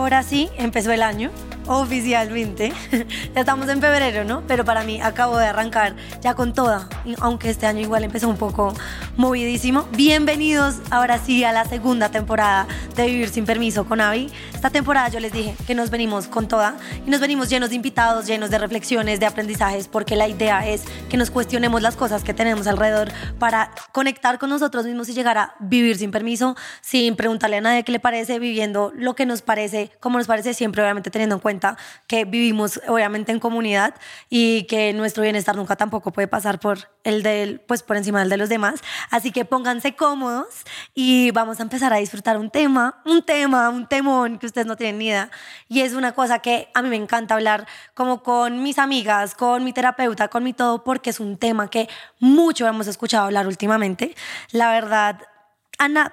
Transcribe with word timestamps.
ahora 0.00 0.22
sí 0.22 0.48
empezó 0.56 0.92
el 0.92 1.02
año 1.02 1.30
oficialmente. 1.66 2.72
ya 3.34 3.40
estamos 3.40 3.68
en 3.68 3.80
febrero, 3.80 4.24
¿no? 4.24 4.42
Pero 4.46 4.64
para 4.64 4.82
mí 4.82 5.00
acabo 5.00 5.36
de 5.36 5.46
arrancar 5.46 5.94
ya 6.20 6.34
con 6.34 6.54
toda, 6.54 6.88
aunque 7.18 7.50
este 7.50 7.66
año 7.66 7.80
igual 7.80 8.02
empezó 8.02 8.28
un 8.28 8.38
poco 8.38 8.72
movidísimo. 9.16 9.86
Bienvenidos 9.92 10.76
ahora 10.90 11.18
sí 11.18 11.44
a 11.44 11.52
la 11.52 11.66
segunda 11.66 12.10
temporada 12.10 12.66
de 12.96 13.06
Vivir 13.06 13.28
sin 13.28 13.44
Permiso 13.44 13.84
con 13.84 14.00
Avi. 14.00 14.30
Esta 14.60 14.68
temporada 14.68 15.08
yo 15.08 15.20
les 15.20 15.32
dije 15.32 15.56
que 15.66 15.74
nos 15.74 15.88
venimos 15.88 16.26
con 16.26 16.46
toda 16.46 16.76
y 17.06 17.08
nos 17.08 17.18
venimos 17.18 17.48
llenos 17.48 17.70
de 17.70 17.76
invitados, 17.76 18.26
llenos 18.26 18.50
de 18.50 18.58
reflexiones, 18.58 19.18
de 19.18 19.24
aprendizajes, 19.24 19.88
porque 19.88 20.16
la 20.16 20.28
idea 20.28 20.68
es 20.68 20.84
que 21.08 21.16
nos 21.16 21.30
cuestionemos 21.30 21.80
las 21.80 21.96
cosas 21.96 22.22
que 22.22 22.34
tenemos 22.34 22.66
alrededor 22.66 23.10
para 23.38 23.70
conectar 23.92 24.38
con 24.38 24.50
nosotros 24.50 24.84
mismos 24.84 25.08
y 25.08 25.14
llegar 25.14 25.38
a 25.38 25.54
vivir 25.60 25.96
sin 25.96 26.10
permiso, 26.10 26.56
sin 26.82 27.16
preguntarle 27.16 27.56
a 27.56 27.60
nadie 27.62 27.84
qué 27.84 27.92
le 27.92 28.00
parece, 28.00 28.38
viviendo 28.38 28.92
lo 28.94 29.14
que 29.14 29.24
nos 29.24 29.40
parece, 29.40 29.92
como 29.98 30.18
nos 30.18 30.26
parece 30.26 30.52
siempre, 30.52 30.82
obviamente 30.82 31.10
teniendo 31.10 31.36
en 31.36 31.40
cuenta 31.40 31.78
que 32.06 32.26
vivimos 32.26 32.82
obviamente 32.86 33.32
en 33.32 33.40
comunidad 33.40 33.94
y 34.28 34.64
que 34.64 34.92
nuestro 34.92 35.22
bienestar 35.22 35.56
nunca 35.56 35.76
tampoco 35.76 36.12
puede 36.12 36.28
pasar 36.28 36.60
por 36.60 36.90
el 37.02 37.22
del, 37.22 37.60
pues 37.60 37.82
por 37.82 37.96
encima 37.96 38.20
del 38.20 38.28
de 38.28 38.36
los 38.36 38.50
demás. 38.50 38.82
Así 39.10 39.32
que 39.32 39.46
pónganse 39.46 39.96
cómodos 39.96 40.48
y 40.94 41.30
vamos 41.30 41.60
a 41.60 41.62
empezar 41.62 41.94
a 41.94 41.96
disfrutar 41.96 42.36
un 42.36 42.50
tema, 42.50 43.00
un 43.06 43.22
tema, 43.22 43.70
un 43.70 43.86
temón 43.86 44.38
que 44.38 44.49
ustedes 44.50 44.66
no 44.66 44.76
tienen 44.76 44.98
ni 44.98 45.06
idea. 45.06 45.30
Y 45.68 45.80
es 45.80 45.94
una 45.94 46.12
cosa 46.12 46.40
que 46.40 46.68
a 46.74 46.82
mí 46.82 46.88
me 46.88 46.96
encanta 46.96 47.34
hablar 47.34 47.66
como 47.94 48.22
con 48.22 48.62
mis 48.62 48.78
amigas, 48.78 49.34
con 49.34 49.64
mi 49.64 49.72
terapeuta, 49.72 50.28
con 50.28 50.44
mi 50.44 50.52
todo, 50.52 50.84
porque 50.84 51.10
es 51.10 51.20
un 51.20 51.36
tema 51.36 51.68
que 51.68 51.88
mucho 52.18 52.66
hemos 52.66 52.86
escuchado 52.86 53.24
hablar 53.24 53.46
últimamente. 53.46 54.14
La 54.52 54.70
verdad, 54.70 55.20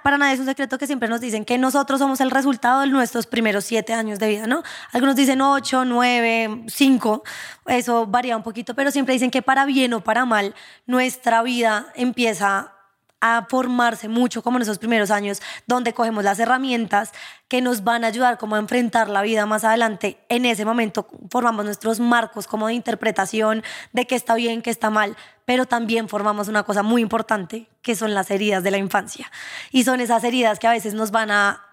para 0.02 0.18
nadie 0.18 0.34
es 0.34 0.40
un 0.40 0.46
secreto 0.46 0.78
que 0.78 0.88
siempre 0.88 1.10
nos 1.10 1.20
dicen 1.20 1.44
que 1.44 1.58
nosotros 1.58 2.00
somos 2.00 2.22
el 2.22 2.32
resultado 2.32 2.82
de 2.82 2.88
nuestros 2.88 3.28
primeros 3.28 3.66
siete 3.66 3.94
años 3.94 4.18
de 4.18 4.30
vida, 4.30 4.48
¿no? 4.48 4.64
Algunos 4.94 5.16
dicen 5.16 5.42
ocho, 5.42 5.84
nueve, 5.84 6.64
cinco, 6.68 7.24
eso 7.66 8.06
varía 8.08 8.38
un 8.38 8.44
poquito, 8.44 8.76
pero 8.76 8.92
siempre 8.92 9.14
dicen 9.14 9.30
que 9.30 9.42
para 9.42 9.66
bien 9.66 9.94
o 9.94 10.02
para 10.02 10.24
mal, 10.24 10.56
nuestra 10.86 11.42
vida 11.44 11.88
empieza 11.96 12.77
a 13.22 13.48
formarse 13.50 14.08
mucho 14.08 14.44
como 14.44 14.58
en 14.58 14.64
esos 14.64 14.78
primeros 14.78 15.12
años, 15.12 15.42
donde 15.66 15.94
cogemos 15.94 16.24
las 16.24 16.40
herramientas 16.40 17.12
que 17.48 17.62
nos 17.62 17.84
van 17.84 18.04
a 18.04 18.08
ayudar 18.08 18.38
como 18.38 18.56
a 18.56 18.60
enfrentar 18.60 19.10
la 19.10 19.22
vida 19.22 19.46
más 19.46 19.64
adelante. 19.64 20.20
En 20.30 20.46
ese 20.46 20.66
momento 20.66 21.08
formamos 21.30 21.66
nuestros 21.66 22.00
marcos 22.00 22.48
como 22.48 22.68
de 22.68 22.74
interpretación 22.74 23.64
de 23.94 24.06
qué 24.06 24.16
está 24.16 24.36
bien, 24.36 24.62
qué 24.62 24.70
está 24.70 24.90
mal, 24.90 25.16
pero 25.46 25.66
también 25.66 26.10
formamos 26.10 26.48
una 26.48 26.64
cosa 26.64 26.84
muy 26.84 27.02
importante, 27.02 27.70
que 27.82 27.96
son 27.96 28.14
las 28.14 28.30
heridas 28.32 28.64
de 28.64 28.72
la 28.72 28.78
infancia. 28.78 29.32
Y 29.72 29.84
son 29.84 30.02
esas 30.02 30.24
heridas 30.24 30.60
que 30.60 30.68
a 30.68 30.72
veces 30.72 30.94
nos 30.94 31.12
van 31.12 31.32
a 31.32 31.67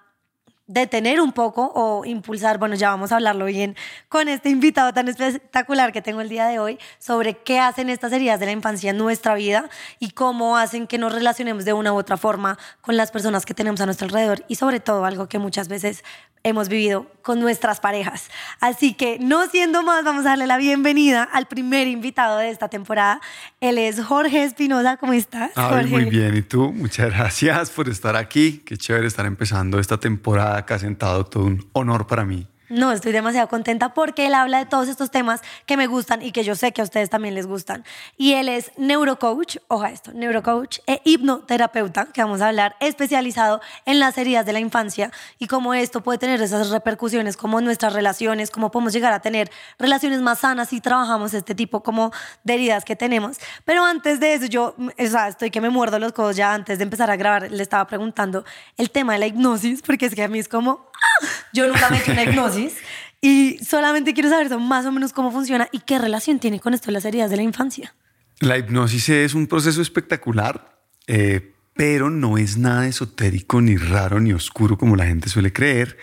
detener 0.66 1.20
un 1.20 1.32
poco 1.32 1.72
o 1.74 2.04
impulsar, 2.04 2.58
bueno, 2.58 2.74
ya 2.74 2.90
vamos 2.90 3.12
a 3.12 3.16
hablarlo 3.16 3.44
bien 3.44 3.76
con 4.08 4.28
este 4.28 4.48
invitado 4.48 4.92
tan 4.92 5.08
espectacular 5.08 5.92
que 5.92 6.00
tengo 6.00 6.20
el 6.20 6.28
día 6.28 6.46
de 6.46 6.58
hoy, 6.58 6.78
sobre 6.98 7.34
qué 7.34 7.58
hacen 7.58 7.90
estas 7.90 8.12
heridas 8.12 8.40
de 8.40 8.46
la 8.46 8.52
infancia 8.52 8.90
en 8.90 8.98
nuestra 8.98 9.34
vida 9.34 9.68
y 9.98 10.10
cómo 10.10 10.56
hacen 10.56 10.86
que 10.86 10.98
nos 10.98 11.12
relacionemos 11.12 11.64
de 11.64 11.72
una 11.74 11.92
u 11.92 11.96
otra 11.96 12.16
forma 12.16 12.58
con 12.80 12.96
las 12.96 13.10
personas 13.10 13.44
que 13.44 13.54
tenemos 13.54 13.80
a 13.80 13.86
nuestro 13.86 14.06
alrededor 14.06 14.44
y 14.48 14.54
sobre 14.54 14.80
todo 14.80 15.04
algo 15.04 15.28
que 15.28 15.38
muchas 15.38 15.68
veces 15.68 16.02
hemos 16.44 16.68
vivido 16.68 17.10
con 17.22 17.40
nuestras 17.40 17.80
parejas. 17.80 18.30
Así 18.60 18.94
que 18.94 19.18
no 19.18 19.46
siendo 19.48 19.82
más, 19.82 20.04
vamos 20.04 20.26
a 20.26 20.30
darle 20.30 20.46
la 20.46 20.58
bienvenida 20.58 21.24
al 21.24 21.46
primer 21.46 21.88
invitado 21.88 22.38
de 22.38 22.50
esta 22.50 22.68
temporada. 22.68 23.20
Él 23.60 23.78
es 23.78 24.00
Jorge 24.00 24.44
Espinosa. 24.44 24.98
¿Cómo 24.98 25.14
estás? 25.14 25.50
Jorge? 25.54 25.88
muy 25.88 26.04
bien. 26.04 26.36
¿Y 26.36 26.42
tú? 26.42 26.72
Muchas 26.72 27.10
gracias 27.10 27.70
por 27.70 27.88
estar 27.88 28.14
aquí. 28.14 28.62
Qué 28.64 28.76
chévere 28.76 29.06
estar 29.06 29.26
empezando 29.26 29.80
esta 29.80 29.98
temporada 29.98 30.58
acá 30.58 30.78
sentado. 30.78 31.24
Todo 31.24 31.44
un 31.44 31.68
honor 31.72 32.06
para 32.06 32.24
mí. 32.24 32.46
No, 32.74 32.90
estoy 32.90 33.12
demasiado 33.12 33.46
contenta 33.46 33.94
porque 33.94 34.26
él 34.26 34.34
habla 34.34 34.58
de 34.58 34.66
todos 34.66 34.88
estos 34.88 35.12
temas 35.12 35.42
que 35.64 35.76
me 35.76 35.86
gustan 35.86 36.22
y 36.22 36.32
que 36.32 36.42
yo 36.42 36.56
sé 36.56 36.72
que 36.72 36.80
a 36.80 36.84
ustedes 36.84 37.08
también 37.08 37.36
les 37.36 37.46
gustan. 37.46 37.84
Y 38.16 38.32
él 38.32 38.48
es 38.48 38.72
neurocoach, 38.76 39.58
oja 39.68 39.92
esto, 39.92 40.12
neurocoach 40.12 40.80
e 40.88 41.00
hipnoterapeuta, 41.04 42.06
que 42.06 42.20
vamos 42.20 42.40
a 42.40 42.48
hablar, 42.48 42.74
especializado 42.80 43.60
en 43.86 44.00
las 44.00 44.18
heridas 44.18 44.44
de 44.44 44.54
la 44.54 44.58
infancia 44.58 45.12
y 45.38 45.46
cómo 45.46 45.72
esto 45.72 46.02
puede 46.02 46.18
tener 46.18 46.42
esas 46.42 46.70
repercusiones, 46.70 47.36
como 47.36 47.60
nuestras 47.60 47.92
relaciones, 47.92 48.50
cómo 48.50 48.72
podemos 48.72 48.92
llegar 48.92 49.12
a 49.12 49.20
tener 49.20 49.52
relaciones 49.78 50.20
más 50.20 50.40
sanas 50.40 50.70
si 50.70 50.80
trabajamos 50.80 51.32
este 51.32 51.54
tipo 51.54 51.80
como 51.84 52.10
de 52.42 52.54
heridas 52.54 52.84
que 52.84 52.96
tenemos. 52.96 53.38
Pero 53.64 53.84
antes 53.84 54.18
de 54.18 54.34
eso, 54.34 54.46
yo, 54.46 54.74
o 54.76 55.06
sea, 55.06 55.28
estoy 55.28 55.52
que 55.52 55.60
me 55.60 55.70
muerdo 55.70 56.00
los 56.00 56.12
codos 56.12 56.34
ya 56.34 56.52
antes 56.52 56.78
de 56.78 56.82
empezar 56.82 57.08
a 57.08 57.14
grabar, 57.14 57.52
le 57.52 57.62
estaba 57.62 57.86
preguntando 57.86 58.44
el 58.76 58.90
tema 58.90 59.12
de 59.12 59.20
la 59.20 59.28
hipnosis, 59.28 59.80
porque 59.80 60.06
es 60.06 60.14
que 60.16 60.24
a 60.24 60.28
mí 60.28 60.40
es 60.40 60.48
como, 60.48 60.90
¡ah! 60.94 61.26
yo 61.52 61.68
nunca 61.68 61.90
me 61.90 61.98
he 61.98 62.00
hecho 62.00 62.12
una 62.12 62.22
hipnosis 62.24 62.74
y 63.20 63.58
solamente 63.64 64.12
quiero 64.12 64.28
saber 64.28 64.56
más 64.58 64.84
o 64.86 64.92
menos 64.92 65.12
cómo 65.12 65.30
funciona 65.30 65.68
y 65.72 65.80
qué 65.80 65.98
relación 65.98 66.38
tiene 66.38 66.60
con 66.60 66.74
esto 66.74 66.90
las 66.90 67.04
heridas 67.04 67.30
de 67.30 67.36
la 67.36 67.42
infancia. 67.42 67.94
La 68.40 68.58
hipnosis 68.58 69.08
es 69.08 69.34
un 69.34 69.46
proceso 69.46 69.80
espectacular, 69.80 70.78
eh, 71.06 71.54
pero 71.74 72.10
no 72.10 72.36
es 72.36 72.58
nada 72.58 72.86
esotérico, 72.86 73.60
ni 73.60 73.76
raro, 73.76 74.20
ni 74.20 74.32
oscuro 74.32 74.76
como 74.76 74.96
la 74.96 75.06
gente 75.06 75.28
suele 75.28 75.52
creer. 75.52 75.96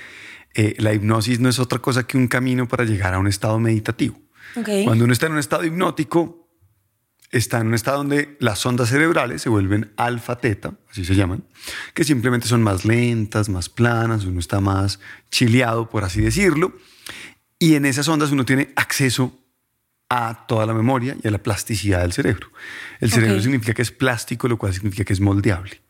Eh, 0.55 0.75
la 0.79 0.93
hipnosis 0.93 1.39
no 1.39 1.49
es 1.49 1.59
otra 1.59 1.79
cosa 1.79 2.07
que 2.07 2.17
un 2.17 2.27
camino 2.27 2.67
para 2.67 2.85
llegar 2.85 3.13
a 3.13 3.19
un 3.19 3.27
estado 3.27 3.59
meditativo. 3.59 4.19
Cuando 4.83 5.05
uno 5.05 5.13
está 5.13 5.27
en 5.27 5.33
un 5.33 5.39
estado 5.39 5.63
hipnótico, 5.63 6.40
está 7.31 7.59
en 7.59 7.67
un 7.67 7.73
estado 7.73 7.97
donde 7.97 8.35
las 8.39 8.65
ondas 8.65 8.89
cerebrales 8.89 9.41
se 9.41 9.49
vuelven 9.49 9.93
alfa-teta, 9.95 10.73
así 10.89 11.05
se 11.05 11.15
llaman, 11.15 11.43
que 11.93 12.03
simplemente 12.03 12.47
son 12.47 12.61
más 12.61 12.85
lentas, 12.85 13.49
más 13.49 13.69
planas, 13.69 14.25
uno 14.25 14.39
está 14.39 14.59
más 14.59 14.99
chileado, 15.29 15.89
por 15.89 16.03
así 16.03 16.21
decirlo, 16.21 16.73
y 17.57 17.75
en 17.75 17.85
esas 17.85 18.07
ondas 18.07 18.31
uno 18.31 18.45
tiene 18.45 18.73
acceso 18.75 19.37
a 20.09 20.45
toda 20.45 20.65
la 20.65 20.73
memoria 20.73 21.15
y 21.23 21.27
a 21.27 21.31
la 21.31 21.41
plasticidad 21.41 22.01
del 22.01 22.11
cerebro. 22.11 22.51
El 22.99 23.11
cerebro 23.11 23.41
significa 23.41 23.73
que 23.73 23.81
es 23.81 23.91
plástico, 23.91 24.49
lo 24.49 24.57
cual 24.57 24.73
significa 24.73 25.05
que 25.05 25.13
es 25.13 25.21
moldeable. 25.21 25.81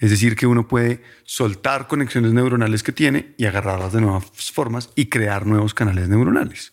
Es 0.00 0.10
decir, 0.10 0.34
que 0.34 0.46
uno 0.46 0.66
puede 0.66 1.04
soltar 1.24 1.86
conexiones 1.86 2.32
neuronales 2.32 2.82
que 2.82 2.90
tiene 2.90 3.34
y 3.36 3.44
agarrarlas 3.44 3.92
de 3.92 4.00
nuevas 4.00 4.24
formas 4.52 4.90
y 4.96 5.06
crear 5.06 5.46
nuevos 5.46 5.72
canales 5.72 6.08
neuronales. 6.08 6.72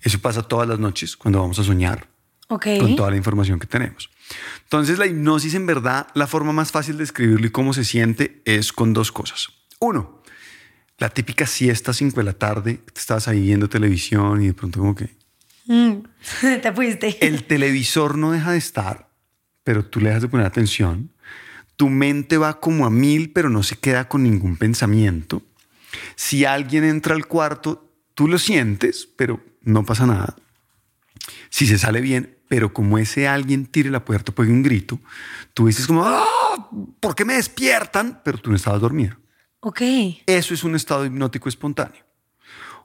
Eso 0.00 0.18
pasa 0.20 0.42
todas 0.42 0.66
las 0.66 0.78
noches 0.78 1.16
cuando 1.16 1.40
vamos 1.40 1.58
a 1.58 1.64
soñar 1.64 2.09
con 2.58 2.96
toda 2.96 3.10
la 3.10 3.16
información 3.16 3.58
que 3.58 3.66
tenemos. 3.66 4.10
Entonces, 4.64 4.98
la 4.98 5.06
hipnosis, 5.06 5.54
en 5.54 5.66
verdad, 5.66 6.08
la 6.14 6.26
forma 6.26 6.52
más 6.52 6.72
fácil 6.72 6.98
de 6.98 7.04
escribirlo 7.04 7.46
y 7.46 7.50
cómo 7.50 7.72
se 7.72 7.84
siente 7.84 8.42
es 8.44 8.72
con 8.72 8.92
dos 8.92 9.12
cosas. 9.12 9.48
Uno, 9.78 10.22
la 10.98 11.08
típica 11.08 11.46
siesta 11.46 11.92
5 11.92 12.20
de 12.20 12.24
la 12.24 12.34
tarde, 12.34 12.80
estás 12.94 13.28
ahí 13.28 13.40
viendo 13.40 13.68
televisión 13.68 14.42
y 14.42 14.48
de 14.48 14.54
pronto 14.54 14.80
como 14.80 14.94
que... 14.94 15.10
Mm, 15.66 16.02
te 16.62 16.72
fuiste. 16.72 17.26
El 17.26 17.44
televisor 17.44 18.18
no 18.18 18.32
deja 18.32 18.52
de 18.52 18.58
estar, 18.58 19.08
pero 19.64 19.84
tú 19.84 20.00
le 20.00 20.08
dejas 20.08 20.22
de 20.22 20.28
poner 20.28 20.46
atención. 20.46 21.10
Tu 21.76 21.88
mente 21.88 22.36
va 22.36 22.60
como 22.60 22.84
a 22.84 22.90
mil, 22.90 23.32
pero 23.32 23.48
no 23.48 23.62
se 23.62 23.76
queda 23.76 24.08
con 24.08 24.22
ningún 24.22 24.56
pensamiento. 24.56 25.42
Si 26.16 26.44
alguien 26.44 26.84
entra 26.84 27.14
al 27.14 27.26
cuarto, 27.26 27.90
tú 28.14 28.28
lo 28.28 28.38
sientes, 28.38 29.08
pero 29.16 29.42
no 29.62 29.84
pasa 29.84 30.06
nada. 30.06 30.36
Si 31.48 31.66
se 31.66 31.78
sale 31.78 32.00
bien, 32.00 32.36
pero 32.50 32.72
como 32.72 32.98
ese 32.98 33.28
alguien 33.28 33.64
tire 33.64 33.90
la 33.90 34.04
puerta, 34.04 34.32
pegue 34.32 34.50
un 34.50 34.64
grito, 34.64 34.98
tú 35.54 35.68
dices 35.68 35.86
como, 35.86 36.02
¡Ah! 36.04 36.24
¿por 36.98 37.14
qué 37.14 37.24
me 37.24 37.34
despiertan? 37.34 38.20
Pero 38.24 38.38
tú 38.38 38.50
no 38.50 38.56
estabas 38.56 38.80
dormida. 38.80 39.16
Ok. 39.60 39.80
Eso 40.26 40.52
es 40.52 40.64
un 40.64 40.74
estado 40.74 41.06
hipnótico 41.06 41.48
espontáneo. 41.48 42.02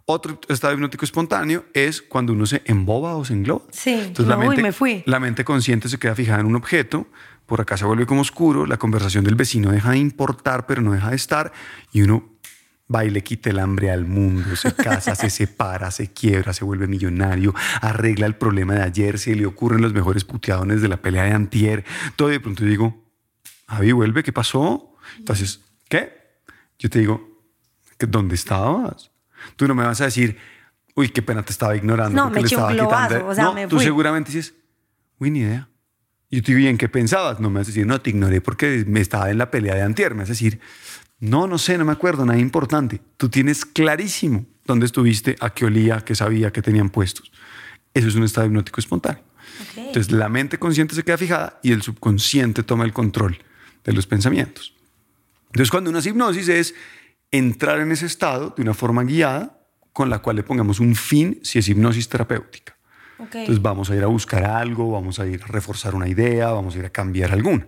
Otro 0.05 0.39
estado 0.49 0.75
hipnótico 0.75 1.03
espontáneo 1.03 1.65
es 1.73 2.03
cuando 2.03 2.33
uno 2.33 2.45
se 2.45 2.61
emboba 2.65 3.15
o 3.15 3.25
se 3.25 3.33
engloba. 3.33 3.65
Sí, 3.71 3.93
Entonces, 3.93 4.27
la 4.27 4.37
mente, 4.37 4.61
me 4.61 4.71
fui. 4.71 5.01
La 5.07 5.19
mente 5.19 5.43
consciente 5.43 5.89
se 5.89 5.97
queda 5.97 6.13
fijada 6.13 6.41
en 6.41 6.45
un 6.45 6.55
objeto, 6.55 7.07
por 7.47 7.59
acá 7.59 7.75
se 7.75 7.85
vuelve 7.85 8.06
como 8.06 8.21
oscuro, 8.21 8.68
la 8.68 8.77
conversación 8.77 9.23
del 9.23 9.33
vecino 9.33 9.71
deja 9.71 9.89
de 9.89 9.97
importar, 9.97 10.68
pero 10.68 10.83
no 10.83 10.91
deja 10.91 11.09
de 11.09 11.15
estar, 11.15 11.51
y 11.91 12.03
uno 12.03 12.34
va 12.93 13.05
y 13.05 13.09
le 13.09 13.23
quita 13.23 13.49
el 13.49 13.59
hambre 13.59 13.91
al 13.91 14.05
mundo, 14.05 14.55
se 14.55 14.73
casa, 14.73 15.15
se 15.15 15.29
separa, 15.31 15.91
se 15.91 16.11
quiebra, 16.11 16.53
se 16.53 16.63
vuelve 16.63 16.87
millonario, 16.87 17.53
arregla 17.81 18.25
el 18.27 18.35
problema 18.35 18.75
de 18.75 18.83
ayer, 18.83 19.17
se 19.17 19.35
le 19.35 19.45
ocurren 19.45 19.81
los 19.81 19.93
mejores 19.93 20.23
puteadones 20.23 20.81
de 20.81 20.87
la 20.87 20.97
pelea 20.97 21.23
de 21.23 21.31
antier, 21.31 21.83
todo 22.15 22.29
de 22.29 22.39
pronto 22.39 22.63
digo, 22.63 23.03
Javi, 23.67 23.91
vuelve, 23.91 24.23
¿qué 24.23 24.31
pasó? 24.31 24.95
Entonces, 25.17 25.61
¿qué? 25.89 26.13
Yo 26.77 26.89
te 26.89 26.99
digo, 26.99 27.41
¿dónde 27.99 28.35
estabas? 28.35 29.11
Tú 29.55 29.67
no 29.67 29.75
me 29.75 29.83
vas 29.83 30.01
a 30.01 30.05
decir, 30.05 30.37
uy, 30.95 31.09
qué 31.09 31.21
pena 31.21 31.43
te 31.43 31.51
estaba 31.51 31.75
ignorando. 31.75 32.15
No, 32.15 32.29
me 32.29 32.41
le 32.41 32.47
estaba 32.47 32.71
quitando. 32.71 33.27
O 33.27 33.35
sea, 33.35 33.45
no, 33.45 33.67
tú 33.67 33.79
seguramente 33.79 34.31
dices, 34.31 34.53
uy, 35.19 35.31
ni 35.31 35.39
idea. 35.39 35.69
Yo 36.31 36.41
te 36.41 36.53
digo, 36.53 36.65
¿y 36.65 36.67
en 36.67 36.77
qué 36.77 36.89
pensabas? 36.89 37.39
No 37.39 37.49
me 37.49 37.59
vas 37.59 37.67
a 37.67 37.69
decir, 37.69 37.85
no, 37.85 38.01
te 38.01 38.09
ignoré 38.09 38.41
porque 38.41 38.83
me 38.87 38.99
estaba 38.99 39.29
en 39.29 39.37
la 39.37 39.51
pelea 39.51 39.75
de 39.75 39.83
antier. 39.83 40.13
Me 40.15 40.21
vas 40.21 40.29
a 40.29 40.33
decir, 40.33 40.59
no, 41.19 41.47
no 41.47 41.57
sé, 41.57 41.77
no 41.77 41.85
me 41.85 41.91
acuerdo, 41.91 42.25
nada 42.25 42.39
importante. 42.39 43.01
Tú 43.17 43.29
tienes 43.29 43.65
clarísimo 43.65 44.45
dónde 44.65 44.85
estuviste, 44.85 45.35
a 45.39 45.51
qué 45.51 45.65
olía, 45.65 46.01
qué 46.01 46.15
sabía, 46.15 46.51
qué 46.51 46.62
tenían 46.62 46.89
puestos. 46.89 47.31
Eso 47.94 48.07
es 48.07 48.15
un 48.15 48.23
estado 48.23 48.47
hipnótico 48.47 48.79
espontáneo. 48.79 49.23
Entonces 49.77 50.12
la 50.12 50.27
mente 50.27 50.57
consciente 50.57 50.95
se 50.95 51.03
queda 51.03 51.17
fijada 51.17 51.59
y 51.63 51.71
el 51.71 51.81
subconsciente 51.81 52.63
toma 52.63 52.83
el 52.83 52.94
control 52.94 53.38
de 53.83 53.94
los 53.94 54.07
pensamientos. 54.07 54.73
Entonces 55.47 55.71
cuando 55.71 55.89
una 55.89 56.00
hipnosis 56.00 56.50
es 56.50 56.75
entrar 57.31 57.79
en 57.79 57.91
ese 57.91 58.06
estado 58.06 58.53
de 58.56 58.61
una 58.61 58.73
forma 58.73 59.03
guiada 59.03 59.57
con 59.94 60.09
la 60.09 60.19
cual 60.19 60.35
le 60.35 60.44
pongamos 60.44 60.79
un 60.79 60.95
fin 60.95 61.39
si 61.44 61.59
es 61.59 61.69
hipnosis 61.69 62.09
terapéutica. 62.09 62.75
Entonces 63.18 63.61
vamos 63.61 63.89
a 63.89 63.95
ir 63.95 64.03
a 64.03 64.07
buscar 64.07 64.44
algo, 64.44 64.91
vamos 64.91 65.19
a 65.19 65.27
ir 65.27 65.41
a 65.44 65.47
reforzar 65.47 65.95
una 65.95 66.09
idea, 66.09 66.51
vamos 66.51 66.75
a 66.75 66.79
ir 66.79 66.85
a 66.85 66.89
cambiar 66.89 67.31
alguna. 67.31 67.65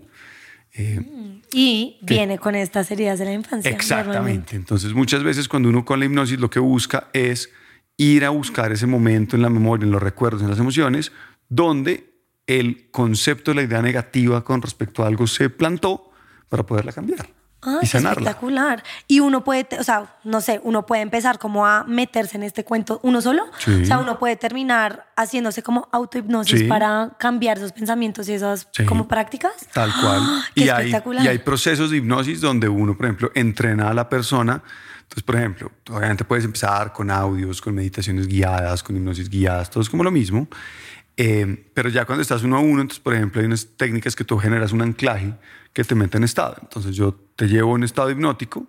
Eh, 0.77 1.41
Y 1.53 1.97
viene 2.01 2.37
con 2.37 2.55
estas 2.55 2.91
heridas 2.91 3.19
de 3.19 3.25
la 3.25 3.33
infancia. 3.33 3.71
Exactamente. 3.71 4.55
Entonces, 4.55 4.93
muchas 4.93 5.23
veces 5.23 5.47
cuando 5.47 5.69
uno 5.69 5.85
con 5.85 5.99
la 5.99 6.05
hipnosis 6.05 6.39
lo 6.39 6.49
que 6.49 6.59
busca 6.59 7.09
es 7.13 7.49
ir 7.97 8.25
a 8.25 8.29
buscar 8.29 8.71
ese 8.71 8.85
momento 8.85 9.35
en 9.35 9.41
la 9.41 9.49
memoria, 9.49 9.85
en 9.85 9.91
los 9.91 10.03
recuerdos, 10.03 10.41
en 10.41 10.49
las 10.49 10.59
emociones, 10.59 11.11
donde 11.49 12.13
el 12.45 12.89
concepto 12.91 13.51
de 13.51 13.55
la 13.55 13.63
idea 13.63 13.81
negativa 13.81 14.43
con 14.43 14.61
respecto 14.61 15.03
a 15.03 15.07
algo 15.07 15.25
se 15.27 15.49
plantó 15.49 16.11
para 16.49 16.65
poderla 16.65 16.91
cambiar 16.91 17.27
Ah, 17.63 17.79
y 17.81 17.87
sanarla. 17.87 18.21
espectacular. 18.21 18.83
Y 19.07 19.19
uno 19.19 19.43
puede, 19.43 19.67
o 19.79 19.83
sea, 19.83 20.15
no 20.23 20.41
sé, 20.41 20.61
uno 20.63 20.85
puede 20.85 21.01
empezar 21.01 21.39
como 21.39 21.65
a 21.65 21.83
meterse 21.85 22.37
en 22.37 22.43
este 22.43 22.63
cuento 22.63 22.99
uno 23.03 23.19
solo. 23.21 23.45
Sí. 23.57 23.81
O 23.81 23.85
sea, 23.85 23.97
uno 23.97 24.19
puede 24.19 24.35
terminar 24.35 25.07
haciéndose 25.15 25.63
como 25.63 25.89
autohipnosis 25.91 26.59
Sí. 26.61 26.67
para 26.67 27.11
cambiar 27.19 27.57
esos 27.57 27.71
pensamientos 27.71 28.29
y 28.29 28.33
esas 28.33 28.67
Sí. 28.71 28.85
como 28.85 29.07
prácticas. 29.07 29.53
Tal 29.73 29.91
cual. 29.99 30.21
¡Qué 30.55 30.65
y, 30.65 30.69
hay, 30.69 30.85
espectacular! 30.85 31.25
y 31.25 31.27
hay 31.27 31.37
procesos 31.39 31.89
de 31.89 31.97
hipnosis 31.97 32.41
donde 32.41 32.69
uno, 32.69 32.95
por 32.95 33.07
ejemplo, 33.07 33.31
entrena 33.33 33.89
a 33.89 33.93
la 33.93 34.07
persona. 34.07 34.61
Entonces, 35.01 35.23
por 35.23 35.35
ejemplo, 35.37 35.71
obviamente 35.89 36.25
puedes 36.25 36.45
empezar 36.45 36.93
con 36.93 37.09
audios, 37.09 37.61
con 37.61 37.73
meditaciones 37.73 38.27
guiadas, 38.27 38.83
con 38.83 38.95
hipnosis 38.97 39.29
guiadas, 39.29 39.69
todo 39.71 39.81
es 39.81 39.89
como 39.89 40.03
lo 40.03 40.11
mismo. 40.11 40.47
Eh, 41.19 41.71
pero 41.73 41.89
ya 41.89 42.05
cuando 42.05 42.21
estás 42.21 42.43
uno 42.43 42.57
a 42.57 42.59
uno, 42.59 42.81
entonces, 42.81 42.99
por 42.99 43.15
ejemplo, 43.15 43.41
hay 43.41 43.47
unas 43.47 43.65
técnicas 43.77 44.15
que 44.15 44.23
tú 44.23 44.37
generas 44.37 44.71
un 44.73 44.83
anclaje 44.83 45.33
que 45.77 45.83
te 45.83 45.93
mete 45.93 46.17
en 46.17 46.23
estado. 46.23 46.55
Entonces, 46.59 46.95
yo 46.95 47.13
te 47.35 47.47
llevo 47.47 47.75
en 47.75 47.83
estado 47.83 48.09
hipnótico 48.09 48.65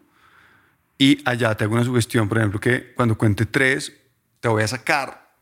y 0.99 1.19
allá 1.25 1.55
te 1.55 1.65
hago 1.65 1.73
una 1.73 1.83
sugestión, 1.83 2.29
por 2.29 2.37
ejemplo, 2.37 2.61
que 2.61 2.93
cuando 2.93 3.17
cuente 3.17 3.47
tres, 3.47 3.95
te 4.41 4.49
voy 4.49 4.63
a 4.63 4.69
sacar 4.69 5.33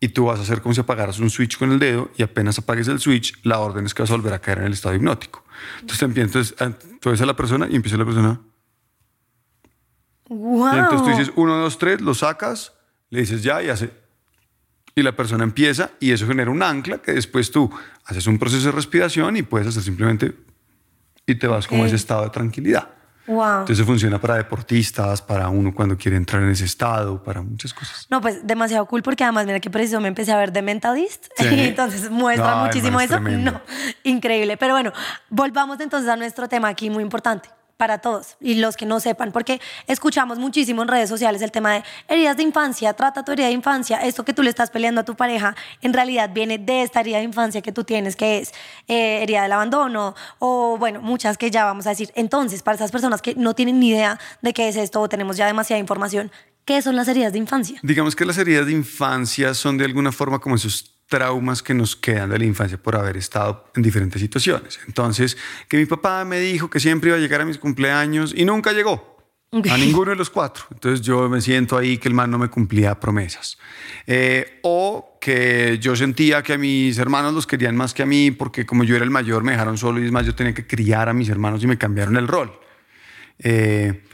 y 0.00 0.08
tú 0.08 0.24
vas 0.24 0.38
a 0.38 0.42
hacer 0.42 0.62
como 0.62 0.74
si 0.74 0.80
apagaras 0.80 1.18
un 1.18 1.28
switch 1.28 1.58
con 1.58 1.70
el 1.70 1.78
dedo 1.78 2.10
y 2.16 2.22
apenas 2.22 2.58
apagues 2.58 2.88
el 2.88 2.98
switch, 2.98 3.38
la 3.42 3.58
orden 3.58 3.84
es 3.84 3.92
que 3.92 4.00
vas 4.00 4.10
a 4.10 4.14
volver 4.14 4.32
a 4.32 4.38
caer 4.38 4.60
en 4.60 4.64
el 4.64 4.72
estado 4.72 4.94
hipnótico. 4.94 5.44
Entonces, 5.80 5.98
te 5.98 6.04
empiezas, 6.06 6.54
entonces, 6.58 6.98
ves 7.04 7.20
a 7.20 7.26
la 7.26 7.36
persona 7.36 7.68
y 7.70 7.76
empieza 7.76 7.98
la 7.98 8.06
persona. 8.06 8.40
¡Wow! 10.30 10.74
Y 10.74 10.78
entonces 10.78 11.02
tú 11.02 11.18
dices 11.18 11.32
uno, 11.36 11.58
dos, 11.58 11.76
tres, 11.76 12.00
lo 12.00 12.14
sacas, 12.14 12.72
le 13.10 13.20
dices 13.20 13.42
ya 13.42 13.62
y 13.62 13.68
hace. 13.68 13.90
Y 14.94 15.02
la 15.02 15.14
persona 15.14 15.44
empieza 15.44 15.90
y 16.00 16.12
eso 16.12 16.26
genera 16.26 16.50
un 16.50 16.62
ancla 16.62 17.02
que 17.02 17.12
después 17.12 17.50
tú 17.50 17.70
haces 18.06 18.26
un 18.26 18.38
proceso 18.38 18.64
de 18.64 18.72
respiración 18.72 19.36
y 19.36 19.42
puedes 19.42 19.68
hacer 19.68 19.82
simplemente 19.82 20.51
y 21.26 21.34
te 21.34 21.46
vas 21.46 21.66
como 21.66 21.84
a 21.84 21.86
ese 21.86 21.96
estado 21.96 22.24
de 22.24 22.30
tranquilidad. 22.30 22.88
Wow. 23.26 23.60
Entonces 23.60 23.86
funciona 23.86 24.20
para 24.20 24.34
deportistas, 24.34 25.22
para 25.22 25.48
uno 25.48 25.72
cuando 25.72 25.96
quiere 25.96 26.16
entrar 26.16 26.42
en 26.42 26.50
ese 26.50 26.64
estado, 26.64 27.22
para 27.22 27.40
muchas 27.40 27.72
cosas. 27.72 28.06
No, 28.10 28.20
pues 28.20 28.44
demasiado 28.44 28.84
cool 28.86 29.02
porque 29.02 29.22
además, 29.22 29.46
mira 29.46 29.60
que 29.60 29.70
preciso 29.70 30.00
me 30.00 30.08
empecé 30.08 30.32
a 30.32 30.36
ver 30.36 30.52
The 30.52 30.62
Mentalist. 30.62 31.26
Sí. 31.36 31.46
entonces 31.48 32.10
muestra 32.10 32.56
No, 32.56 32.64
muchísimo 32.64 33.00
eso. 33.00 33.14
tremendo. 33.14 33.52
No, 33.52 33.60
increíble. 34.02 34.56
Pero 34.56 34.74
bueno, 34.74 34.92
volvamos 35.30 35.78
entonces 35.80 36.10
a 36.10 36.16
nuestro 36.16 36.48
tema 36.48 36.68
aquí 36.68 36.90
muy 36.90 37.02
importante 37.02 37.48
para 37.82 37.98
todos 37.98 38.36
y 38.40 38.54
los 38.54 38.76
que 38.76 38.86
no 38.86 39.00
sepan, 39.00 39.32
porque 39.32 39.60
escuchamos 39.88 40.38
muchísimo 40.38 40.82
en 40.82 40.88
redes 40.88 41.08
sociales 41.08 41.42
el 41.42 41.50
tema 41.50 41.72
de 41.72 41.82
heridas 42.06 42.36
de 42.36 42.44
infancia, 42.44 42.92
trata 42.92 43.24
tu 43.24 43.32
herida 43.32 43.48
de 43.48 43.54
infancia, 43.54 43.96
esto 43.96 44.24
que 44.24 44.32
tú 44.32 44.44
le 44.44 44.50
estás 44.50 44.70
peleando 44.70 45.00
a 45.00 45.04
tu 45.04 45.16
pareja, 45.16 45.56
en 45.80 45.92
realidad 45.92 46.30
viene 46.32 46.58
de 46.58 46.82
esta 46.82 47.00
herida 47.00 47.16
de 47.16 47.24
infancia 47.24 47.60
que 47.60 47.72
tú 47.72 47.82
tienes, 47.82 48.14
que 48.14 48.38
es 48.38 48.52
eh, 48.86 49.24
herida 49.24 49.42
del 49.42 49.50
abandono, 49.50 50.14
o 50.38 50.76
bueno, 50.78 51.00
muchas 51.00 51.36
que 51.36 51.50
ya 51.50 51.64
vamos 51.64 51.88
a 51.88 51.90
decir. 51.90 52.12
Entonces, 52.14 52.62
para 52.62 52.76
esas 52.76 52.92
personas 52.92 53.20
que 53.20 53.34
no 53.34 53.52
tienen 53.52 53.80
ni 53.80 53.88
idea 53.88 54.16
de 54.42 54.52
qué 54.52 54.68
es 54.68 54.76
esto 54.76 55.00
o 55.00 55.08
tenemos 55.08 55.36
ya 55.36 55.46
demasiada 55.46 55.80
información, 55.80 56.30
¿qué 56.64 56.82
son 56.82 56.94
las 56.94 57.08
heridas 57.08 57.32
de 57.32 57.40
infancia? 57.40 57.80
Digamos 57.82 58.14
que 58.14 58.24
las 58.24 58.38
heridas 58.38 58.66
de 58.66 58.72
infancia 58.74 59.54
son 59.54 59.76
de 59.76 59.86
alguna 59.86 60.12
forma 60.12 60.38
como 60.38 60.54
esos 60.54 60.94
traumas 61.08 61.62
que 61.62 61.74
nos 61.74 61.94
quedan 61.96 62.30
de 62.30 62.38
la 62.38 62.44
infancia 62.44 62.78
por 62.82 62.96
haber 62.96 63.16
estado 63.16 63.70
en 63.74 63.82
diferentes 63.82 64.20
situaciones. 64.20 64.80
Entonces, 64.86 65.36
que 65.68 65.76
mi 65.76 65.86
papá 65.86 66.24
me 66.24 66.40
dijo 66.40 66.70
que 66.70 66.80
siempre 66.80 67.10
iba 67.10 67.18
a 67.18 67.20
llegar 67.20 67.40
a 67.40 67.44
mis 67.44 67.58
cumpleaños 67.58 68.32
y 68.36 68.44
nunca 68.44 68.72
llegó. 68.72 69.12
A 69.70 69.76
ninguno 69.76 70.12
de 70.12 70.16
los 70.16 70.30
cuatro. 70.30 70.64
Entonces 70.70 71.04
yo 71.04 71.28
me 71.28 71.42
siento 71.42 71.76
ahí 71.76 71.98
que 71.98 72.08
el 72.08 72.14
man 72.14 72.30
no 72.30 72.38
me 72.38 72.48
cumplía 72.48 72.98
promesas. 72.98 73.58
Eh, 74.06 74.60
o 74.62 75.18
que 75.20 75.76
yo 75.78 75.94
sentía 75.94 76.42
que 76.42 76.54
a 76.54 76.58
mis 76.58 76.96
hermanos 76.96 77.34
los 77.34 77.46
querían 77.46 77.76
más 77.76 77.92
que 77.92 78.02
a 78.02 78.06
mí 78.06 78.30
porque 78.30 78.64
como 78.64 78.82
yo 78.82 78.96
era 78.96 79.04
el 79.04 79.10
mayor 79.10 79.44
me 79.44 79.52
dejaron 79.52 79.76
solo 79.76 80.00
y 80.00 80.06
es 80.06 80.10
más 80.10 80.24
yo 80.24 80.34
tenía 80.34 80.54
que 80.54 80.66
criar 80.66 81.10
a 81.10 81.12
mis 81.12 81.28
hermanos 81.28 81.62
y 81.62 81.66
me 81.66 81.76
cambiaron 81.76 82.16
el 82.16 82.28
rol. 82.28 82.58
Eh, 83.40 84.04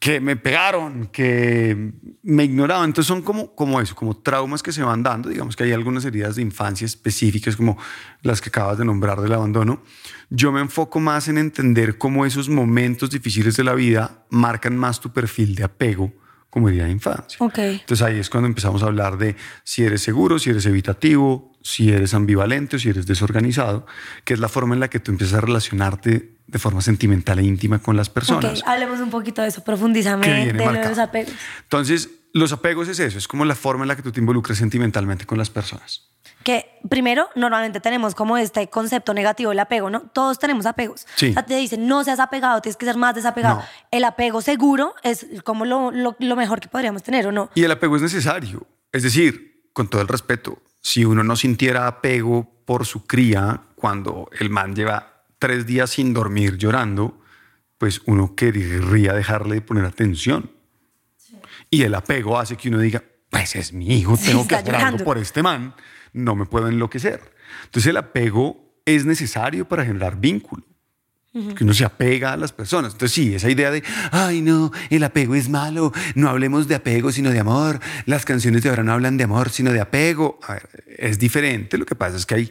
que 0.00 0.18
me 0.18 0.34
pegaron, 0.34 1.08
que 1.08 1.92
me 2.22 2.44
ignoraban. 2.44 2.86
Entonces 2.86 3.06
son 3.06 3.20
como, 3.20 3.54
como 3.54 3.80
eso, 3.82 3.94
como 3.94 4.16
traumas 4.16 4.62
que 4.62 4.72
se 4.72 4.82
van 4.82 5.02
dando. 5.02 5.28
Digamos 5.28 5.54
que 5.54 5.64
hay 5.64 5.72
algunas 5.72 6.06
heridas 6.06 6.36
de 6.36 6.42
infancia 6.42 6.86
específicas 6.86 7.54
como 7.54 7.76
las 8.22 8.40
que 8.40 8.48
acabas 8.48 8.78
de 8.78 8.86
nombrar 8.86 9.20
del 9.20 9.34
abandono. 9.34 9.82
Yo 10.30 10.52
me 10.52 10.62
enfoco 10.62 11.00
más 11.00 11.28
en 11.28 11.36
entender 11.36 11.98
cómo 11.98 12.24
esos 12.24 12.48
momentos 12.48 13.10
difíciles 13.10 13.56
de 13.56 13.64
la 13.64 13.74
vida 13.74 14.24
marcan 14.30 14.74
más 14.74 15.00
tu 15.00 15.12
perfil 15.12 15.54
de 15.54 15.64
apego 15.64 16.10
como 16.50 16.68
herida 16.68 16.84
de 16.84 16.90
infancia. 16.90 17.38
Ok. 17.40 17.58
Entonces 17.58 18.02
ahí 18.02 18.18
es 18.18 18.28
cuando 18.28 18.48
empezamos 18.48 18.82
a 18.82 18.86
hablar 18.86 19.16
de 19.16 19.36
si 19.64 19.84
eres 19.84 20.02
seguro, 20.02 20.38
si 20.38 20.50
eres 20.50 20.66
evitativo, 20.66 21.52
si 21.62 21.90
eres 21.90 22.12
ambivalente 22.12 22.76
o 22.76 22.78
si 22.78 22.90
eres 22.90 23.06
desorganizado, 23.06 23.86
que 24.24 24.34
es 24.34 24.40
la 24.40 24.48
forma 24.48 24.74
en 24.74 24.80
la 24.80 24.88
que 24.88 25.00
tú 25.00 25.12
empiezas 25.12 25.38
a 25.38 25.40
relacionarte 25.40 26.36
de 26.46 26.58
forma 26.58 26.80
sentimental 26.80 27.38
e 27.38 27.44
íntima 27.44 27.78
con 27.78 27.96
las 27.96 28.10
personas. 28.10 28.60
Ok, 28.60 28.68
hablemos 28.68 28.98
un 29.00 29.10
poquito 29.10 29.42
de 29.42 29.48
eso, 29.48 29.62
profundízame 29.62 30.26
que 30.26 30.52
de 30.52 30.88
los 30.88 30.98
apegos. 30.98 31.32
Entonces, 31.62 32.10
los 32.32 32.52
apegos 32.52 32.88
es 32.88 32.98
eso, 32.98 33.18
es 33.18 33.28
como 33.28 33.44
la 33.44 33.54
forma 33.54 33.84
en 33.84 33.88
la 33.88 33.96
que 33.96 34.02
tú 34.02 34.10
te 34.10 34.20
involucras 34.20 34.58
sentimentalmente 34.58 35.26
con 35.26 35.38
las 35.38 35.50
personas. 35.50 36.08
Que 36.42 36.78
primero, 36.88 37.28
normalmente 37.34 37.80
tenemos 37.80 38.14
como 38.14 38.38
este 38.38 38.68
concepto 38.70 39.12
negativo 39.12 39.50
del 39.50 39.58
apego, 39.58 39.90
¿no? 39.90 40.00
Todos 40.00 40.38
tenemos 40.38 40.64
apegos. 40.64 41.06
Sí. 41.16 41.30
O 41.30 41.32
sea, 41.34 41.44
te 41.44 41.54
dicen, 41.56 41.86
no 41.86 42.02
seas 42.02 42.18
apegado, 42.18 42.62
tienes 42.62 42.76
que 42.78 42.86
ser 42.86 42.96
más 42.96 43.14
desapegado. 43.14 43.56
No. 43.58 43.64
El 43.90 44.04
apego 44.04 44.40
seguro 44.40 44.94
es 45.02 45.26
como 45.44 45.64
lo, 45.66 45.90
lo- 45.90 46.16
lo 46.18 46.36
mejor 46.36 46.60
que 46.60 46.68
podríamos 46.68 47.02
tener, 47.02 47.26
¿o 47.26 47.32
no? 47.32 47.50
Y 47.54 47.64
el 47.64 47.70
apego 47.70 47.96
es 47.96 48.02
necesario. 48.02 48.66
Es 48.90 49.02
decir, 49.02 49.68
con 49.74 49.88
todo 49.88 50.00
el 50.00 50.08
respeto, 50.08 50.62
si 50.80 51.04
uno 51.04 51.22
no 51.22 51.36
sintiera 51.36 51.86
apego 51.86 52.50
por 52.64 52.86
su 52.86 53.06
cría 53.06 53.62
cuando 53.76 54.30
el 54.38 54.48
man 54.48 54.74
lleva 54.74 55.24
tres 55.38 55.66
días 55.66 55.90
sin 55.90 56.14
dormir 56.14 56.56
llorando, 56.56 57.20
pues 57.76 58.00
uno 58.06 58.34
querría 58.34 59.12
dejarle 59.12 59.56
de 59.56 59.60
poner 59.60 59.84
atención. 59.84 60.50
Y 61.70 61.82
el 61.82 61.94
apego 61.94 62.38
hace 62.38 62.56
que 62.56 62.68
uno 62.68 62.78
diga, 62.78 63.02
pues 63.30 63.54
es 63.56 63.72
mi 63.72 63.86
hijo, 63.98 64.16
Sí, 64.16 64.28
tengo 64.28 64.40
que 64.48 64.54
está 64.54 64.58
hacer 64.58 64.74
algo 64.74 64.80
llorando. 64.86 65.04
por 65.04 65.18
este 65.18 65.42
man, 65.42 65.74
no 66.12 66.34
me 66.36 66.46
puedo 66.46 66.68
enloquecer. 66.68 67.20
Entonces 67.64 67.90
el 67.90 67.96
apego 67.96 68.74
es 68.84 69.04
necesario 69.04 69.68
para 69.68 69.84
generar 69.84 70.18
vínculo. 70.18 70.64
Que 71.32 71.62
uno 71.62 71.72
se 71.74 71.84
apega 71.84 72.32
a 72.32 72.36
las 72.36 72.50
personas. 72.50 72.92
Entonces, 72.94 73.14
sí, 73.14 73.36
esa 73.36 73.48
idea 73.48 73.70
de, 73.70 73.84
ay, 74.10 74.40
no, 74.42 74.72
el 74.90 75.04
apego 75.04 75.36
es 75.36 75.48
malo, 75.48 75.92
no 76.16 76.28
hablemos 76.28 76.66
de 76.66 76.74
apego, 76.74 77.12
sino 77.12 77.30
de 77.30 77.38
amor. 77.38 77.78
Las 78.06 78.24
canciones 78.24 78.64
de 78.64 78.68
ahora 78.68 78.82
no 78.82 78.92
hablan 78.92 79.16
de 79.16 79.22
amor, 79.22 79.50
sino 79.50 79.72
de 79.72 79.80
apego. 79.80 80.40
A 80.42 80.54
ver, 80.54 80.84
es 80.88 81.20
diferente. 81.20 81.78
Lo 81.78 81.86
que 81.86 81.94
pasa 81.94 82.16
es 82.16 82.26
que 82.26 82.34
hay 82.34 82.50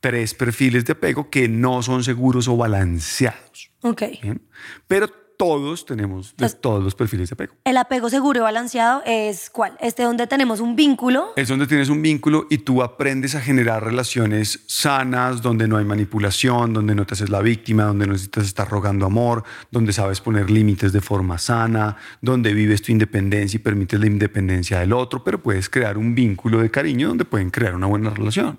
tres 0.00 0.34
perfiles 0.34 0.84
de 0.84 0.92
apego 0.92 1.30
que 1.30 1.48
no 1.48 1.82
son 1.82 2.04
seguros 2.04 2.48
o 2.48 2.56
balanceados. 2.58 3.70
Ok. 3.80 4.02
¿bien? 4.22 4.42
Pero 4.86 5.10
todos 5.36 5.84
tenemos 5.86 6.28
de 6.28 6.30
Entonces- 6.46 6.60
todos 6.60 6.82
los 6.82 6.94
perfiles 6.94 7.28
de 7.30 7.34
apego. 7.34 7.54
El 7.64 7.76
apego 7.76 8.08
seguro 8.10 8.40
y 8.40 8.42
balanceado 8.42 9.02
es 9.04 9.50
¿cuál? 9.50 9.76
Este 9.80 10.02
donde 10.02 10.26
tenemos 10.26 10.60
un 10.60 10.76
vínculo. 10.76 11.32
Es 11.36 11.48
donde 11.48 11.66
tienes 11.66 11.88
un 11.88 12.00
vínculo 12.02 12.46
y 12.50 12.58
tú 12.58 12.82
aprendes 12.82 13.34
a 13.34 13.40
generar 13.40 13.84
relaciones 13.84 14.64
sanas, 14.66 15.42
donde 15.42 15.68
no 15.68 15.76
hay 15.76 15.84
manipulación, 15.84 16.72
donde 16.72 16.94
no 16.94 17.06
te 17.06 17.14
haces 17.14 17.28
la 17.30 17.40
víctima, 17.42 17.84
donde 17.84 18.06
no 18.06 18.12
necesitas 18.14 18.46
estar 18.46 18.68
rogando 18.68 19.06
amor, 19.06 19.44
donde 19.70 19.92
sabes 19.92 20.20
poner 20.20 20.50
límites 20.50 20.92
de 20.92 21.00
forma 21.00 21.38
sana, 21.38 21.96
donde 22.20 22.54
vives 22.54 22.82
tu 22.82 22.92
independencia 22.92 23.56
y 23.56 23.60
permites 23.60 24.00
la 24.00 24.06
independencia 24.06 24.80
del 24.80 24.92
otro, 24.92 25.22
pero 25.22 25.42
puedes 25.42 25.68
crear 25.68 25.98
un 25.98 26.14
vínculo 26.14 26.60
de 26.60 26.70
cariño 26.70 27.08
donde 27.08 27.24
pueden 27.24 27.50
crear 27.50 27.74
una 27.74 27.86
buena 27.86 28.10
relación. 28.10 28.58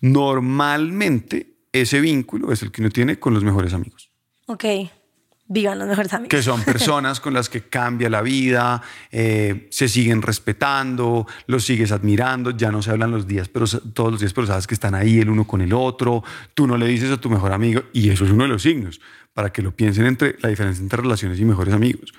Normalmente 0.00 1.56
ese 1.72 2.00
vínculo 2.00 2.52
es 2.52 2.62
el 2.62 2.70
que 2.70 2.80
uno 2.82 2.90
tiene 2.90 3.18
con 3.18 3.34
los 3.34 3.42
mejores 3.44 3.72
amigos 3.74 4.10
Ok. 4.46 4.64
Vivan 5.46 5.78
los 5.78 5.86
mejores 5.88 6.12
amigos. 6.14 6.30
que 6.30 6.42
son 6.42 6.62
personas 6.64 7.20
con 7.20 7.34
las 7.34 7.48
que 7.50 7.62
cambia 7.68 8.08
la 8.08 8.22
vida, 8.22 8.80
eh, 9.12 9.68
se 9.70 9.88
siguen 9.88 10.22
respetando, 10.22 11.26
los 11.46 11.64
sigues 11.64 11.92
admirando, 11.92 12.50
ya 12.52 12.70
no 12.72 12.80
se 12.80 12.90
hablan 12.90 13.10
los 13.10 13.26
días, 13.26 13.48
pero 13.48 13.66
todos 13.66 14.10
los 14.10 14.20
días, 14.20 14.32
pero 14.32 14.46
sabes 14.46 14.66
que 14.66 14.74
están 14.74 14.94
ahí 14.94 15.20
el 15.20 15.28
uno 15.28 15.46
con 15.46 15.60
el 15.60 15.72
otro, 15.74 16.24
tú 16.54 16.66
no 16.66 16.78
le 16.78 16.86
dices 16.86 17.10
a 17.10 17.18
tu 17.20 17.28
mejor 17.28 17.52
amigo, 17.52 17.82
y 17.92 18.08
eso 18.10 18.24
es 18.24 18.30
uno 18.30 18.44
de 18.44 18.48
los 18.48 18.62
signos, 18.62 19.00
para 19.34 19.52
que 19.52 19.60
lo 19.60 19.72
piensen 19.76 20.06
entre 20.06 20.36
la 20.40 20.48
diferencia 20.48 20.82
entre 20.82 21.02
relaciones 21.02 21.38
y 21.38 21.44
mejores 21.44 21.74
amigos. 21.74 22.14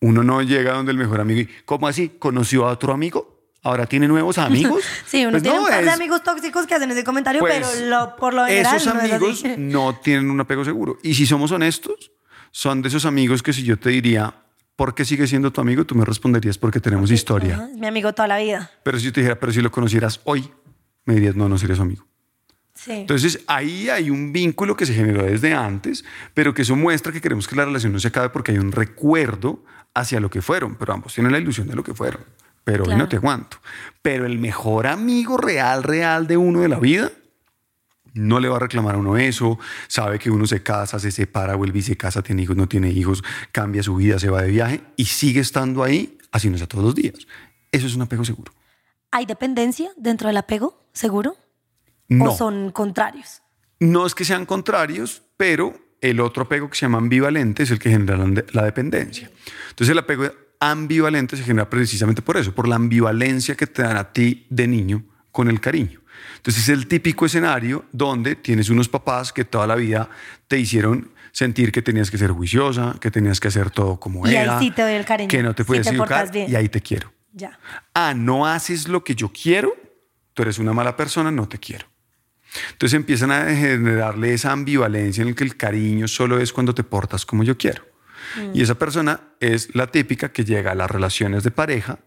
Uno 0.00 0.22
no 0.22 0.40
llega 0.42 0.72
donde 0.74 0.92
el 0.92 0.98
mejor 0.98 1.20
amigo 1.20 1.40
y, 1.40 1.48
¿cómo 1.64 1.88
así? 1.88 2.12
¿Conoció 2.18 2.66
a 2.68 2.72
otro 2.72 2.92
amigo? 2.92 3.36
¿Ahora 3.62 3.84
tiene 3.86 4.06
nuevos 4.08 4.38
amigos? 4.38 4.84
Sí, 5.06 5.22
uno 5.22 5.32
Pues 5.32 5.42
tiene 5.42 5.58
no, 5.58 5.64
un 5.64 5.68
par 5.70 5.82
de 5.82 5.88
es- 5.88 5.94
amigos 5.94 6.22
tóxicos 6.22 6.66
que 6.66 6.76
hacen 6.76 6.90
ese 6.92 7.04
comentario, 7.04 7.40
pues, 7.40 7.66
pero 7.66 7.86
lo- 7.90 8.16
por 8.16 8.32
lo 8.32 8.46
general 8.46 8.76
esos 8.76 8.94
no 8.94 9.00
es 9.02 9.12
amigos 9.12 9.42
no 9.58 9.96
tienen 10.02 10.30
un 10.30 10.40
apego 10.40 10.64
seguro. 10.64 10.96
Y 11.02 11.14
si 11.14 11.26
somos 11.26 11.50
honestos, 11.50 12.12
son 12.50 12.82
de 12.82 12.88
esos 12.88 13.04
amigos 13.04 13.42
que 13.42 13.52
si 13.52 13.62
yo 13.62 13.78
te 13.78 13.90
diría, 13.90 14.34
¿por 14.76 14.94
qué 14.94 15.04
sigue 15.04 15.26
siendo 15.26 15.52
tu 15.52 15.60
amigo? 15.60 15.84
Tú 15.84 15.94
me 15.94 16.04
responderías 16.04 16.58
porque 16.58 16.80
tenemos 16.80 17.10
historia. 17.10 17.68
Es 17.72 17.78
mi 17.78 17.86
amigo 17.86 18.12
toda 18.12 18.28
la 18.28 18.38
vida. 18.38 18.70
Pero 18.82 18.98
si 18.98 19.06
yo 19.06 19.12
te 19.12 19.20
dijera, 19.20 19.38
pero 19.38 19.52
si 19.52 19.60
lo 19.60 19.70
conocieras 19.70 20.20
hoy, 20.24 20.50
me 21.04 21.14
dirías, 21.14 21.34
no, 21.34 21.48
no 21.48 21.58
serías 21.58 21.78
su 21.78 21.82
amigo. 21.82 22.06
Sí. 22.74 22.92
Entonces 22.92 23.40
ahí 23.48 23.88
hay 23.88 24.08
un 24.10 24.32
vínculo 24.32 24.76
que 24.76 24.86
se 24.86 24.94
generó 24.94 25.24
desde 25.24 25.52
antes, 25.52 26.04
pero 26.32 26.54
que 26.54 26.62
eso 26.62 26.76
muestra 26.76 27.12
que 27.12 27.20
queremos 27.20 27.48
que 27.48 27.56
la 27.56 27.64
relación 27.64 27.92
no 27.92 27.98
se 27.98 28.08
acabe 28.08 28.28
porque 28.28 28.52
hay 28.52 28.58
un 28.58 28.70
recuerdo 28.70 29.64
hacia 29.94 30.20
lo 30.20 30.30
que 30.30 30.42
fueron, 30.42 30.76
pero 30.76 30.92
ambos 30.92 31.12
tienen 31.12 31.32
la 31.32 31.38
ilusión 31.38 31.66
de 31.66 31.74
lo 31.74 31.82
que 31.82 31.92
fueron. 31.92 32.22
Pero 32.62 32.84
hoy 32.84 32.96
no 32.96 33.08
te 33.08 33.16
aguanto. 33.16 33.56
Pero 34.02 34.26
el 34.26 34.38
mejor 34.38 34.86
amigo 34.86 35.38
real, 35.38 35.82
real 35.82 36.26
de 36.26 36.36
uno 36.36 36.60
de 36.60 36.68
la 36.68 36.78
vida, 36.78 37.10
no 38.14 38.40
le 38.40 38.48
va 38.48 38.56
a 38.56 38.60
reclamar 38.60 38.94
a 38.94 38.98
uno 38.98 39.16
eso, 39.16 39.58
sabe 39.86 40.18
que 40.18 40.30
uno 40.30 40.46
se 40.46 40.62
casa, 40.62 40.98
se 40.98 41.10
separa, 41.10 41.54
vuelve 41.54 41.78
y 41.78 41.82
se 41.82 41.96
casa, 41.96 42.22
tiene 42.22 42.42
hijos, 42.42 42.56
no 42.56 42.68
tiene 42.68 42.90
hijos, 42.90 43.22
cambia 43.52 43.82
su 43.82 43.96
vida, 43.96 44.18
se 44.18 44.30
va 44.30 44.42
de 44.42 44.50
viaje 44.50 44.80
y 44.96 45.06
sigue 45.06 45.40
estando 45.40 45.82
ahí, 45.82 46.18
así 46.32 46.50
no 46.50 46.58
sea 46.58 46.66
todos 46.66 46.84
los 46.84 46.94
días. 46.94 47.26
Eso 47.72 47.86
es 47.86 47.94
un 47.94 48.02
apego 48.02 48.24
seguro. 48.24 48.52
¿Hay 49.10 49.26
dependencia 49.26 49.90
dentro 49.96 50.28
del 50.28 50.36
apego, 50.36 50.82
seguro? 50.92 51.36
No. 52.08 52.32
¿O 52.32 52.36
son 52.36 52.70
contrarios? 52.72 53.42
No 53.80 54.06
es 54.06 54.14
que 54.14 54.24
sean 54.24 54.46
contrarios, 54.46 55.22
pero 55.36 55.74
el 56.00 56.20
otro 56.20 56.44
apego 56.44 56.68
que 56.68 56.76
se 56.76 56.86
llama 56.86 56.98
ambivalente 56.98 57.62
es 57.62 57.70
el 57.70 57.78
que 57.78 57.90
genera 57.90 58.16
la, 58.16 58.44
la 58.52 58.64
dependencia. 58.64 59.30
Entonces 59.70 59.90
el 59.90 59.98
apego 59.98 60.30
ambivalente 60.60 61.36
se 61.36 61.44
genera 61.44 61.70
precisamente 61.70 62.22
por 62.22 62.36
eso, 62.36 62.54
por 62.54 62.68
la 62.68 62.76
ambivalencia 62.76 63.54
que 63.54 63.66
te 63.66 63.82
dan 63.82 63.96
a 63.96 64.12
ti 64.12 64.46
de 64.50 64.66
niño 64.66 65.04
con 65.30 65.48
el 65.48 65.60
cariño. 65.60 66.00
Entonces 66.36 66.64
es 66.64 66.68
el 66.68 66.86
típico 66.86 67.26
escenario 67.26 67.84
donde 67.92 68.36
tienes 68.36 68.70
unos 68.70 68.88
papás 68.88 69.32
que 69.32 69.44
toda 69.44 69.66
la 69.66 69.74
vida 69.74 70.08
te 70.46 70.58
hicieron 70.58 71.10
sentir 71.32 71.72
que 71.72 71.82
tenías 71.82 72.10
que 72.10 72.18
ser 72.18 72.30
juiciosa, 72.30 72.96
que 73.00 73.10
tenías 73.10 73.40
que 73.40 73.48
hacer 73.48 73.70
todo 73.70 74.00
como 74.00 74.26
Y 74.26 74.34
ahí 74.34 74.48
sí 74.58 74.70
te 74.70 74.82
doy 74.82 74.94
el 74.94 75.04
cariño, 75.04 75.28
que 75.28 75.42
no 75.42 75.54
te 75.54 75.64
sí 75.64 75.96
portas 75.96 76.32
bien. 76.32 76.50
y 76.50 76.56
ahí 76.56 76.68
te 76.68 76.80
quiero. 76.80 77.12
Ya. 77.32 77.58
Ah, 77.94 78.14
no 78.14 78.46
haces 78.46 78.88
lo 78.88 79.04
que 79.04 79.14
yo 79.14 79.30
quiero, 79.30 79.76
tú 80.34 80.42
eres 80.42 80.58
una 80.58 80.72
mala 80.72 80.96
persona, 80.96 81.30
no 81.30 81.48
te 81.48 81.58
quiero. 81.58 81.86
Entonces 82.72 82.96
empiezan 82.96 83.30
a 83.30 83.44
generarle 83.54 84.32
esa 84.32 84.52
ambivalencia 84.52 85.22
en 85.22 85.28
el 85.28 85.34
que 85.34 85.44
el 85.44 85.56
cariño 85.56 86.08
solo 86.08 86.40
es 86.40 86.52
cuando 86.52 86.74
te 86.74 86.82
portas 86.82 87.26
como 87.26 87.44
yo 87.44 87.56
quiero. 87.58 87.84
Y 88.52 88.62
esa 88.62 88.74
persona 88.74 89.20
es 89.40 89.74
la 89.74 89.86
típica 89.86 90.30
que 90.32 90.44
llega 90.44 90.72
a 90.72 90.74
las 90.74 90.90
relaciones 90.90 91.44
de 91.44 91.50
pareja 91.50 91.98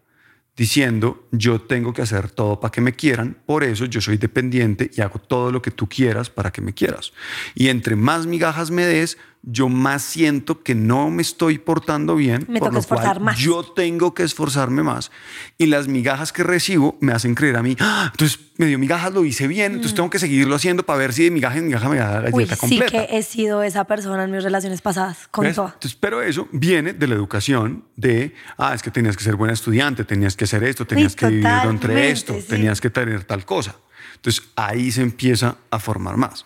diciendo 0.55 1.27
yo 1.31 1.61
tengo 1.61 1.93
que 1.93 2.01
hacer 2.01 2.29
todo 2.29 2.59
para 2.59 2.71
que 2.71 2.81
me 2.81 2.93
quieran, 2.93 3.37
por 3.45 3.63
eso 3.63 3.85
yo 3.85 4.01
soy 4.01 4.17
dependiente 4.17 4.91
y 4.93 5.01
hago 5.01 5.19
todo 5.19 5.51
lo 5.51 5.61
que 5.61 5.71
tú 5.71 5.87
quieras 5.87 6.29
para 6.29 6.51
que 6.51 6.61
me 6.61 6.73
quieras. 6.73 7.13
Y 7.55 7.69
entre 7.69 7.95
más 7.95 8.25
migajas 8.25 8.71
me 8.71 8.85
des, 8.85 9.17
yo 9.43 9.69
más 9.69 10.03
siento 10.03 10.61
que 10.61 10.75
no 10.75 11.09
me 11.09 11.23
estoy 11.23 11.57
portando 11.57 12.15
bien, 12.15 12.45
Me 12.47 12.59
por 12.59 12.71
lo 12.73 12.79
esforzar 12.79 13.15
cual 13.17 13.25
más. 13.25 13.39
yo 13.39 13.63
tengo 13.63 14.13
que 14.13 14.21
esforzarme 14.21 14.83
más. 14.83 15.09
Y 15.57 15.65
las 15.65 15.87
migajas 15.87 16.31
que 16.31 16.43
recibo 16.43 16.95
me 17.01 17.11
hacen 17.11 17.33
creer 17.33 17.55
a 17.57 17.63
mí, 17.63 17.75
"Ah, 17.79 18.09
entonces 18.11 18.39
me 18.57 18.67
dio 18.67 18.77
migajas, 18.77 19.11
lo 19.13 19.25
hice 19.25 19.47
bien, 19.47 19.71
entonces 19.73 19.95
tengo 19.95 20.11
que 20.11 20.19
seguirlo 20.19 20.53
haciendo 20.55 20.83
para 20.83 20.99
ver 20.99 21.11
si 21.13 21.23
de 21.23 21.31
migaja 21.31 21.57
en 21.57 21.65
migaja 21.65 21.89
me 21.89 21.97
da 21.97 22.21
la 22.21 22.29
Mm. 22.29 22.33
Uy, 22.35 22.45
sí 22.45 22.55
completa. 22.55 22.91
que 23.07 23.17
he 23.17 23.23
sido 23.23 23.63
esa 23.63 23.85
persona 23.85 24.23
en 24.25 24.31
mis 24.31 24.43
relaciones 24.43 24.81
pasadas, 24.81 25.27
con 25.31 25.51
toda. 25.53 25.69
Entonces, 25.73 25.97
pero 25.99 26.21
eso 26.21 26.47
viene 26.51 26.93
de 26.93 27.07
la 27.07 27.15
educación 27.15 27.85
de, 27.95 28.35
ah, 28.59 28.75
es 28.75 28.83
que 28.83 28.91
tenías 28.91 29.17
que 29.17 29.23
ser 29.23 29.35
buena 29.37 29.53
estudiante, 29.55 30.03
tenías 30.03 30.35
que 30.35 30.43
hacer 30.43 30.63
esto, 30.63 30.85
tenías 30.85 31.15
que 31.15 31.25
vivir 31.27 31.47
entre 31.67 32.11
esto, 32.11 32.35
sí. 32.35 32.45
tenías 32.47 32.79
que 32.79 32.91
tener 32.91 33.23
tal 33.23 33.43
cosa. 33.45 33.75
Entonces 34.17 34.43
ahí 34.55 34.91
se 34.91 35.01
empieza 35.01 35.55
a 35.71 35.79
formar 35.79 36.15
más. 36.15 36.45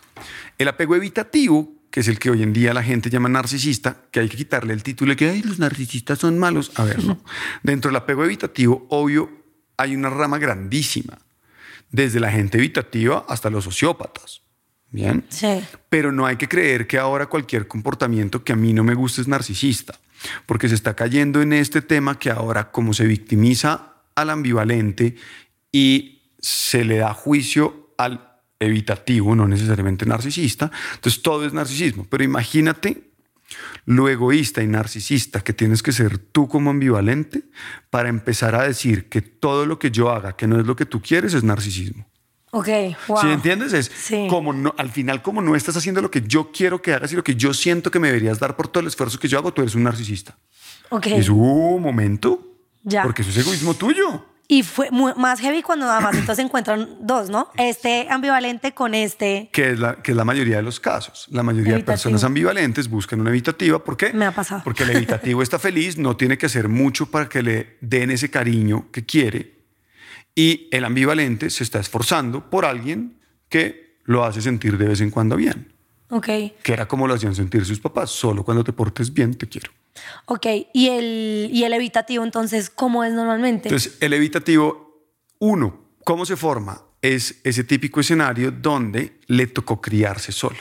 El 0.57 0.69
apego 0.69 0.95
evitativo, 0.95 1.73
que 1.95 2.01
es 2.01 2.09
el 2.09 2.19
que 2.19 2.29
hoy 2.29 2.43
en 2.43 2.51
día 2.51 2.73
la 2.73 2.83
gente 2.83 3.09
llama 3.09 3.29
narcisista, 3.29 3.95
que 4.11 4.19
hay 4.19 4.27
que 4.27 4.35
quitarle 4.35 4.73
el 4.73 4.83
título 4.83 5.11
de 5.11 5.15
que 5.15 5.29
Ay, 5.29 5.41
los 5.43 5.59
narcisistas 5.59 6.19
son 6.19 6.37
malos. 6.37 6.73
A 6.75 6.83
ver, 6.83 7.01
no. 7.01 7.23
Dentro 7.63 7.87
del 7.87 7.95
apego 7.95 8.25
evitativo, 8.25 8.85
obvio, 8.89 9.29
hay 9.77 9.95
una 9.95 10.09
rama 10.09 10.37
grandísima, 10.37 11.17
desde 11.89 12.19
la 12.19 12.29
gente 12.29 12.57
evitativa 12.57 13.25
hasta 13.29 13.49
los 13.49 13.63
sociópatas. 13.63 14.41
Bien. 14.91 15.23
Sí. 15.29 15.63
Pero 15.87 16.11
no 16.11 16.25
hay 16.25 16.35
que 16.35 16.49
creer 16.49 16.85
que 16.85 16.97
ahora 16.97 17.27
cualquier 17.27 17.65
comportamiento 17.65 18.43
que 18.43 18.51
a 18.51 18.57
mí 18.57 18.73
no 18.73 18.83
me 18.83 18.93
guste 18.93 19.21
es 19.21 19.29
narcisista, 19.29 19.97
porque 20.45 20.67
se 20.67 20.75
está 20.75 20.97
cayendo 20.97 21.41
en 21.41 21.53
este 21.53 21.81
tema 21.81 22.19
que 22.19 22.29
ahora 22.29 22.71
como 22.71 22.93
se 22.93 23.05
victimiza 23.05 24.01
al 24.15 24.31
ambivalente 24.31 25.15
y 25.71 26.33
se 26.41 26.83
le 26.83 26.97
da 26.97 27.13
juicio 27.13 27.93
al 27.97 28.34
evitativo, 28.59 29.35
no 29.35 29.47
necesariamente 29.47 30.05
narcisista, 30.05 30.71
entonces 30.95 31.21
todo 31.21 31.45
es 31.45 31.53
narcisismo. 31.53 32.05
Pero 32.09 32.23
imagínate 32.23 33.09
lo 33.85 34.09
egoísta 34.09 34.63
y 34.63 34.67
narcisista 34.67 35.41
que 35.41 35.53
tienes 35.53 35.83
que 35.83 35.91
ser 35.91 36.17
tú 36.17 36.47
como 36.47 36.71
ambivalente 36.71 37.43
para 37.89 38.09
empezar 38.09 38.55
a 38.55 38.63
decir 38.63 39.07
que 39.09 39.21
todo 39.21 39.65
lo 39.65 39.77
que 39.77 39.91
yo 39.91 40.09
haga 40.09 40.35
que 40.35 40.47
no 40.47 40.59
es 40.59 40.65
lo 40.65 40.75
que 40.75 40.85
tú 40.85 41.01
quieres 41.01 41.33
es 41.33 41.43
narcisismo. 41.43 42.07
Ok, 42.51 42.67
wow. 43.07 43.17
¿Sí 43.21 43.27
entiendes? 43.27 43.73
Es 43.73 43.91
Sí. 43.93 44.27
como 44.29 44.53
no, 44.53 44.73
al 44.77 44.89
final, 44.89 45.21
como 45.21 45.41
no 45.41 45.55
estás 45.55 45.75
haciendo 45.75 46.01
lo 46.01 46.09
que 46.09 46.21
yo 46.21 46.51
quiero 46.53 46.81
que 46.81 46.93
hagas 46.93 47.11
y 47.11 47.15
lo 47.15 47.23
que 47.23 47.35
yo 47.35 47.53
siento 47.53 47.91
que 47.91 47.99
me 47.99 48.07
deberías 48.07 48.39
dar 48.39 48.55
por 48.55 48.69
todo 48.69 48.81
el 48.81 48.87
esfuerzo 48.87 49.19
que 49.19 49.27
yo 49.27 49.37
hago, 49.37 49.53
tú 49.53 49.61
eres 49.61 49.75
un 49.75 49.83
narcisista. 49.83 50.37
Ok. 50.89 51.07
Y 51.07 51.13
es 51.15 51.27
un 51.29 51.81
momento, 51.81 52.57
Ya. 52.83 53.03
porque 53.03 53.23
eso 53.23 53.31
es 53.31 53.37
egoísmo 53.45 53.73
tuyo. 53.73 54.25
Y 54.47 54.61
fue 54.61 54.91
mu- 54.91 55.15
más 55.15 55.39
heavy 55.39 55.63
cuando 55.63 55.89
además 55.89 56.15
entonces 56.17 56.45
encuentran 56.45 56.87
dos, 57.01 57.29
¿no? 57.31 57.49
Este 57.57 58.07
ambivalente 58.09 58.73
con 58.73 58.93
este. 58.93 59.49
Que 59.51 59.71
es, 59.71 59.79
la, 59.79 59.95
que 59.95 60.11
es 60.11 60.17
la 60.17 60.23
mayoría 60.25 60.57
de 60.57 60.61
los 60.61 60.79
casos. 60.79 61.27
La 61.31 61.41
mayoría 61.41 61.71
de 61.73 61.79
Evitativo. 61.79 61.93
personas 61.93 62.23
ambivalentes 62.23 62.87
buscan 62.89 63.21
una 63.21 63.31
evitativa. 63.31 63.83
¿Por 63.83 63.97
qué? 63.97 64.13
Me 64.13 64.25
ha 64.25 64.31
pasado. 64.31 64.61
Porque 64.63 64.83
el 64.83 64.91
evitativo 64.91 65.41
está 65.41 65.57
feliz, 65.57 65.97
no 65.97 66.15
tiene 66.15 66.37
que 66.37 66.45
hacer 66.45 66.69
mucho 66.69 67.07
para 67.09 67.27
que 67.27 67.41
le 67.41 67.77
den 67.81 68.11
ese 68.11 68.29
cariño 68.29 68.91
que 68.91 69.03
quiere. 69.05 69.55
Y 70.35 70.67
el 70.71 70.85
ambivalente 70.85 71.49
se 71.49 71.63
está 71.63 71.79
esforzando 71.79 72.49
por 72.49 72.65
alguien 72.65 73.19
que 73.49 73.97
lo 74.03 74.25
hace 74.25 74.41
sentir 74.41 74.77
de 74.77 74.87
vez 74.89 75.01
en 75.01 75.09
cuando 75.09 75.35
bien. 75.37 75.73
Ok. 76.11 76.25
Que 76.61 76.73
era 76.73 76.87
como 76.87 77.07
lo 77.07 77.15
hacían 77.15 77.33
sentir 77.33 77.65
sus 77.65 77.79
papás. 77.79 78.11
Solo 78.11 78.43
cuando 78.43 78.63
te 78.63 78.73
portes 78.73 79.11
bien 79.11 79.33
te 79.33 79.47
quiero. 79.47 79.71
Ok. 80.25 80.45
Y 80.73 80.89
el, 80.89 81.49
y 81.51 81.63
el 81.63 81.73
evitativo, 81.73 82.23
entonces, 82.23 82.69
¿cómo 82.69 83.03
es 83.03 83.13
normalmente? 83.13 83.69
Entonces, 83.69 83.97
el 84.01 84.13
evitativo, 84.13 85.07
uno, 85.39 85.89
¿cómo 86.03 86.25
se 86.25 86.35
forma? 86.35 86.81
Es 87.01 87.39
ese 87.43 87.63
típico 87.63 87.99
escenario 87.99 88.51
donde 88.51 89.19
le 89.27 89.47
tocó 89.47 89.79
criarse 89.79 90.31
solo. 90.31 90.57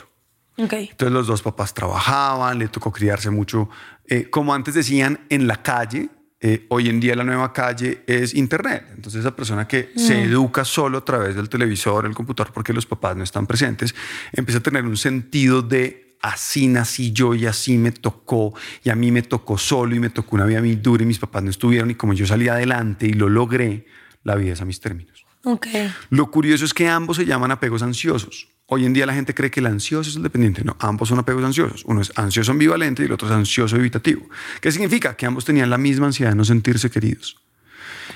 ok. 0.57 0.73
Entonces 0.73 1.11
los 1.11 1.27
dos 1.27 1.41
papás 1.41 1.73
trabajaban, 1.73 2.59
le 2.59 2.67
tocó 2.67 2.91
criarse 2.91 3.29
mucho, 3.29 3.69
eh, 4.07 4.29
como 4.29 4.53
antes 4.53 4.73
decían, 4.75 5.25
en 5.29 5.47
la 5.47 5.61
calle. 5.61 6.09
eh, 6.41 6.67
hoy 6.69 6.89
en 6.89 6.99
día 6.99 7.15
la 7.15 7.23
nueva 7.23 7.51
calle 7.51 8.03
es 8.05 8.35
Internet. 8.35 8.85
Entonces 8.95 9.21
esa 9.21 9.35
persona 9.35 9.67
que 9.67 9.91
se 9.95 10.21
educa 10.23 10.63
solo 10.63 10.99
a 10.99 11.05
través 11.05 11.35
del 11.35 11.49
televisor, 11.49 12.05
el 12.05 12.13
computador, 12.13 12.53
porque 12.53 12.71
los 12.73 12.85
papás 12.85 13.15
no 13.15 13.23
están 13.23 13.47
presentes, 13.47 13.95
empieza 14.31 14.59
a 14.59 14.61
tener 14.61 14.85
un 14.85 14.97
sentido 14.97 15.63
de 15.63 16.04
así 16.25 16.67
nací 16.67 17.11
yo 17.11 17.35
y 17.35 17.45
así 17.45 17.77
me 17.77 17.91
tocó 17.91 18.53
y 18.83 18.89
a 18.89 18.95
mí 18.95 19.11
me 19.11 19.21
tocó 19.21 19.57
solo 19.57 19.95
y 19.95 19.99
me 19.99 20.09
tocó 20.09 20.35
una 20.35 20.45
vida 20.45 20.59
muy 20.59 20.75
dura 20.75 21.03
y 21.03 21.05
mis 21.05 21.19
papás 21.19 21.43
no 21.43 21.51
estuvieron 21.51 21.91
y 21.91 21.95
como 21.95 22.13
yo 22.13 22.25
salí 22.25 22.47
adelante 22.47 23.05
y 23.05 23.13
lo 23.13 23.29
logré, 23.29 23.85
la 24.23 24.35
vida 24.35 24.53
es 24.53 24.61
a 24.61 24.65
mis 24.65 24.79
términos. 24.79 25.23
Ok. 25.43 25.67
Lo 26.09 26.31
curioso 26.31 26.65
es 26.65 26.73
que 26.73 26.87
ambos 26.87 27.17
se 27.17 27.25
llaman 27.25 27.51
apegos 27.51 27.83
ansiosos. 27.83 28.47
Hoy 28.65 28.85
en 28.85 28.93
día 28.93 29.05
la 29.05 29.13
gente 29.13 29.35
cree 29.35 29.51
que 29.51 29.59
el 29.59 29.67
ansioso 29.67 30.09
es 30.09 30.15
el 30.15 30.23
dependiente. 30.23 30.63
No, 30.63 30.75
ambos 30.79 31.09
son 31.09 31.19
apegos 31.19 31.43
ansiosos. 31.43 31.83
Uno 31.85 32.01
es 32.01 32.11
ansioso 32.15 32.51
ambivalente 32.51 33.03
y 33.03 33.05
el 33.05 33.11
otro 33.11 33.27
es 33.27 33.33
ansioso 33.33 33.75
evitativo. 33.75 34.27
¿Qué 34.59 34.71
significa? 34.71 35.15
Que 35.15 35.27
ambos 35.27 35.45
tenían 35.45 35.69
la 35.69 35.77
misma 35.77 36.07
ansiedad 36.07 36.31
de 36.31 36.37
no 36.37 36.45
sentirse 36.45 36.89
queridos. 36.89 37.37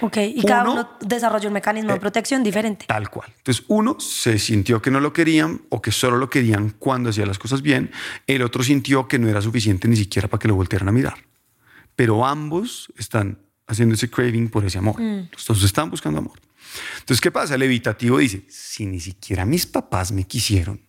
Ok. 0.02 0.18
Y 0.18 0.44
cada 0.44 0.64
Uno- 0.64 0.72
uno 0.74 0.90
desarrolló 1.02 1.48
un 1.50 1.54
mecanismo 1.54 1.92
de 1.94 2.00
protección 2.00 2.44
diferente. 2.44 2.86
Tal 2.88 3.10
cual. 3.10 3.32
Entonces, 3.38 3.66
uno 3.68 4.00
se 4.00 4.40
sintió 4.40 4.82
que 4.82 4.92
no 4.92 5.00
lo 5.00 5.12
querían 5.14 5.62
o 5.70 5.82
que 5.82 5.92
solo 5.92 6.18
lo 6.18 6.30
querían 6.30 6.70
cuando 6.80 7.10
hacía 7.10 7.26
las 7.26 7.38
cosas 7.40 7.62
bien. 7.62 7.92
El 8.28 8.42
otro 8.42 8.64
sintió 8.64 9.08
que 9.08 9.20
no 9.20 9.28
era 9.28 9.42
suficiente 9.42 9.88
ni 9.88 9.96
siquiera 9.96 10.28
para 10.28 10.40
que 10.40 10.48
lo 10.48 10.56
voltearan 10.56 10.90
a 10.90 10.92
mirar. 10.92 11.18
Pero 11.96 12.26
ambos 12.26 12.92
están 12.98 13.40
haciendo 13.68 13.96
ese 13.96 14.10
craving 14.10 14.50
por 14.50 14.64
ese 14.66 14.78
amor. 14.78 15.00
Los 15.00 15.46
dos 15.46 15.64
están 15.64 15.90
buscando 15.90 16.20
amor. 16.20 16.40
Entonces, 17.00 17.20
¿qué 17.22 17.32
pasa? 17.32 17.56
El 17.56 17.64
evitativo 17.64 18.18
dice, 18.20 18.46
si 18.50 18.86
ni 18.86 19.00
siquiera 19.00 19.46
mis 19.46 19.66
papás 19.66 20.12
me 20.12 20.24
quisieron, 20.26 20.82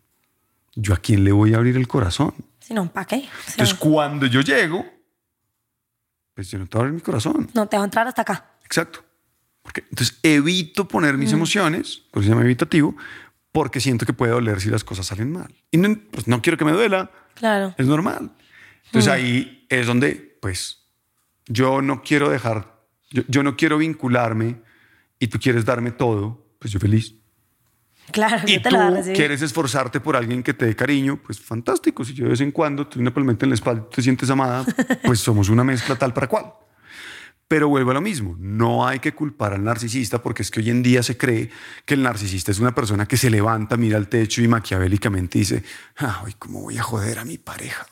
¿yo 0.76 0.94
a 0.94 0.98
quién 0.98 1.24
le 1.24 1.32
voy 1.32 1.54
a 1.54 1.56
abrir 1.56 1.76
el 1.76 1.88
corazón? 1.88 2.34
Si 2.60 2.74
no, 2.74 2.90
¿para 2.92 3.06
qué? 3.06 3.28
Entonces, 3.48 3.74
cuando 3.74 4.26
yo 4.26 4.40
llego, 4.42 4.84
pues 6.34 6.50
yo 6.50 6.58
no 6.58 6.66
te 6.66 6.76
voy 6.78 6.82
a 6.82 6.86
abrir 6.86 6.94
mi 6.94 7.00
corazón. 7.00 7.50
no 7.54 7.66
te 7.66 7.76
va 7.76 7.82
a 7.82 7.86
entrar 7.86 8.06
hasta 8.06 8.22
acá. 8.22 8.49
Exacto. 8.70 9.04
Porque, 9.62 9.84
entonces 9.90 10.18
evito 10.22 10.86
poner 10.86 11.18
mis 11.18 11.32
emociones, 11.32 12.02
por 12.12 12.22
eso 12.22 12.28
se 12.28 12.30
llama 12.30 12.44
evitativo, 12.44 12.96
porque 13.50 13.80
siento 13.80 14.06
que 14.06 14.12
puede 14.12 14.32
doler 14.32 14.60
si 14.60 14.70
las 14.70 14.84
cosas 14.84 15.06
salen 15.06 15.32
mal. 15.32 15.52
Y 15.72 15.76
no, 15.76 15.98
pues 16.12 16.28
no 16.28 16.40
quiero 16.40 16.56
que 16.56 16.64
me 16.64 16.70
duela, 16.70 17.10
Claro. 17.34 17.74
es 17.76 17.86
normal. 17.86 18.30
Entonces 18.86 19.10
ahí 19.12 19.66
es 19.68 19.86
donde, 19.88 20.38
pues, 20.40 20.84
yo 21.46 21.82
no 21.82 22.02
quiero 22.02 22.30
dejar, 22.30 22.80
yo, 23.10 23.22
yo 23.26 23.42
no 23.42 23.56
quiero 23.56 23.78
vincularme 23.78 24.60
y 25.18 25.26
tú 25.26 25.38
quieres 25.40 25.64
darme 25.64 25.90
todo, 25.90 26.46
pues 26.60 26.72
yo 26.72 26.78
feliz. 26.78 27.14
Claro, 28.12 28.42
y 28.46 28.54
yo 28.54 28.62
te 28.62 28.70
tú 28.70 29.12
quieres 29.14 29.42
esforzarte 29.42 30.00
por 30.00 30.16
alguien 30.16 30.42
que 30.42 30.54
te 30.54 30.66
dé 30.66 30.76
cariño, 30.76 31.20
pues 31.24 31.40
fantástico. 31.40 32.04
Si 32.04 32.14
yo 32.14 32.24
de 32.24 32.30
vez 32.30 32.40
en 32.40 32.50
cuando 32.52 32.86
te 32.86 32.94
doy 32.94 33.02
una 33.02 33.14
palmeta 33.14 33.46
en 33.46 33.50
la 33.50 33.54
espalda 33.54 33.84
y 33.90 33.94
te 33.94 34.02
sientes 34.02 34.30
amada, 34.30 34.64
pues 35.04 35.20
somos 35.20 35.48
una 35.48 35.64
mezcla 35.64 35.96
tal 35.96 36.12
para 36.12 36.28
cual. 36.28 36.52
Pero 37.50 37.66
vuelvo 37.66 37.90
a 37.90 37.94
lo 37.94 38.00
mismo, 38.00 38.36
no 38.38 38.86
hay 38.86 39.00
que 39.00 39.12
culpar 39.12 39.54
al 39.54 39.64
narcisista 39.64 40.22
porque 40.22 40.42
es 40.42 40.52
que 40.52 40.60
hoy 40.60 40.70
en 40.70 40.84
día 40.84 41.02
se 41.02 41.16
cree 41.16 41.50
que 41.84 41.94
el 41.94 42.02
narcisista 42.04 42.52
es 42.52 42.60
una 42.60 42.72
persona 42.72 43.06
que 43.06 43.16
se 43.16 43.28
levanta, 43.28 43.76
mira 43.76 43.96
al 43.96 44.06
techo 44.06 44.40
y 44.40 44.46
maquiavélicamente 44.46 45.40
dice, 45.40 45.64
ay, 45.96 46.36
¿cómo 46.38 46.60
voy 46.60 46.78
a 46.78 46.84
joder 46.84 47.18
a 47.18 47.24
mi 47.24 47.38
pareja? 47.38 47.88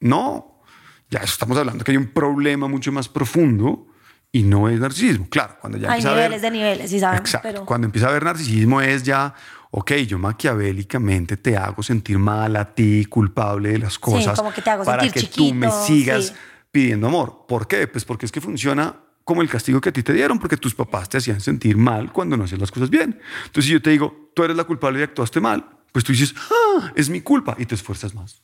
No, 0.00 0.60
ya 1.08 1.20
estamos 1.20 1.56
hablando 1.56 1.82
que 1.84 1.92
hay 1.92 1.96
un 1.96 2.08
problema 2.08 2.68
mucho 2.68 2.92
más 2.92 3.08
profundo 3.08 3.86
y 4.30 4.42
no 4.42 4.68
es 4.68 4.78
narcisismo. 4.78 5.26
Claro, 5.30 5.56
cuando 5.58 5.78
ya 5.78 5.90
Hay 5.90 6.00
empieza 6.00 6.10
a 6.10 6.14
niveles 6.14 6.42
ver, 6.42 6.52
de 6.52 6.58
niveles, 6.58 6.90
sí 6.90 7.00
sabemos. 7.00 7.20
Exacto. 7.22 7.48
Pero... 7.50 7.64
Cuando 7.64 7.86
empieza 7.86 8.08
a 8.08 8.10
haber 8.10 8.24
narcisismo 8.24 8.82
es 8.82 9.04
ya, 9.04 9.34
ok, 9.70 9.92
yo 10.06 10.18
maquiavélicamente 10.18 11.38
te 11.38 11.56
hago 11.56 11.82
sentir 11.82 12.18
mal 12.18 12.56
a 12.56 12.74
ti, 12.74 13.06
culpable 13.06 13.70
de 13.70 13.78
las 13.78 13.98
cosas. 13.98 14.38
como 14.38 14.52
que 14.52 14.60
te 14.60 14.68
hago 14.68 14.84
para 14.84 15.04
sentir 15.04 15.30
que 15.30 15.34
tú 15.34 15.54
me 15.54 15.70
sigas 15.70 16.26
sí. 16.26 16.34
Pidiendo 16.72 17.06
amor. 17.06 17.44
¿Por 17.46 17.68
qué? 17.68 17.86
Pues 17.86 18.04
porque 18.04 18.26
es 18.26 18.32
que 18.32 18.40
funciona 18.40 18.96
como 19.24 19.42
el 19.42 19.48
castigo 19.48 19.80
que 19.80 19.90
a 19.90 19.92
ti 19.92 20.02
te 20.02 20.12
dieron, 20.12 20.38
porque 20.38 20.56
tus 20.56 20.74
papás 20.74 21.08
te 21.08 21.18
hacían 21.18 21.40
sentir 21.40 21.76
mal 21.76 22.12
cuando 22.12 22.36
no 22.36 22.44
hacías 22.44 22.60
las 22.60 22.72
cosas 22.72 22.90
bien. 22.90 23.20
Entonces, 23.44 23.66
si 23.66 23.72
yo 23.72 23.82
te 23.82 23.90
digo, 23.90 24.30
tú 24.34 24.42
eres 24.42 24.56
la 24.56 24.64
culpable 24.64 24.98
y 24.98 25.02
actuaste 25.02 25.40
mal, 25.40 25.64
pues 25.92 26.04
tú 26.04 26.12
dices, 26.12 26.34
ah, 26.50 26.90
es 26.96 27.08
mi 27.08 27.20
culpa 27.20 27.54
y 27.58 27.66
te 27.66 27.74
esfuerzas 27.74 28.14
más. 28.14 28.42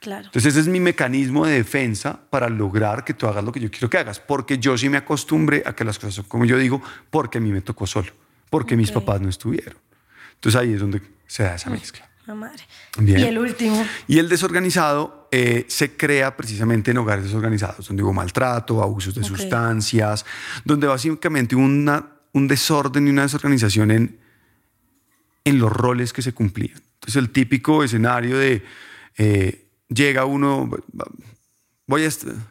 Claro. 0.00 0.26
Entonces 0.26 0.52
ese 0.52 0.60
es 0.60 0.68
mi 0.68 0.80
mecanismo 0.80 1.46
de 1.46 1.54
defensa 1.54 2.18
para 2.30 2.48
lograr 2.48 3.04
que 3.04 3.12
tú 3.12 3.26
hagas 3.26 3.44
lo 3.44 3.52
que 3.52 3.60
yo 3.60 3.70
quiero 3.70 3.90
que 3.90 3.98
hagas, 3.98 4.18
porque 4.18 4.58
yo 4.58 4.76
sí 4.76 4.88
me 4.88 4.96
acostumbré 4.96 5.62
a 5.66 5.74
que 5.74 5.84
las 5.84 5.98
cosas 5.98 6.14
son 6.14 6.24
como 6.24 6.46
yo 6.46 6.56
digo, 6.56 6.82
porque 7.10 7.36
a 7.36 7.40
mí 7.40 7.52
me 7.52 7.60
tocó 7.60 7.86
solo, 7.86 8.10
porque 8.48 8.76
mis 8.76 8.90
papás 8.90 9.20
no 9.20 9.28
estuvieron. 9.28 9.76
Entonces 10.34 10.58
ahí 10.58 10.72
es 10.72 10.80
donde 10.80 11.02
se 11.26 11.42
da 11.42 11.54
esa 11.54 11.68
mezcla. 11.68 12.09
Madre. 12.34 12.62
Bien. 12.98 13.20
Y 13.20 13.22
el 13.24 13.38
último. 13.38 13.84
Y 14.06 14.18
el 14.18 14.28
desorganizado 14.28 15.28
eh, 15.30 15.64
se 15.68 15.96
crea 15.96 16.36
precisamente 16.36 16.90
en 16.90 16.98
hogares 16.98 17.24
desorganizados, 17.24 17.86
donde 17.88 18.02
hubo 18.02 18.12
maltrato, 18.12 18.82
abusos 18.82 19.14
de 19.14 19.24
sustancias, 19.24 20.24
donde 20.64 20.86
básicamente 20.86 21.54
hubo 21.54 21.64
una, 21.64 22.06
un 22.32 22.48
desorden 22.48 23.06
y 23.06 23.10
una 23.10 23.22
desorganización 23.22 23.90
en, 23.90 24.18
en 25.44 25.58
los 25.58 25.72
roles 25.72 26.12
que 26.12 26.22
se 26.22 26.32
cumplían. 26.32 26.80
Entonces 26.94 27.16
el 27.16 27.30
típico 27.30 27.82
escenario 27.82 28.38
de 28.38 28.62
eh, 29.16 29.66
llega 29.88 30.24
uno, 30.24 30.70
voy 31.86 32.04
a, 32.04 32.08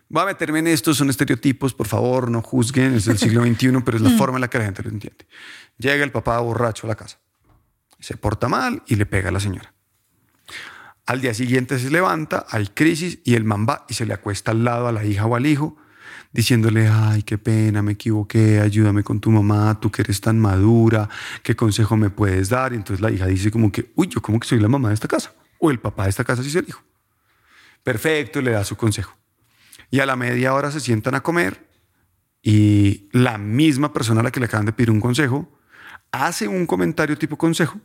voy 0.09 0.23
a 0.23 0.25
meterme 0.25 0.59
en 0.59 0.67
esto, 0.67 0.93
son 0.93 1.09
estereotipos, 1.09 1.73
por 1.73 1.87
favor, 1.87 2.29
no 2.29 2.41
juzguen, 2.41 2.95
es 2.95 3.07
el 3.07 3.17
siglo 3.17 3.43
XXI, 3.45 3.81
pero 3.83 3.97
es 3.97 4.03
la 4.03 4.11
forma 4.11 4.37
en 4.37 4.41
la 4.41 4.49
que 4.49 4.57
la 4.57 4.65
gente 4.65 4.83
lo 4.83 4.89
entiende. 4.89 5.25
Llega 5.77 6.03
el 6.03 6.11
papá 6.11 6.39
borracho 6.39 6.87
a 6.87 6.89
la 6.89 6.95
casa, 6.95 7.19
se 7.99 8.17
porta 8.17 8.47
mal 8.47 8.83
y 8.87 8.95
le 8.95 9.05
pega 9.05 9.29
a 9.29 9.31
la 9.31 9.39
señora. 9.39 9.73
Al 11.05 11.21
día 11.21 11.33
siguiente 11.33 11.79
se 11.79 11.89
levanta, 11.89 12.45
hay 12.49 12.67
crisis 12.67 13.19
y 13.23 13.33
el 13.33 13.43
man 13.43 13.65
va 13.67 13.85
y 13.89 13.95
se 13.95 14.05
le 14.05 14.13
acuesta 14.13 14.51
al 14.51 14.63
lado 14.63 14.87
a 14.87 14.91
la 14.91 15.03
hija 15.05 15.25
o 15.25 15.35
al 15.35 15.47
hijo, 15.47 15.75
diciéndole, 16.31 16.87
ay, 16.87 17.23
qué 17.23 17.39
pena, 17.39 17.81
me 17.81 17.93
equivoqué, 17.93 18.59
ayúdame 18.59 19.03
con 19.03 19.19
tu 19.19 19.31
mamá, 19.31 19.79
tú 19.79 19.89
que 19.89 20.03
eres 20.03 20.21
tan 20.21 20.39
madura, 20.39 21.09
qué 21.41 21.55
consejo 21.55 21.97
me 21.97 22.11
puedes 22.11 22.49
dar. 22.49 22.73
Y 22.73 22.75
entonces 22.75 23.01
la 23.01 23.09
hija 23.09 23.25
dice 23.25 23.49
como 23.49 23.71
que, 23.71 23.91
uy, 23.95 24.07
yo 24.07 24.21
como 24.21 24.39
que 24.39 24.47
soy 24.47 24.59
la 24.59 24.67
mamá 24.67 24.89
de 24.89 24.93
esta 24.93 25.07
casa, 25.07 25.33
o 25.57 25.71
el 25.71 25.79
papá 25.79 26.03
de 26.03 26.11
esta 26.11 26.23
casa 26.23 26.43
si 26.43 26.49
es 26.49 26.55
el 26.55 26.69
hijo. 26.69 26.83
Perfecto, 27.83 28.41
le 28.41 28.51
da 28.51 28.63
su 28.63 28.75
consejo. 28.75 29.17
Y 29.89 30.01
a 30.01 30.05
la 30.05 30.15
media 30.15 30.53
hora 30.53 30.69
se 30.69 30.79
sientan 30.79 31.15
a 31.15 31.21
comer 31.21 31.67
y 32.43 33.09
la 33.11 33.39
misma 33.39 33.91
persona 33.91 34.21
a 34.21 34.23
la 34.23 34.31
que 34.31 34.39
le 34.39 34.45
acaban 34.45 34.67
de 34.67 34.73
pedir 34.73 34.91
un 34.91 35.01
consejo 35.01 35.58
hace 36.11 36.47
un 36.47 36.65
comentario 36.65 37.17
tipo 37.17 37.37
consejo 37.37 37.79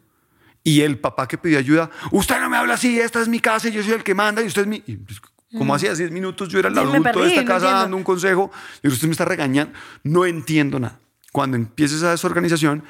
y 0.63 0.81
el 0.81 0.99
papá 0.99 1.29
que 1.29 1.37
pidió 1.39 1.59
ayuda, 1.59 1.91
usted 2.11 2.41
no 2.41 2.49
me 2.49 2.57
habla 2.57 2.75
así, 2.75 2.99
esta 2.99 3.21
es 3.21 3.29
mi 3.29 3.41
casa 3.41 3.69
y 3.69 3.73
yo 3.73 3.83
soy 3.83 3.93
el 3.93 4.03
que 4.03 4.15
manda 4.15 4.43
y 4.43 4.47
usted 4.47 4.63
es 4.63 4.69
mi... 4.69 4.83
y 4.87 4.97
pues, 4.97 5.21
como 5.57 5.73
hacía 5.75 5.95
10 5.95 6.11
minutos 6.11 6.49
yo 6.49 6.59
era 6.59 6.69
el 6.69 6.75
Sí, 6.75 6.81
adulto 6.81 6.97
de 6.99 7.03
perdí, 7.13 7.29
esta 7.29 7.43
no 7.43 7.47
casa 7.47 7.57
entiendo. 7.67 7.81
dando 7.83 7.97
un 7.99 8.03
consejo 8.03 8.51
y 8.83 8.89
usted 8.89 9.07
me 9.07 9.13
está 9.13 9.25
regañando, 9.25 9.73
no 10.03 10.25
entiendo 10.25 10.81
nada. 10.81 10.99
Cuando 11.33 11.57
empieza 11.57 11.95
esa 11.97 12.11
desorganización, 12.11 12.83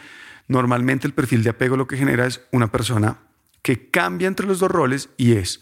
normalmente 0.48 1.06
el 1.06 1.12
perfil 1.14 1.42
de 1.42 1.50
apego 1.50 1.76
lo 1.76 1.86
que 1.86 1.96
genera 1.98 2.26
es 2.26 2.40
una 2.52 2.70
persona 2.72 3.18
que 3.62 3.90
cambia 3.90 4.28
entre 4.28 4.46
los 4.46 4.60
dos 4.60 4.70
roles 4.70 5.10
y 5.16 5.32
es 5.32 5.60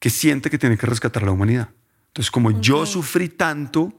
que 0.00 0.10
siente 0.10 0.50
que 0.50 0.58
tiene 0.58 0.76
que 0.76 0.86
rescatar 0.86 1.22
a 1.22 1.26
la 1.26 1.32
humanidad. 1.32 1.70
Entonces, 2.08 2.30
como 2.30 2.60
yo 2.60 2.84
sufrí 2.86 3.28
tanto, 3.28 3.92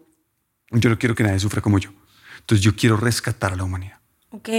yo 0.72 0.90
no 0.90 0.98
quiero 1.00 1.16
que 1.16 1.24
nadie 1.24 1.40
sufra 1.40 1.62
como 1.62 1.80
yo. 1.80 1.92
Entonces, 2.40 2.64
yo 2.64 2.76
quiero 2.76 2.96
rescatar 2.98 3.54
a 3.54 3.56
la 3.56 3.64
humanidad. 3.64 4.00
Ok. 4.36 4.50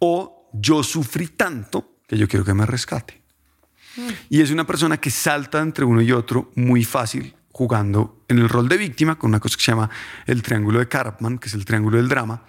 O 0.00 0.50
yo 0.52 0.82
sufrí 0.82 1.28
tanto 1.28 1.98
que 2.06 2.18
yo 2.18 2.26
quiero 2.26 2.44
que 2.44 2.54
me 2.54 2.66
rescate. 2.66 3.22
Y 4.28 4.40
es 4.40 4.50
una 4.50 4.66
persona 4.66 4.96
que 4.98 5.10
salta 5.10 5.60
entre 5.60 5.84
uno 5.84 6.00
y 6.00 6.12
otro 6.12 6.50
muy 6.56 6.84
fácil 6.84 7.34
jugando 7.52 8.24
en 8.28 8.38
el 8.38 8.48
rol 8.48 8.68
de 8.68 8.76
víctima 8.76 9.18
con 9.18 9.30
una 9.30 9.40
cosa 9.40 9.56
que 9.56 9.62
se 9.62 9.72
llama 9.72 9.90
el 10.26 10.42
triángulo 10.42 10.78
de 10.78 10.88
Karpman, 10.88 11.38
que 11.38 11.48
es 11.48 11.54
el 11.54 11.64
triángulo 11.64 11.96
del 11.98 12.08
drama, 12.08 12.44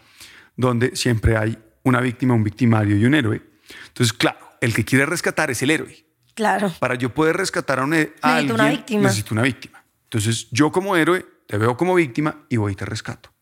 donde 0.55 0.95
siempre 0.95 1.37
hay 1.37 1.57
una 1.83 1.99
víctima, 1.99 2.33
un 2.33 2.43
victimario 2.43 2.95
y 2.95 3.05
un 3.05 3.15
héroe. 3.15 3.41
Entonces, 3.87 4.13
claro, 4.13 4.39
el 4.61 4.73
que 4.73 4.85
quiere 4.85 5.05
rescatar 5.05 5.51
es 5.51 5.61
el 5.63 5.71
héroe. 5.71 6.05
Claro. 6.33 6.71
Para 6.79 6.95
yo 6.95 7.13
poder 7.13 7.37
rescatar 7.37 7.79
a, 7.79 7.83
un, 7.83 7.93
a 7.93 7.97
Necesito 7.97 8.27
alguien, 8.27 8.53
una 8.55 8.69
víctima. 8.69 9.03
necesito 9.03 9.33
una 9.33 9.43
víctima. 9.43 9.83
Entonces, 10.03 10.47
yo 10.51 10.71
como 10.71 10.95
héroe 10.95 11.25
te 11.47 11.57
veo 11.57 11.75
como 11.75 11.95
víctima 11.95 12.45
y 12.49 12.57
voy 12.57 12.73
y 12.73 12.75
te 12.75 12.85
rescato. 12.85 13.33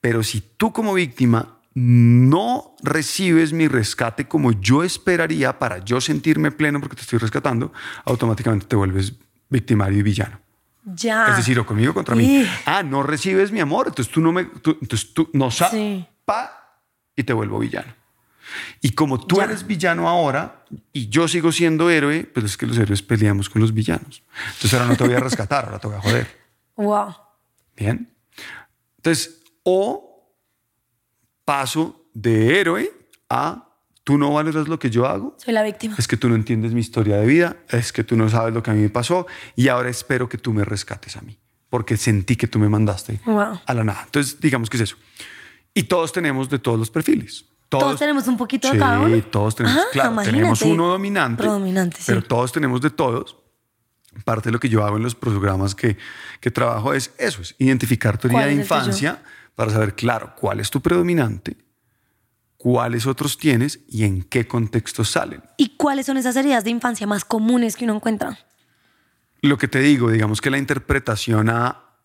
Pero 0.00 0.22
si 0.22 0.40
tú 0.40 0.72
como 0.72 0.94
víctima 0.94 1.55
no 1.78 2.74
recibes 2.82 3.52
mi 3.52 3.68
rescate 3.68 4.26
como 4.26 4.50
yo 4.52 4.82
esperaría 4.82 5.58
para 5.58 5.84
yo 5.84 6.00
sentirme 6.00 6.50
pleno 6.50 6.80
porque 6.80 6.96
te 6.96 7.02
estoy 7.02 7.18
rescatando, 7.18 7.70
automáticamente 8.06 8.64
te 8.66 8.76
vuelves 8.76 9.12
victimario 9.50 9.98
y 9.98 10.02
villano. 10.02 10.40
Ya. 10.86 11.26
Es 11.28 11.36
decir, 11.36 11.58
o 11.58 11.66
conmigo 11.66 11.90
o 11.90 11.94
contra 11.94 12.14
mí. 12.16 12.46
Ah, 12.64 12.82
no 12.82 13.02
recibes 13.02 13.52
mi 13.52 13.60
amor, 13.60 13.88
entonces 13.88 14.10
tú 14.12 14.22
no 14.22 14.32
me, 14.32 14.44
tú- 14.44 14.78
entonces 14.80 15.12
tú 15.12 15.28
no 15.34 15.50
sabes, 15.50 15.72
Sí. 15.74 16.06
pa, 16.24 16.80
y 17.14 17.24
te 17.24 17.34
vuelvo 17.34 17.58
villano. 17.58 17.92
Y 18.80 18.92
como 18.92 19.20
tú 19.20 19.36
Ya. 19.36 19.44
eres 19.44 19.66
villano 19.66 20.08
ahora 20.08 20.64
y 20.94 21.08
yo 21.10 21.28
sigo 21.28 21.52
siendo 21.52 21.90
héroe, 21.90 22.24
pues 22.24 22.46
es 22.46 22.56
que 22.56 22.66
los 22.66 22.78
héroes 22.78 23.02
peleamos 23.02 23.50
con 23.50 23.60
los 23.60 23.74
villanos. 23.74 24.22
Entonces 24.54 24.72
ahora 24.74 24.86
no 24.86 24.96
te 24.96 25.04
voy 25.04 25.14
a 25.14 25.20
rescatar, 25.20 25.66
ahora 25.66 25.78
te 25.78 25.88
voy 25.88 25.96
a 25.96 26.00
joder. 26.00 26.46
Wow. 26.76 27.14
Bien. 27.76 28.10
Entonces, 28.98 29.42
o 29.62 30.05
paso 31.46 32.04
de 32.12 32.60
héroe 32.60 32.92
a 33.30 33.62
tú 34.04 34.18
no 34.18 34.32
valoras 34.34 34.68
lo 34.68 34.78
que 34.78 34.90
yo 34.90 35.06
hago, 35.06 35.34
Soy 35.42 35.54
la 35.54 35.62
víctima. 35.62 35.94
es 35.98 36.06
que 36.06 36.16
tú 36.18 36.28
no 36.28 36.34
entiendes 36.34 36.72
mi 36.74 36.80
historia 36.80 37.16
de 37.16 37.26
vida, 37.26 37.56
es 37.70 37.92
que 37.92 38.04
tú 38.04 38.16
no 38.16 38.28
sabes 38.28 38.52
lo 38.52 38.62
que 38.62 38.70
a 38.70 38.74
mí 38.74 38.82
me 38.82 38.90
pasó 38.90 39.26
y 39.56 39.68
ahora 39.68 39.88
espero 39.88 40.28
que 40.28 40.36
tú 40.38 40.52
me 40.52 40.64
rescates 40.64 41.16
a 41.16 41.22
mí, 41.22 41.38
porque 41.70 41.96
sentí 41.96 42.36
que 42.36 42.46
tú 42.46 42.58
me 42.58 42.68
mandaste 42.68 43.20
Wow. 43.24 43.60
a 43.64 43.74
la 43.74 43.82
nada. 43.84 44.02
Entonces, 44.04 44.38
digamos 44.40 44.68
que 44.68 44.76
es 44.76 44.82
eso. 44.82 44.96
Y 45.74 45.84
todos 45.84 46.12
tenemos 46.12 46.48
de 46.50 46.58
todos 46.58 46.78
los 46.78 46.90
perfiles. 46.90 47.46
Todos 47.68 47.98
tenemos 47.98 48.28
un 48.28 48.36
poquito 48.36 48.70
de 48.70 48.78
cada 48.78 49.00
uno. 49.00 49.20
todos 49.24 49.56
tenemos. 49.56 49.86
Claro, 49.92 50.16
tenemos 50.22 50.62
uno 50.62 50.86
dominante. 50.88 51.42
Predominante, 51.42 51.96
sí. 51.96 52.04
Pero 52.06 52.22
todos 52.22 52.52
tenemos 52.52 52.80
de 52.80 52.90
todos. 52.90 53.36
Parte 54.24 54.48
de 54.48 54.52
lo 54.52 54.60
que 54.60 54.68
yo 54.68 54.84
hago 54.84 54.96
en 54.96 55.02
los 55.02 55.14
programas 55.16 55.74
que, 55.74 55.96
que 56.40 56.50
trabajo 56.50 56.94
es 56.94 57.12
eso, 57.18 57.42
es 57.42 57.54
identificar 57.58 58.16
tu 58.16 58.28
herida 58.28 58.38
¿Cuál 58.40 58.48
de 58.50 58.54
infancia 58.62 59.22
para 59.56 59.72
saber, 59.72 59.94
claro, 59.94 60.34
cuál 60.36 60.60
es 60.60 60.70
tu 60.70 60.80
predominante, 60.80 61.56
cuáles 62.56 63.06
otros 63.06 63.38
tienes 63.38 63.80
y 63.88 64.04
en 64.04 64.22
qué 64.22 64.46
contextos 64.46 65.10
salen. 65.10 65.42
¿Y 65.56 65.76
cuáles 65.76 66.06
son 66.06 66.18
esas 66.18 66.36
heridas 66.36 66.62
de 66.62 66.70
infancia 66.70 67.06
más 67.06 67.24
comunes 67.24 67.74
que 67.74 67.84
uno 67.84 67.96
encuentra? 67.96 68.38
Lo 69.40 69.58
que 69.58 69.66
te 69.66 69.80
digo, 69.80 70.10
digamos 70.10 70.40
que 70.40 70.50
la 70.50 70.58
interpretación 70.58 71.48
a, 71.48 71.96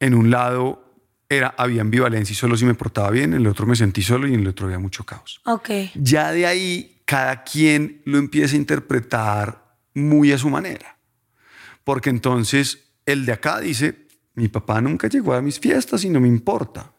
en 0.00 0.14
un 0.14 0.30
lado 0.30 0.84
era, 1.28 1.54
había 1.58 1.82
ambivalencia 1.82 2.32
y 2.32 2.36
solo 2.36 2.56
si 2.56 2.64
me 2.64 2.74
portaba 2.74 3.10
bien, 3.10 3.34
en 3.34 3.40
el 3.42 3.46
otro 3.46 3.66
me 3.66 3.76
sentí 3.76 4.02
solo 4.02 4.26
y 4.26 4.34
en 4.34 4.40
el 4.40 4.48
otro 4.48 4.66
había 4.66 4.78
mucho 4.78 5.04
caos. 5.04 5.40
Ok. 5.44 5.70
Ya 5.94 6.32
de 6.32 6.46
ahí, 6.46 7.02
cada 7.04 7.44
quien 7.44 8.00
lo 8.06 8.18
empieza 8.18 8.54
a 8.54 8.58
interpretar 8.58 9.76
muy 9.92 10.32
a 10.32 10.38
su 10.38 10.48
manera. 10.48 10.98
Porque 11.84 12.08
entonces 12.08 12.92
el 13.04 13.26
de 13.26 13.32
acá 13.32 13.60
dice, 13.60 14.06
mi 14.34 14.48
papá 14.48 14.80
nunca 14.80 15.08
llegó 15.08 15.34
a 15.34 15.42
mis 15.42 15.60
fiestas 15.60 16.04
y 16.04 16.10
no 16.10 16.20
me 16.20 16.28
importa. 16.28 16.93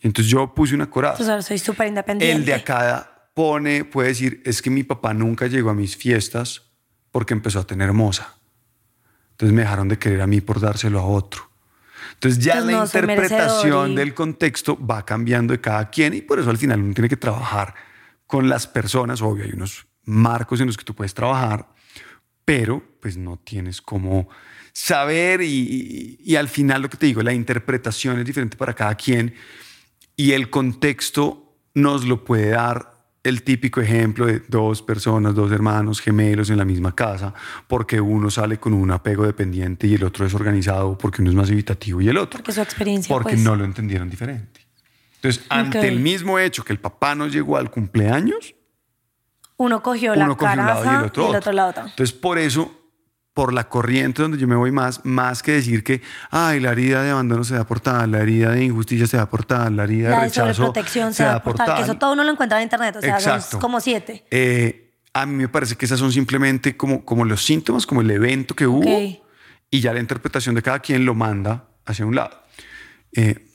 Entonces 0.00 0.30
yo 0.30 0.54
puse 0.54 0.74
una 0.74 0.88
corada. 0.88 1.14
Entonces 1.14 1.30
ahora 1.30 1.42
soy 1.42 1.58
súper 1.58 1.88
independiente. 1.88 2.36
El 2.36 2.44
de 2.44 2.54
acá 2.54 3.30
pone, 3.34 3.84
puede 3.84 4.08
decir, 4.08 4.42
es 4.44 4.62
que 4.62 4.70
mi 4.70 4.84
papá 4.84 5.14
nunca 5.14 5.46
llegó 5.46 5.70
a 5.70 5.74
mis 5.74 5.96
fiestas 5.96 6.62
porque 7.10 7.34
empezó 7.34 7.60
a 7.60 7.66
tener 7.66 7.92
moza. 7.92 8.34
Entonces 9.32 9.54
me 9.54 9.62
dejaron 9.62 9.88
de 9.88 9.98
querer 9.98 10.20
a 10.20 10.26
mí 10.26 10.40
por 10.40 10.60
dárselo 10.60 10.98
a 11.00 11.04
otro. 11.04 11.48
Entonces 12.14 12.42
ya 12.44 12.54
Entonces 12.58 12.72
la 12.72 12.78
no 12.78 12.84
interpretación 12.86 13.90
y- 13.92 13.94
del 13.96 14.14
contexto 14.14 14.76
va 14.84 15.04
cambiando 15.04 15.52
de 15.52 15.60
cada 15.60 15.88
quien 15.90 16.14
y 16.14 16.20
por 16.22 16.38
eso 16.38 16.50
al 16.50 16.58
final 16.58 16.80
uno 16.80 16.94
tiene 16.94 17.08
que 17.08 17.16
trabajar 17.16 17.74
con 18.26 18.48
las 18.48 18.66
personas. 18.66 19.22
Obvio, 19.22 19.44
hay 19.44 19.52
unos 19.52 19.86
marcos 20.04 20.60
en 20.60 20.66
los 20.66 20.76
que 20.76 20.84
tú 20.84 20.94
puedes 20.94 21.14
trabajar, 21.14 21.68
pero 22.44 22.82
pues 23.00 23.16
no 23.16 23.36
tienes 23.38 23.80
cómo 23.80 24.28
saber 24.72 25.42
y, 25.42 25.46
y- 25.46 26.18
y 26.32 26.36
al 26.36 26.48
final 26.48 26.82
lo 26.82 26.88
que 26.90 26.96
te 26.96 27.06
digo, 27.06 27.22
la 27.22 27.32
interpretación 27.32 28.18
es 28.18 28.24
diferente 28.24 28.56
para 28.56 28.74
cada 28.74 28.94
quien 28.94 29.34
y 30.18 30.32
el 30.32 30.50
contexto 30.50 31.54
nos 31.74 32.04
lo 32.04 32.24
puede 32.24 32.50
dar 32.50 32.92
el 33.22 33.44
típico 33.44 33.80
ejemplo 33.80 34.26
de 34.26 34.40
dos 34.48 34.82
personas, 34.82 35.32
dos 35.32 35.52
hermanos 35.52 36.00
gemelos 36.00 36.50
en 36.50 36.56
la 36.56 36.64
misma 36.64 36.92
casa, 36.92 37.32
porque 37.68 38.00
uno 38.00 38.28
sale 38.28 38.58
con 38.58 38.74
un 38.74 38.90
apego 38.90 39.24
dependiente 39.24 39.86
y 39.86 39.94
el 39.94 40.02
otro 40.02 40.26
es 40.26 40.34
organizado, 40.34 40.98
porque 40.98 41.22
uno 41.22 41.30
es 41.30 41.36
más 41.36 41.50
evitativo 41.50 42.00
y 42.00 42.08
el 42.08 42.16
otro. 42.16 42.38
Porque 42.38 42.52
su 42.52 42.60
experiencia. 42.60 43.14
Porque 43.14 43.34
pues. 43.34 43.44
no 43.44 43.54
lo 43.54 43.64
entendieron 43.64 44.10
diferente. 44.10 44.66
Entonces, 45.16 45.44
ante 45.48 45.86
el 45.86 46.00
mismo 46.00 46.40
hecho 46.40 46.64
que 46.64 46.72
el 46.72 46.80
papá 46.80 47.14
no 47.14 47.28
llegó 47.28 47.56
al 47.56 47.70
cumpleaños, 47.70 48.56
Uno 49.56 49.82
cogió 49.84 50.16
la 50.16 50.26
cogió 50.26 50.50
un 50.50 50.56
lado 50.56 50.82
caraza 50.82 50.92
y 50.92 50.96
el 50.96 51.04
otro, 51.04 51.28
otro. 51.28 51.52
la 51.52 51.66
otra. 51.66 51.84
Entonces, 51.84 52.12
por 52.12 52.38
eso, 52.38 52.77
por 53.38 53.54
la 53.54 53.68
corriente 53.68 54.20
donde 54.20 54.36
yo 54.36 54.48
me 54.48 54.56
voy 54.56 54.72
más, 54.72 55.04
más 55.04 55.44
que 55.44 55.52
decir 55.52 55.84
que, 55.84 56.02
ay, 56.32 56.58
la 56.58 56.72
herida 56.72 57.04
de 57.04 57.10
abandono 57.10 57.44
se 57.44 57.54
da 57.54 57.64
por 57.64 57.78
tal, 57.78 58.10
la 58.10 58.18
herida 58.18 58.50
de 58.50 58.64
injusticia 58.64 59.06
se 59.06 59.16
da 59.16 59.30
por 59.30 59.44
tal, 59.44 59.76
la 59.76 59.84
herida 59.84 60.10
La 60.10 60.16
de 60.16 60.22
rechazo 60.24 60.54
sobreprotección 60.54 61.14
se 61.14 61.22
da 61.22 61.40
por 61.40 61.54
tal, 61.54 61.76
que 61.76 61.82
eso 61.82 61.94
todo 61.94 62.14
uno 62.14 62.24
lo 62.24 62.32
encuentra 62.32 62.58
en 62.58 62.64
internet, 62.64 62.96
o 62.96 63.00
sea, 63.00 63.14
Exacto. 63.14 63.50
son 63.52 63.60
como 63.60 63.78
siete. 63.78 64.24
Eh, 64.32 64.92
a 65.12 65.24
mí 65.24 65.36
me 65.36 65.48
parece 65.48 65.76
que 65.76 65.84
esas 65.86 66.00
son 66.00 66.10
simplemente 66.10 66.76
como, 66.76 67.04
como 67.04 67.24
los 67.24 67.44
síntomas, 67.44 67.86
como 67.86 68.00
el 68.00 68.10
evento 68.10 68.56
que 68.56 68.66
hubo, 68.66 68.80
Ok. 68.80 69.20
y 69.70 69.80
ya 69.80 69.92
la 69.92 70.00
interpretación 70.00 70.56
de 70.56 70.62
cada 70.62 70.80
quien 70.80 71.04
lo 71.04 71.14
manda 71.14 71.68
hacia 71.86 72.06
un 72.06 72.16
lado. 72.16 72.42
Eh, 73.12 73.46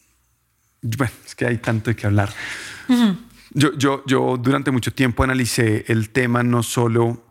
bueno, 0.82 1.12
es 1.26 1.36
que 1.36 1.46
hay 1.46 1.58
tanto 1.58 1.89
de 1.89 1.98
qué 1.98 2.08
hablar. 2.08 2.30
yo, 3.50 3.78
yo, 3.78 4.02
yo 4.08 4.38
durante 4.38 4.72
mucho 4.72 4.93
tiempo 4.93 5.26
analicé 5.26 5.84
el 5.89 6.12
tema 6.12 6.41
no 6.41 6.63
solo 6.63 7.22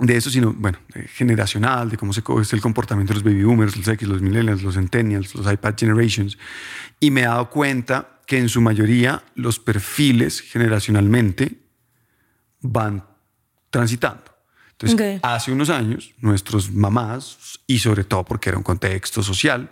de 0.00 0.16
eso, 0.16 0.30
sino, 0.30 0.52
bueno, 0.52 0.78
eh, 0.94 1.06
generacional, 1.08 1.90
de 1.90 1.96
cómo 1.96 2.12
se 2.12 2.22
es 2.40 2.52
el 2.52 2.60
comportamiento 2.60 3.12
de 3.12 3.20
los 3.20 3.24
baby 3.24 3.44
boomers, 3.44 3.76
los 3.76 3.86
X, 3.86 4.08
los 4.08 4.22
millennials, 4.22 4.62
los 4.62 4.74
centennials, 4.74 5.34
los 5.34 5.50
iPad 5.50 5.74
generations, 5.76 6.38
y 6.98 7.10
me 7.10 7.20
he 7.22 7.24
dado 7.24 7.50
cuenta 7.50 8.20
que 8.26 8.38
en 8.38 8.48
su 8.48 8.60
mayoría 8.60 9.22
los 9.34 9.58
perfiles 9.58 10.40
generacionalmente 10.40 11.58
van 12.60 13.04
transitando. 13.70 14.24
Entonces, 14.78 15.20
hace 15.22 15.52
unos 15.52 15.68
años, 15.68 16.14
nuestros 16.20 16.70
mamás, 16.70 17.60
y 17.66 17.78
sobre 17.78 18.04
todo 18.04 18.24
porque 18.24 18.48
era 18.48 18.56
un 18.56 18.64
contexto 18.64 19.22
social, 19.22 19.70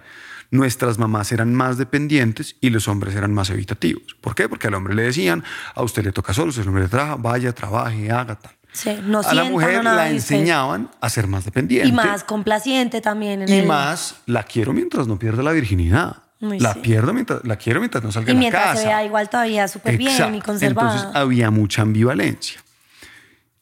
nuestras 0.51 0.99
mamás 0.99 1.33
eran 1.33 1.55
más 1.55 1.79
dependientes 1.79 2.57
y 2.61 2.71
los 2.71 2.89
hombres 2.89 3.15
eran 3.15 3.33
más 3.33 3.49
evitativos. 3.49 4.17
¿Por 4.21 4.35
qué? 4.35 4.49
Porque 4.49 4.67
al 4.67 4.75
hombre 4.75 4.95
le 4.95 5.03
decían, 5.03 5.45
a 5.75 5.83
usted 5.83 6.05
le 6.05 6.13
toca 6.13 6.35
solo, 6.35 6.51
usted 6.51 6.63
el 6.63 6.69
hombre 6.69 6.85
le 6.85 6.89
trabaja, 6.91 7.17
vaya, 7.17 7.55
trabaje, 7.55 8.11
haga 8.11 8.39
tal. 8.39 8.58
Sí, 8.73 8.91
no 9.03 9.21
a 9.21 9.35
la 9.35 9.45
mujer 9.45 9.83
nada, 9.83 9.97
la 9.97 10.03
usted- 10.05 10.15
enseñaban 10.15 10.91
a 11.01 11.09
ser 11.09 11.27
más 11.27 11.45
dependiente. 11.45 11.89
Y 11.89 11.93
más 11.93 12.23
complaciente 12.25 13.01
también. 13.01 13.43
En 13.43 13.49
Y 13.49 13.53
el- 13.61 13.67
más, 13.67 14.17
la 14.27 14.43
quiero 14.45 14.73
mientras 14.73 15.07
no 15.09 15.19
pierda 15.19 15.43
la 15.43 15.53
virginidad. 15.53 16.23
La 16.41 16.75
sí. 16.75 16.81
pierdo 16.81 17.13
mientras, 17.13 17.45
la 17.45 17.57
quiero 17.57 17.81
mientras 17.81 18.05
no 18.05 18.13
salga 18.13 18.33
Y 18.33 18.37
de 18.37 18.43
la 18.45 18.51
casa. 18.51 18.77
se 18.77 18.87
vea 18.87 19.05
igual 19.05 19.29
todavía 19.29 19.67
súper 19.67 19.97
bien 19.97 20.35
y 20.37 20.41
conservada. 20.41 20.93
Entonces 20.95 21.17
había 21.17 21.51
mucha 21.51 21.83
ambivalencia. 21.83 22.61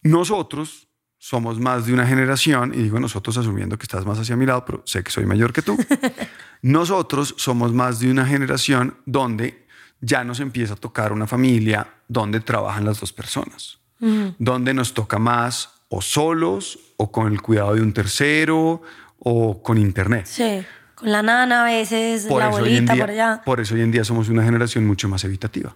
Nosotros 0.02 0.88
somos 1.18 1.58
más 1.58 1.86
de 1.86 1.92
una 1.94 2.06
generación, 2.06 2.72
y 2.74 2.82
digo 2.82 3.00
nosotros 3.00 3.36
asumiendo 3.38 3.78
que 3.78 3.84
estás 3.84 4.04
más 4.04 4.18
hacia 4.18 4.36
mi 4.36 4.46
lado, 4.46 4.64
pero 4.64 4.82
sé 4.84 5.02
que 5.02 5.10
soy 5.10 5.24
mayor 5.26 5.52
que 5.52 5.62
tú. 5.62 5.76
nosotros 6.62 7.34
somos 7.38 7.72
más 7.72 7.98
de 8.00 8.10
una 8.10 8.26
generación 8.26 8.96
donde 9.06 9.66
ya 10.00 10.22
nos 10.24 10.40
empieza 10.40 10.74
a 10.74 10.76
tocar 10.76 11.12
una 11.12 11.26
familia 11.26 11.86
donde 12.08 12.40
trabajan 12.40 12.84
las 12.84 13.00
dos 13.00 13.12
personas, 13.12 13.78
donde 13.98 14.74
nos 14.74 14.94
toca 14.94 15.18
más 15.18 15.70
o 15.88 16.02
solos 16.02 16.78
o 16.96 17.10
con 17.12 17.32
el 17.32 17.40
cuidado 17.40 17.74
de 17.74 17.80
un 17.82 17.92
tercero 17.92 18.82
o 19.18 19.62
con 19.62 19.78
internet. 19.78 20.26
Sí, 20.26 20.62
con 20.94 21.10
la 21.12 21.22
nana 21.22 21.62
a 21.62 21.64
veces, 21.64 22.26
Por 22.26 22.40
la 22.40 22.48
eso, 22.48 22.56
hoy 22.56 22.62
abuelita 22.74 22.92
día, 22.94 23.02
por 23.02 23.10
allá. 23.10 23.42
por 23.44 23.60
eso 23.60 23.74
hoy 23.74 23.80
en 23.82 23.90
día 23.92 24.04
somos 24.04 24.28
una 24.28 24.42
generación 24.44 24.86
mucho 24.86 25.08
más 25.08 25.24
evitativa. 25.24 25.74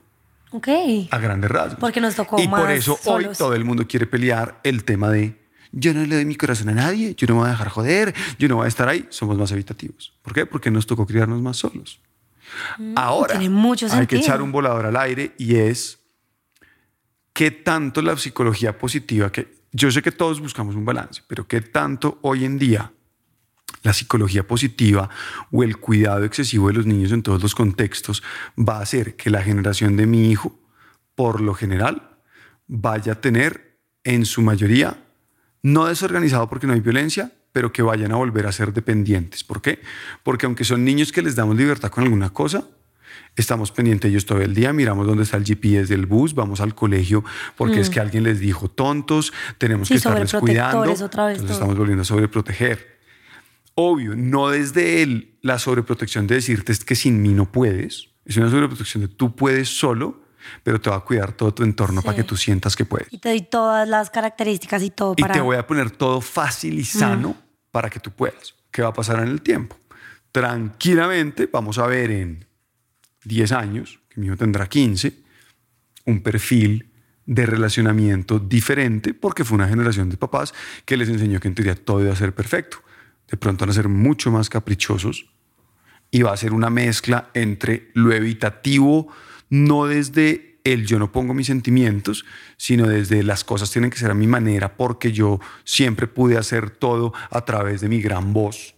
Ok. 0.52 0.66
a 1.12 1.18
grandes 1.18 1.48
rasgos. 1.48 1.78
Porque 1.78 2.00
nos 2.00 2.16
tocó 2.16 2.40
Y 2.40 2.48
por 2.48 2.60
más 2.62 2.70
eso 2.72 2.94
hoy 2.94 3.24
solos. 3.24 3.38
todo 3.38 3.54
el 3.54 3.64
mundo 3.64 3.86
quiere 3.86 4.06
pelear 4.06 4.58
el 4.64 4.82
tema 4.84 5.08
de 5.08 5.38
yo 5.70 5.94
no 5.94 6.04
le 6.04 6.16
doy 6.16 6.24
mi 6.24 6.34
corazón 6.34 6.70
a 6.70 6.72
nadie, 6.72 7.14
yo 7.16 7.28
no 7.28 7.34
me 7.34 7.40
voy 7.42 7.48
a 7.48 7.52
dejar 7.52 7.68
joder, 7.68 8.14
yo 8.40 8.48
no 8.48 8.56
voy 8.56 8.64
a 8.64 8.68
estar 8.68 8.88
ahí. 8.88 9.06
Somos 9.10 9.38
más 9.38 9.52
evitativos. 9.52 10.12
¿Por 10.22 10.32
qué? 10.34 10.46
Porque 10.46 10.68
nos 10.72 10.84
tocó 10.88 11.06
criarnos 11.06 11.40
más 11.40 11.58
solos. 11.58 12.00
Ahora 12.96 13.38
Mm, 13.38 13.48
mucho 13.52 13.86
hay 13.86 13.90
que 13.90 13.96
sentido. 14.16 14.20
echar 14.22 14.42
un 14.42 14.50
volador 14.50 14.86
al 14.86 14.96
aire 14.96 15.32
y 15.38 15.54
es 15.54 15.99
qué 17.40 17.50
tanto 17.50 18.02
la 18.02 18.18
psicología 18.18 18.76
positiva, 18.76 19.32
que 19.32 19.48
yo 19.72 19.90
sé 19.90 20.02
que 20.02 20.12
todos 20.12 20.40
buscamos 20.40 20.74
un 20.74 20.84
balance, 20.84 21.22
pero 21.26 21.48
qué 21.48 21.62
tanto 21.62 22.18
hoy 22.20 22.44
en 22.44 22.58
día 22.58 22.92
la 23.82 23.94
psicología 23.94 24.46
positiva 24.46 25.08
o 25.50 25.62
el 25.62 25.78
cuidado 25.78 26.26
excesivo 26.26 26.68
de 26.68 26.74
los 26.74 26.84
niños 26.84 27.12
en 27.12 27.22
todos 27.22 27.42
los 27.42 27.54
contextos 27.54 28.22
va 28.58 28.76
a 28.76 28.82
hacer 28.82 29.16
que 29.16 29.30
la 29.30 29.42
generación 29.42 29.96
de 29.96 30.04
mi 30.04 30.30
hijo, 30.30 30.60
por 31.14 31.40
lo 31.40 31.54
general, 31.54 32.18
vaya 32.66 33.14
a 33.14 33.20
tener 33.22 33.78
en 34.04 34.26
su 34.26 34.42
mayoría, 34.42 35.02
no 35.62 35.86
desorganizado 35.86 36.46
porque 36.46 36.66
no 36.66 36.74
hay 36.74 36.80
violencia, 36.80 37.32
pero 37.52 37.72
que 37.72 37.80
vayan 37.80 38.12
a 38.12 38.16
volver 38.16 38.46
a 38.46 38.52
ser 38.52 38.74
dependientes. 38.74 39.44
¿Por 39.44 39.62
qué? 39.62 39.80
Porque 40.24 40.44
aunque 40.44 40.64
son 40.64 40.84
niños 40.84 41.10
que 41.10 41.22
les 41.22 41.36
damos 41.36 41.56
libertad 41.56 41.88
con 41.88 42.04
alguna 42.04 42.34
cosa, 42.34 42.68
estamos 43.36 43.72
pendientes 43.72 44.02
de 44.02 44.10
ellos 44.10 44.26
todo 44.26 44.40
el 44.40 44.54
día, 44.54 44.72
miramos 44.72 45.06
dónde 45.06 45.24
está 45.24 45.36
el 45.36 45.44
GPS 45.44 45.86
del 45.86 46.06
bus, 46.06 46.34
vamos 46.34 46.60
al 46.60 46.74
colegio 46.74 47.24
porque 47.56 47.80
es 47.80 47.90
que 47.90 48.00
alguien 48.00 48.24
les 48.24 48.40
dijo 48.40 48.68
tontos, 48.68 49.32
tenemos 49.58 49.80
Mm. 49.80 49.84
Sí, 49.84 49.94
que 49.94 49.98
estarles 49.98 50.32
cuidando, 50.34 50.92
otra 50.92 51.26
vez 51.26 51.34
entonces 51.36 51.56
estamos 51.56 51.76
volviendo 51.76 52.02
a 52.02 52.04
sobreproteger. 52.04 53.00
Obvio, 53.74 54.14
no 54.14 54.50
desde 54.50 55.02
el, 55.02 55.38
la 55.42 55.58
sobreprotección 55.58 56.26
de 56.26 56.36
decirte 56.36 56.72
es 56.72 56.84
que 56.84 56.94
sin 56.94 57.22
mí 57.22 57.30
no 57.30 57.50
puedes, 57.50 58.10
es 58.24 58.36
una 58.36 58.50
sobreprotección 58.50 59.02
de 59.02 59.08
tú 59.08 59.34
puedes 59.34 59.68
solo, 59.68 60.22
pero 60.62 60.80
te 60.80 60.90
va 60.90 60.96
a 60.96 61.00
cuidar 61.00 61.32
todo 61.32 61.52
tu 61.52 61.62
entorno 61.62 62.02
para 62.02 62.16
que 62.16 62.24
tú 62.24 62.36
sientas 62.36 62.76
que 62.76 62.84
puedes. 62.84 63.12
Y 63.12 63.18
te 63.18 63.28
doy 63.28 63.42
todas 63.42 63.88
las 63.88 64.10
características 64.10 64.82
y 64.82 64.90
todo 64.90 65.14
Y 65.16 65.22
para... 65.22 65.34
te 65.34 65.40
voy 65.40 65.56
a 65.56 65.66
poner 65.66 65.90
todo 65.90 66.20
fácil 66.20 66.78
y 66.78 66.84
sano 66.84 67.36
para 67.70 67.90
que 67.90 68.00
tú 68.00 68.10
puedas. 68.10 68.54
¿Qué 68.70 68.82
va 68.82 68.88
a 68.88 68.92
pasar 68.92 69.20
en 69.20 69.28
el 69.28 69.42
tiempo? 69.42 69.76
Tranquilamente 70.32 71.48
vamos 71.50 71.78
a 71.78 71.86
ver 71.86 72.10
en 72.10 72.46
10 73.24 73.52
años, 73.52 74.00
que 74.08 74.20
mi 74.20 74.26
hijo 74.26 74.36
tendrá 74.36 74.68
15, 74.68 75.14
un 76.06 76.22
perfil 76.22 76.90
de 77.26 77.46
relacionamiento 77.46 78.38
diferente 78.38 79.14
porque 79.14 79.44
fue 79.44 79.56
una 79.56 79.68
generación 79.68 80.10
de 80.10 80.16
papás 80.16 80.52
que 80.84 80.96
les 80.96 81.08
enseñó 81.08 81.38
que 81.38 81.48
en 81.48 81.54
teoría 81.54 81.74
todo 81.76 82.02
iba 82.02 82.12
a 82.12 82.16
ser 82.16 82.34
perfecto. 82.34 82.78
De 83.28 83.36
pronto 83.36 83.64
van 83.64 83.70
a 83.70 83.74
ser 83.74 83.88
mucho 83.88 84.30
más 84.32 84.48
caprichosos 84.48 85.26
y 86.10 86.22
va 86.22 86.32
a 86.32 86.36
ser 86.36 86.52
una 86.52 86.70
mezcla 86.70 87.30
entre 87.34 87.90
lo 87.94 88.12
evitativo, 88.12 89.08
no 89.48 89.86
desde 89.86 90.58
el 90.64 90.86
yo 90.86 90.98
no 90.98 91.12
pongo 91.12 91.32
mis 91.32 91.46
sentimientos, 91.46 92.24
sino 92.56 92.86
desde 92.86 93.22
las 93.22 93.44
cosas 93.44 93.70
tienen 93.70 93.90
que 93.90 93.98
ser 93.98 94.10
a 94.10 94.14
mi 94.14 94.26
manera 94.26 94.76
porque 94.76 95.12
yo 95.12 95.40
siempre 95.64 96.06
pude 96.06 96.36
hacer 96.36 96.70
todo 96.70 97.12
a 97.30 97.44
través 97.44 97.80
de 97.80 97.88
mi 97.88 98.00
gran 98.00 98.32
voz. 98.32 98.74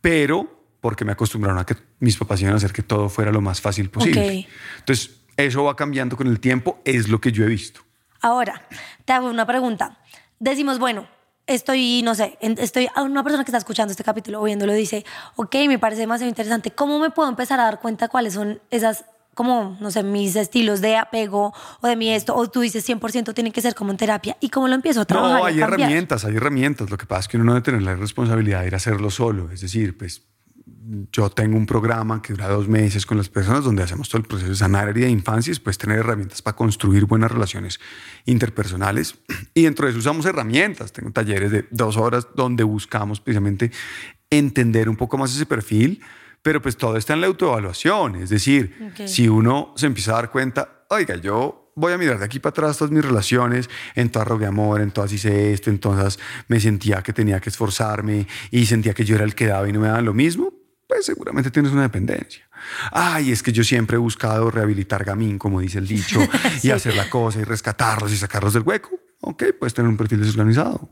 Pero 0.00 0.64
porque 0.80 1.04
me 1.04 1.12
acostumbraron 1.12 1.58
a 1.58 1.66
que 1.66 1.74
mis 2.00 2.16
papás 2.16 2.40
iban 2.40 2.54
a 2.54 2.56
hacer 2.56 2.72
que 2.72 2.82
todo 2.82 3.08
fuera 3.08 3.30
lo 3.30 3.40
más 3.40 3.60
fácil 3.60 3.90
posible. 3.90 4.46
Ok. 4.46 4.52
Entonces, 4.78 5.10
eso 5.36 5.64
va 5.64 5.76
cambiando 5.76 6.16
con 6.16 6.26
el 6.26 6.40
tiempo, 6.40 6.80
es 6.84 7.08
lo 7.08 7.20
que 7.20 7.32
yo 7.32 7.44
he 7.44 7.48
visto. 7.48 7.82
Ahora, 8.20 8.66
te 9.04 9.12
hago 9.12 9.28
una 9.30 9.46
pregunta. 9.46 9.98
Decimos, 10.38 10.78
bueno, 10.78 11.06
estoy, 11.46 12.02
no 12.02 12.14
sé, 12.14 12.38
estoy 12.40 12.88
a 12.94 13.02
una 13.02 13.22
persona 13.22 13.44
que 13.44 13.50
está 13.50 13.58
escuchando 13.58 13.90
este 13.90 14.04
capítulo 14.04 14.40
o 14.40 14.44
viéndolo 14.44 14.72
dice, 14.72 15.04
ok, 15.36 15.54
me 15.68 15.78
parece 15.78 16.02
demasiado 16.02 16.28
interesante. 16.28 16.70
¿Cómo 16.70 16.98
me 16.98 17.10
puedo 17.10 17.28
empezar 17.28 17.60
a 17.60 17.64
dar 17.64 17.80
cuenta 17.80 18.08
cuáles 18.08 18.34
son 18.34 18.60
esas, 18.70 19.04
como, 19.34 19.76
no 19.80 19.90
sé, 19.90 20.02
mis 20.02 20.36
estilos 20.36 20.80
de 20.80 20.96
apego 20.96 21.54
o 21.80 21.86
de 21.86 21.96
mi 21.96 22.10
esto? 22.10 22.36
O 22.36 22.50
tú 22.50 22.60
dices 22.60 22.88
100% 22.88 23.34
tiene 23.34 23.52
que 23.52 23.60
ser 23.60 23.74
como 23.74 23.90
en 23.90 23.96
terapia. 23.96 24.36
¿Y 24.40 24.50
cómo 24.50 24.68
lo 24.68 24.74
empiezo 24.74 25.00
a 25.00 25.04
trabajar? 25.04 25.40
No, 25.40 25.46
hay 25.46 25.60
herramientas, 25.60 26.24
hay 26.24 26.36
herramientas. 26.36 26.90
Lo 26.90 26.98
que 26.98 27.06
pasa 27.06 27.20
es 27.20 27.28
que 27.28 27.36
uno 27.36 27.46
no 27.46 27.54
debe 27.54 27.64
tener 27.64 27.82
la 27.82 27.94
responsabilidad 27.94 28.60
de 28.60 28.68
ir 28.68 28.74
a 28.74 28.76
hacerlo 28.76 29.10
solo. 29.10 29.50
Es 29.50 29.60
decir, 29.60 29.96
pues 29.96 30.22
yo 31.12 31.30
tengo 31.30 31.56
un 31.56 31.66
programa 31.66 32.20
que 32.20 32.32
dura 32.32 32.48
dos 32.48 32.66
meses 32.68 33.06
con 33.06 33.16
las 33.16 33.28
personas 33.28 33.64
donde 33.64 33.82
hacemos 33.82 34.08
todo 34.08 34.20
el 34.20 34.26
proceso 34.26 34.50
de 34.50 34.56
sanar 34.56 34.88
herida 34.88 35.06
de 35.06 35.12
infancia 35.12 35.50
y 35.50 35.52
después 35.52 35.78
tener 35.78 35.98
herramientas 35.98 36.42
para 36.42 36.56
construir 36.56 37.04
buenas 37.04 37.30
relaciones 37.30 37.78
interpersonales. 38.26 39.16
Y 39.54 39.62
dentro 39.62 39.86
de 39.86 39.90
eso 39.90 39.98
usamos 39.98 40.26
herramientas. 40.26 40.92
Tengo 40.92 41.10
talleres 41.10 41.50
de 41.50 41.66
dos 41.70 41.96
horas 41.96 42.28
donde 42.34 42.64
buscamos 42.64 43.20
precisamente 43.20 43.70
entender 44.30 44.88
un 44.88 44.96
poco 44.96 45.18
más 45.18 45.34
ese 45.34 45.44
perfil, 45.46 46.00
pero 46.42 46.62
pues 46.62 46.76
todo 46.76 46.96
está 46.96 47.14
en 47.14 47.20
la 47.20 47.26
autoevaluación. 47.26 48.16
Es 48.16 48.30
decir, 48.30 48.76
Ok. 48.92 49.06
si 49.06 49.28
uno 49.28 49.72
se 49.76 49.86
empieza 49.86 50.12
a 50.12 50.14
dar 50.14 50.30
cuenta, 50.30 50.84
oiga, 50.88 51.16
yo 51.16 51.72
voy 51.76 51.92
a 51.92 51.98
mirar 51.98 52.18
de 52.18 52.24
aquí 52.24 52.38
para 52.38 52.50
atrás 52.50 52.78
todas 52.78 52.92
mis 52.92 53.04
relaciones, 53.04 53.68
en 53.94 54.10
todas 54.10 54.28
rogué 54.28 54.46
amor, 54.46 54.80
en 54.80 54.90
todas 54.90 55.12
hice 55.12 55.52
esto, 55.52 55.70
entonces 55.70 56.18
me 56.48 56.60
sentía 56.60 57.02
que 57.02 57.12
tenía 57.12 57.40
que 57.40 57.48
esforzarme 57.48 58.26
y 58.50 58.66
sentía 58.66 58.94
que 58.94 59.04
yo 59.04 59.16
era 59.16 59.24
el 59.24 59.34
que 59.34 59.46
daba 59.46 59.68
y 59.68 59.72
no 59.72 59.80
me 59.80 59.88
daban 59.88 60.04
lo 60.04 60.14
mismo, 60.14 60.52
pues 60.90 61.06
seguramente 61.06 61.52
tienes 61.52 61.70
una 61.70 61.82
dependencia. 61.82 62.48
Ay, 62.90 63.30
es 63.30 63.44
que 63.44 63.52
yo 63.52 63.62
siempre 63.62 63.94
he 63.94 63.98
buscado 63.98 64.50
rehabilitar 64.50 65.04
gamín, 65.04 65.38
como 65.38 65.60
dice 65.60 65.78
el 65.78 65.86
dicho, 65.86 66.18
y 66.64 66.70
hacer 66.70 66.96
la 66.96 67.08
cosa 67.08 67.38
y 67.38 67.44
rescatarlos 67.44 68.12
y 68.12 68.16
sacarlos 68.16 68.54
del 68.54 68.64
hueco. 68.64 68.90
Ok, 69.20 69.44
puedes 69.56 69.72
tener 69.72 69.88
un 69.88 69.96
perfil 69.96 70.20
desorganizado. 70.20 70.90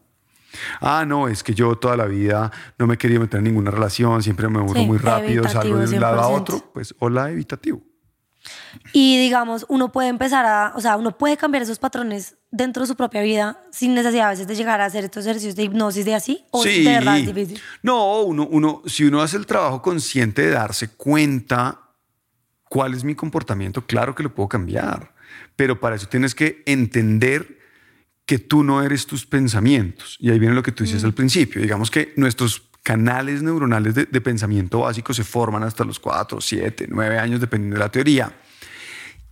Ah, 0.80 1.04
no, 1.04 1.26
es 1.26 1.42
que 1.42 1.52
yo 1.52 1.74
toda 1.76 1.96
la 1.96 2.06
vida 2.06 2.52
no 2.78 2.86
me 2.86 2.96
quería 2.96 3.18
meter 3.18 3.38
en 3.38 3.44
ninguna 3.44 3.72
relación, 3.72 4.22
siempre 4.22 4.48
me 4.48 4.58
aburro 4.60 4.80
Sí, 4.80 4.86
muy 4.86 4.98
rápido, 4.98 5.48
salgo 5.48 5.78
de 5.78 5.92
un 5.92 6.00
lado 6.00 6.20
a 6.20 6.30
100%. 6.30 6.40
otro, 6.40 6.70
pues 6.72 6.94
hola 7.00 7.30
evitativo. 7.32 7.82
Y 8.92 9.18
digamos, 9.18 9.66
uno 9.68 9.90
puede 9.92 10.08
empezar 10.08 10.44
a, 10.46 10.72
o 10.74 10.80
sea, 10.80 10.96
uno 10.96 11.16
puede 11.16 11.36
cambiar 11.36 11.62
esos 11.62 11.78
patrones 11.78 12.36
dentro 12.50 12.82
de 12.82 12.86
su 12.86 12.96
propia 12.96 13.22
vida 13.22 13.60
sin 13.70 13.94
necesidad 13.94 14.28
a 14.28 14.30
veces 14.30 14.46
de 14.46 14.54
llegar 14.54 14.80
a 14.80 14.86
hacer 14.86 15.04
estos 15.04 15.24
ejercicios 15.26 15.54
de 15.56 15.64
hipnosis 15.64 16.04
de 16.04 16.14
así, 16.14 16.44
o 16.50 16.62
Sí. 16.62 16.82
de 16.82 16.90
verdad 16.92 17.18
es 17.18 17.26
difícil. 17.26 17.60
No, 17.82 18.22
uno, 18.22 18.46
uno, 18.50 18.82
si 18.86 19.04
uno 19.04 19.20
hace 19.22 19.36
el 19.36 19.46
trabajo 19.46 19.82
consciente 19.82 20.42
de 20.42 20.50
darse 20.50 20.88
cuenta 20.88 21.80
cuál 22.64 22.94
es 22.94 23.04
mi 23.04 23.14
comportamiento, 23.14 23.86
claro 23.86 24.14
que 24.14 24.22
lo 24.22 24.34
puedo 24.34 24.48
cambiar. 24.48 25.12
Pero 25.56 25.78
para 25.80 25.96
eso 25.96 26.06
tienes 26.08 26.34
que 26.34 26.62
entender 26.66 27.58
que 28.24 28.38
tú 28.38 28.62
no 28.62 28.82
eres 28.82 29.06
tus 29.06 29.26
pensamientos. 29.26 30.16
Y 30.20 30.30
ahí 30.30 30.38
viene 30.38 30.54
lo 30.54 30.62
que 30.62 30.72
tú 30.72 30.84
dices 30.84 31.02
al 31.04 31.14
principio. 31.14 31.60
Digamos 31.62 31.90
que 31.90 32.12
nuestros 32.16 32.62
canales 32.82 33.42
neuronales 33.42 33.94
de, 33.94 34.04
de 34.06 34.20
pensamiento 34.20 34.80
básico 34.80 35.12
se 35.12 35.24
forman 35.24 35.62
hasta 35.62 35.84
los 35.84 35.98
4, 35.98 36.40
7, 36.40 36.86
9 36.88 37.18
años, 37.18 37.40
dependiendo 37.40 37.74
de 37.76 37.80
la 37.80 37.90
teoría. 37.90 38.32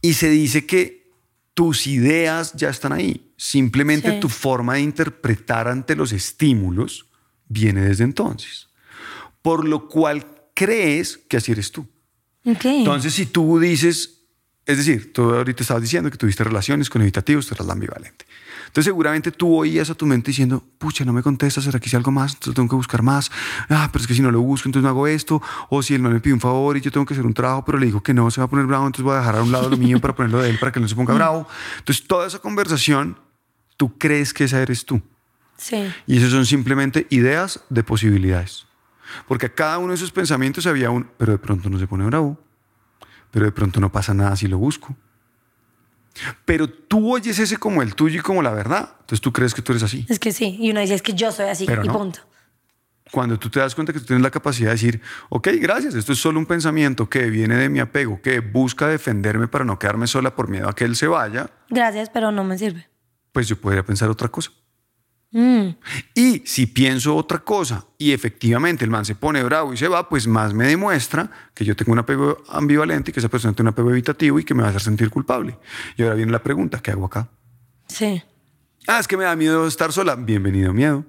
Y 0.02 0.12
se 0.14 0.28
dice 0.28 0.66
que 0.66 1.10
tus 1.54 1.86
ideas 1.86 2.52
ya 2.54 2.68
están 2.68 2.92
ahí. 2.92 3.32
Simplemente 3.36 4.10
Sí. 4.12 4.20
tu 4.20 4.28
forma 4.28 4.74
de 4.74 4.80
interpretar 4.82 5.68
ante 5.68 5.96
los 5.96 6.12
estímulos 6.12 7.06
viene 7.48 7.80
desde 7.80 8.04
entonces. 8.04 8.68
Por 9.42 9.66
lo 9.66 9.88
cual 9.88 10.26
crees 10.54 11.16
que 11.28 11.36
así 11.38 11.52
eres 11.52 11.72
tú. 11.72 11.86
Entonces, 12.44 13.14
si 13.14 13.26
tú 13.26 13.58
dices, 13.58 14.15
es 14.66 14.78
decir, 14.78 15.12
tú 15.12 15.32
ahorita 15.32 15.62
estabas 15.62 15.82
diciendo 15.82 16.10
que 16.10 16.18
tuviste 16.18 16.42
relaciones 16.42 16.90
con 16.90 17.00
evitativos, 17.00 17.46
tú 17.46 17.54
eras 17.54 17.68
la 17.68 17.74
ambivalente. 17.74 18.26
Entonces, 18.66 18.90
seguramente 18.90 19.30
tú 19.30 19.56
oías 19.56 19.88
a 19.90 19.94
tu 19.94 20.06
mente 20.06 20.32
diciendo, 20.32 20.62
pucha, 20.78 21.04
no 21.04 21.12
me 21.12 21.22
contesta, 21.22 21.62
¿será 21.62 21.78
que 21.78 21.86
hice 21.86 21.96
algo 21.96 22.10
más? 22.10 22.34
Entonces 22.34 22.54
tengo 22.54 22.68
que 22.68 22.74
buscar 22.74 23.00
más. 23.02 23.30
Ah, 23.68 23.88
pero 23.92 24.02
es 24.02 24.08
que 24.08 24.14
si 24.14 24.22
no 24.22 24.32
lo 24.32 24.40
busco, 24.40 24.68
entonces 24.68 24.82
no 24.82 24.88
hago 24.88 25.06
esto. 25.06 25.40
O 25.70 25.82
si 25.84 25.94
él 25.94 26.02
no 26.02 26.10
me 26.10 26.18
pide 26.18 26.34
un 26.34 26.40
favor 26.40 26.76
y 26.76 26.80
yo 26.80 26.90
tengo 26.90 27.06
que 27.06 27.14
hacer 27.14 27.24
un 27.24 27.32
trabajo, 27.32 27.64
pero 27.64 27.78
le 27.78 27.86
dijo 27.86 28.02
que 28.02 28.12
no 28.12 28.28
se 28.30 28.40
va 28.40 28.46
a 28.46 28.50
poner 28.50 28.66
bravo, 28.66 28.84
entonces 28.86 29.04
voy 29.04 29.14
a 29.14 29.20
dejar 29.20 29.36
a 29.36 29.42
un 29.42 29.52
lado 29.52 29.70
lo 29.70 29.76
mío 29.76 30.00
para 30.00 30.16
ponerlo 30.16 30.42
de 30.42 30.50
él 30.50 30.58
para 30.58 30.72
que 30.72 30.80
no 30.80 30.88
se 30.88 30.96
ponga 30.96 31.14
bravo. 31.14 31.48
Entonces, 31.78 32.06
toda 32.06 32.26
esa 32.26 32.40
conversación, 32.40 33.18
tú 33.76 33.96
crees 33.96 34.34
que 34.34 34.44
esa 34.44 34.60
eres 34.60 34.84
tú. 34.84 35.00
Sí. 35.56 35.90
Y 36.08 36.18
esos 36.18 36.32
son 36.32 36.44
simplemente 36.44 37.06
ideas 37.10 37.62
de 37.70 37.84
posibilidades. 37.84 38.66
Porque 39.28 39.46
a 39.46 39.54
cada 39.54 39.78
uno 39.78 39.90
de 39.90 39.94
esos 39.94 40.10
pensamientos 40.10 40.66
había 40.66 40.90
un, 40.90 41.08
pero 41.16 41.32
de 41.32 41.38
pronto 41.38 41.70
no 41.70 41.78
se 41.78 41.86
pone 41.86 42.04
bravo, 42.04 42.38
pero 43.30 43.44
de 43.46 43.52
pronto 43.52 43.80
no 43.80 43.90
pasa 43.92 44.14
nada 44.14 44.34
si 44.36 44.46
lo 44.48 44.58
busco. 44.58 44.96
Pero 46.44 46.68
tú 46.68 47.12
oyes 47.14 47.38
ese 47.38 47.58
como 47.58 47.82
el 47.82 47.94
tuyo 47.94 48.20
y 48.20 48.22
como 48.22 48.42
la 48.42 48.50
verdad. 48.52 48.88
Entonces 49.00 49.20
tú 49.20 49.32
crees 49.32 49.52
que 49.54 49.60
tú 49.62 49.72
eres 49.72 49.82
así. 49.82 50.06
Es 50.08 50.18
que 50.18 50.32
sí. 50.32 50.56
Y 50.58 50.70
uno 50.70 50.80
dice, 50.80 50.94
es 50.94 51.02
que 51.02 51.12
yo 51.12 51.30
soy 51.30 51.46
así 51.48 51.66
Pero 51.66 51.84
y 51.84 51.88
no. 51.88 51.92
punto. 51.92 52.20
Cuando 53.12 53.38
tú 53.38 53.50
te 53.50 53.60
das 53.60 53.74
cuenta 53.74 53.92
que 53.92 54.00
tú 54.00 54.06
tienes 54.06 54.22
la 54.22 54.30
capacidad 54.30 54.70
de 54.70 54.74
decir, 54.74 55.00
ok, 55.28 55.48
gracias, 55.60 55.94
esto 55.94 56.12
es 56.12 56.18
solo 56.18 56.40
un 56.40 56.46
pensamiento 56.46 57.08
que 57.08 57.30
viene 57.30 57.56
de 57.56 57.68
mi 57.68 57.78
apego, 57.78 58.20
que 58.20 58.40
busca 58.40 58.88
defenderme 58.88 59.46
para 59.46 59.64
no 59.64 59.78
quedarme 59.78 60.08
sola 60.08 60.34
por 60.34 60.48
miedo 60.48 60.68
a 60.68 60.74
que 60.74 60.84
él 60.84 60.96
se 60.96 61.06
vaya, 61.06 61.50
Gracias, 61.68 62.10
pero 62.10 62.32
no 62.32 62.42
me 62.42 62.58
sirve. 62.58 62.88
pues 63.30 63.46
yo 63.46 63.60
podría 63.60 63.84
pensar 63.84 64.08
otra 64.10 64.28
cosa. 64.28 64.50
Mm. 65.36 65.76
Y 66.14 66.42
si 66.46 66.64
pienso 66.64 67.14
otra 67.14 67.40
cosa 67.40 67.84
y 67.98 68.12
efectivamente 68.12 68.86
el 68.86 68.90
man 68.90 69.04
se 69.04 69.14
pone 69.14 69.42
bravo 69.42 69.74
y 69.74 69.76
se 69.76 69.86
va, 69.86 70.08
pues 70.08 70.26
más 70.26 70.54
me 70.54 70.66
demuestra 70.66 71.30
que 71.52 71.62
yo 71.62 71.76
tengo 71.76 71.92
un 71.92 71.98
apego 71.98 72.42
ambivalente 72.48 73.10
y 73.10 73.12
que 73.12 73.20
esa 73.20 73.28
persona 73.28 73.52
tiene 73.52 73.68
un 73.68 73.72
apego 73.74 73.90
evitativo 73.90 74.38
y 74.38 74.44
que 74.44 74.54
me 74.54 74.62
va 74.62 74.68
a 74.68 74.70
hacer 74.70 74.80
sentir 74.80 75.10
culpable. 75.10 75.58
Y 75.98 76.04
ahora 76.04 76.14
viene 76.14 76.32
la 76.32 76.42
pregunta, 76.42 76.80
¿qué 76.80 76.90
hago 76.90 77.04
acá? 77.04 77.28
Sí. 77.86 78.22
Ah, 78.86 78.98
es 78.98 79.06
que 79.06 79.18
me 79.18 79.24
da 79.24 79.36
miedo 79.36 79.66
estar 79.66 79.92
sola. 79.92 80.16
Bienvenido 80.16 80.72
miedo. 80.72 81.04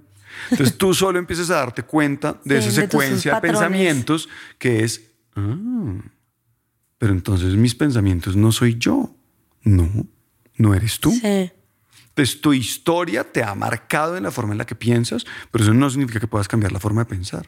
Entonces 0.52 0.78
tú 0.78 0.94
solo 0.94 1.20
empiezas 1.20 1.50
a 1.50 1.56
darte 1.56 1.84
cuenta 1.84 2.38
de 2.44 2.62
Sí, 2.62 2.68
esa 2.68 2.82
secuencia 2.82 3.36
de 3.36 3.40
pensamientos 3.40 4.28
que 4.60 4.84
es, 4.84 5.10
ah, 5.38 5.56
pero 6.98 7.14
entonces 7.14 7.56
mis 7.56 7.76
pensamientos 7.76 8.36
no 8.36 8.52
soy 8.52 8.76
yo. 8.78 9.16
No, 9.64 9.90
no 10.58 10.74
eres 10.74 11.00
tú. 11.00 11.12
Sí. 11.12 11.50
Entonces 12.18 12.42
tu 12.42 12.52
historia 12.52 13.32
te 13.32 13.44
ha 13.44 13.54
marcado 13.54 14.18
en 14.18 14.24
la 14.24 14.32
forma 14.32 14.54
en 14.54 14.58
la 14.58 14.66
que 14.66 14.74
piensas, 14.74 15.24
pero 15.52 15.64
eso 15.64 15.74
no 15.76 15.88
significa 15.92 16.20
que 16.20 16.26
puedas 16.26 16.48
cambiar 16.48 16.72
la 16.72 16.80
forma 16.80 17.02
de 17.02 17.06
pensar. 17.06 17.48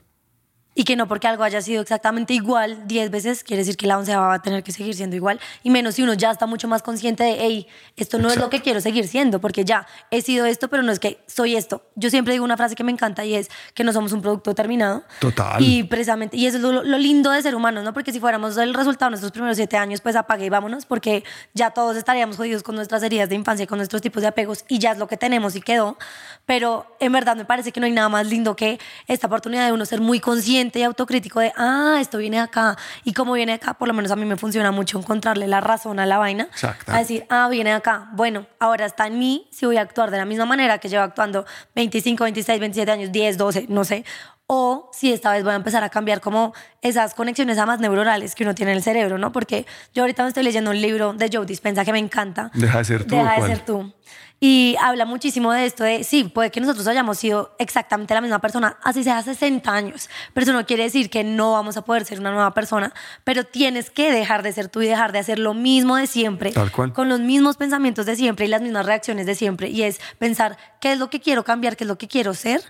Y 0.80 0.86
que 0.86 0.96
no 0.96 1.10
porque 1.10 1.28
algo 1.28 1.44
haya 1.44 1.62
sido 1.62 1.82
exactamente 1.82 2.34
igual 2.34 2.88
10 2.88 3.12
veces, 3.12 3.44
quiere 3.44 3.64
decir 3.64 3.76
que 3.76 3.86
la 3.86 3.98
onceava 3.98 4.28
va 4.28 4.36
a 4.36 4.42
tener 4.42 4.64
que 4.64 4.72
seguir 4.72 4.96
siendo 4.96 5.18
igual. 5.18 5.38
Y 5.62 5.72
menos 5.72 5.96
si 5.96 6.04
uno 6.04 6.14
ya 6.14 6.32
está 6.32 6.46
mucho 6.46 6.70
más 6.70 6.84
consciente 6.84 7.22
de, 7.22 7.36
hey, 7.38 7.68
esto 7.98 8.18
no 8.18 8.30
es 8.30 8.38
lo 8.38 8.50
que 8.50 8.62
quiero 8.62 8.80
seguir 8.80 9.06
siendo, 9.06 9.42
porque 9.42 9.66
ya 9.66 9.86
he 10.10 10.22
sido 10.22 10.46
esto, 10.46 10.70
pero 10.70 10.82
no 10.82 10.94
es 10.94 11.00
que 11.00 11.20
soy 11.28 11.58
esto. 11.58 11.82
Yo 11.96 12.10
siempre 12.10 12.32
digo 12.32 12.46
una 12.46 12.56
frase 12.56 12.76
que 12.76 12.86
me 12.86 12.94
encanta 12.94 13.26
y 13.26 13.36
es 13.36 13.50
que 13.74 13.84
no 13.84 13.92
somos 13.92 14.14
un 14.14 14.22
producto 14.22 14.56
terminado. 14.56 15.04
Total. 15.20 15.62
Y 15.62 15.84
precisamente, 15.84 16.38
y 16.38 16.46
eso 16.46 16.56
es 16.56 16.64
lo, 16.64 16.82
lo 16.82 16.98
lindo 16.98 17.30
de 17.32 17.42
ser 17.42 17.56
humanos, 17.56 17.84
¿no? 17.84 17.94
Porque 17.94 18.14
si 18.14 18.22
fuéramos 18.22 18.56
el 18.56 18.74
resultado 18.74 19.10
de 19.10 19.12
nuestros 19.16 19.34
primeros 19.34 19.58
siete 19.58 19.76
años, 19.76 20.00
pues 20.00 20.16
apague 20.16 20.46
y 20.46 20.50
vámonos, 20.50 20.86
porque 20.86 21.26
ya 21.54 21.72
todos 21.72 21.98
estaríamos 21.98 22.38
jodidos 22.38 22.64
con 22.64 22.76
nuestras 22.76 23.04
heridas 23.04 23.28
de 23.28 23.36
infancia, 23.36 23.68
con 23.68 23.80
nuestros 23.80 24.02
tipos 24.02 24.22
de 24.22 24.30
apegos, 24.30 24.64
y 24.70 24.80
ya 24.80 24.94
es 24.94 24.98
lo 24.98 25.10
que 25.10 25.18
tenemos 25.18 25.58
y 25.58 25.62
quedó. 25.62 25.98
Pero 26.46 26.96
en 27.02 27.12
verdad 27.12 27.36
me 27.36 27.44
parece 27.44 27.74
que 27.74 27.82
no 27.82 27.86
hay 27.86 27.92
nada 27.92 28.08
más 28.08 28.28
lindo 28.28 28.56
que 28.56 28.80
esta 29.08 29.28
oportunidad 29.28 29.66
de 29.66 29.74
uno 29.74 29.86
ser 29.86 30.00
muy 30.00 30.22
consciente 30.22 30.69
y 30.78 30.84
autocrítico 30.84 31.40
de, 31.40 31.52
ah, 31.58 31.98
esto 32.00 32.18
viene 32.18 32.40
acá. 32.40 32.78
Y 33.04 33.14
como 33.14 33.34
viene 33.34 33.54
acá, 33.54 33.74
por 33.74 33.88
lo 33.88 33.94
menos 33.94 34.12
a 34.12 34.16
mí 34.16 34.26
me 34.26 34.38
funciona 34.38 34.72
mucho 34.72 35.00
encontrarle 35.00 35.48
la 35.48 35.62
razón 35.62 36.00
a 36.00 36.06
la 36.06 36.18
vaina. 36.18 36.44
Exacto. 36.44 36.92
A 36.92 37.00
decir, 37.00 37.26
ah, 37.30 37.48
viene 37.50 37.74
acá. 37.74 38.10
Bueno, 38.14 38.46
ahora 38.60 38.86
está 38.86 39.08
en 39.08 39.18
mí 39.18 39.48
si 39.52 39.66
voy 39.66 39.78
a 39.78 39.82
actuar 39.82 40.12
de 40.12 40.18
la 40.18 40.26
misma 40.26 40.46
manera 40.46 40.78
que 40.78 40.90
llevo 40.90 41.04
actuando 41.04 41.46
25, 41.76 42.24
26, 42.26 42.60
27 42.60 42.92
años, 42.92 43.12
10, 43.12 43.38
12, 43.38 43.66
no 43.70 43.84
sé. 43.84 44.06
O 44.52 44.90
si 44.92 45.14
esta 45.14 45.32
vez 45.32 45.44
voy 45.44 45.54
a 45.54 45.56
empezar 45.56 45.84
a 45.84 45.90
cambiar 45.90 46.22
como 46.22 46.54
esas 46.82 47.14
conexiones 47.14 47.58
más 47.58 47.80
neuronales 47.80 48.34
que 48.34 48.44
uno 48.44 48.56
tiene 48.56 48.72
en 48.72 48.78
el 48.78 48.84
cerebro, 48.84 49.20
¿no? 49.20 49.32
Porque 49.32 49.68
yo 49.94 50.02
ahorita 50.04 50.24
me 50.24 50.30
estoy 50.30 50.44
leyendo 50.44 50.72
un 50.72 50.82
libro 50.82 51.14
de 51.14 51.30
Joe 51.32 51.46
Dispenza 51.46 51.86
que 51.86 51.92
me 51.92 52.00
encanta. 52.00 52.50
Deja 52.56 52.80
de 52.80 52.84
ser 52.84 53.06
tú, 53.06 53.16
Deja 53.16 53.38
¿o 53.38 53.42
de 53.44 53.48
ser 53.48 53.64
tú. 53.64 53.94
Y 54.42 54.78
habla 54.82 55.06
muchísimo 55.06 55.52
de 55.52 55.66
esto 55.66 55.84
de, 55.84 56.04
sí, 56.06 56.24
puede 56.24 56.50
que 56.50 56.62
nosotros 56.62 56.88
hayamos 56.88 57.18
sido 57.18 57.56
exactamente 57.60 58.14
la 58.14 58.22
misma 58.22 58.40
persona, 58.40 58.78
así 58.84 59.04
sea 59.04 59.22
60 59.22 59.70
años, 59.70 60.10
pero 60.34 60.44
eso 60.46 60.54
no 60.54 60.66
quiere 60.66 60.84
decir 60.84 61.10
que 61.10 61.26
no 61.26 61.52
vamos 61.52 61.76
a 61.76 61.84
poder 61.84 62.06
ser 62.06 62.22
una 62.22 62.32
nueva 62.32 62.54
persona, 62.54 62.94
pero 63.26 63.44
tienes 63.44 63.90
que 63.90 64.12
dejar 64.14 64.42
de 64.42 64.54
ser 64.54 64.70
tú 64.70 64.82
y 64.82 64.88
dejar 64.88 65.12
de 65.12 65.20
hacer 65.20 65.40
lo 65.40 65.54
mismo 65.54 65.98
de 65.98 66.08
siempre, 66.08 66.52
Tal 66.52 66.72
cual. 66.72 66.94
con 66.94 67.10
los 67.10 67.20
mismos 67.20 67.58
pensamientos 67.58 68.06
de 68.06 68.16
siempre 68.16 68.46
y 68.46 68.50
las 68.50 68.62
mismas 68.62 68.86
reacciones 68.86 69.26
de 69.26 69.36
siempre, 69.36 69.70
y 69.70 69.84
es 69.84 70.00
pensar 70.20 70.58
qué 70.80 70.94
es 70.94 71.00
lo 71.00 71.10
que 71.10 71.20
quiero 71.20 71.44
cambiar, 71.44 71.76
qué 71.76 71.84
es 71.84 71.88
lo 71.90 71.98
que 71.98 72.08
quiero 72.08 72.34
ser, 72.34 72.62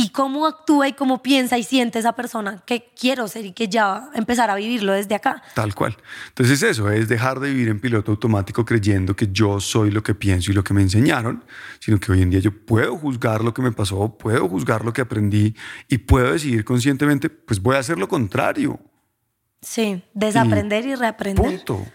y 0.00 0.08
cómo 0.08 0.46
actúa 0.46 0.88
y 0.88 0.94
cómo 0.94 1.22
piensa 1.22 1.58
y 1.58 1.62
siente 1.62 1.98
esa 1.98 2.14
persona 2.14 2.62
que 2.64 2.90
quiero 2.98 3.28
ser 3.28 3.44
y 3.44 3.52
que 3.52 3.68
ya 3.68 3.86
va 3.86 4.10
a 4.14 4.18
empezar 4.18 4.48
a 4.48 4.54
vivirlo 4.54 4.94
desde 4.94 5.14
acá. 5.14 5.42
Tal 5.54 5.74
cual. 5.74 5.94
Entonces 6.28 6.62
eso 6.62 6.90
es 6.90 7.06
dejar 7.06 7.38
de 7.38 7.50
vivir 7.50 7.68
en 7.68 7.80
piloto 7.80 8.10
automático 8.12 8.64
creyendo 8.64 9.14
que 9.14 9.28
yo 9.30 9.60
soy 9.60 9.90
lo 9.90 10.02
que 10.02 10.14
pienso 10.14 10.50
y 10.50 10.54
lo 10.54 10.64
que 10.64 10.72
me 10.72 10.80
enseñaron, 10.80 11.44
sino 11.80 12.00
que 12.00 12.12
hoy 12.12 12.22
en 12.22 12.30
día 12.30 12.40
yo 12.40 12.50
puedo 12.50 12.96
juzgar 12.96 13.44
lo 13.44 13.52
que 13.52 13.60
me 13.60 13.72
pasó, 13.72 14.16
puedo 14.16 14.48
juzgar 14.48 14.86
lo 14.86 14.94
que 14.94 15.02
aprendí 15.02 15.54
y 15.86 15.98
puedo 15.98 16.32
decidir 16.32 16.64
conscientemente, 16.64 17.28
pues 17.28 17.60
voy 17.60 17.76
a 17.76 17.80
hacer 17.80 17.98
lo 17.98 18.08
contrario. 18.08 18.80
Sí, 19.60 20.02
desaprender 20.14 20.86
y, 20.86 20.94
reaprender. 20.94 21.44
Punto. 21.44 21.86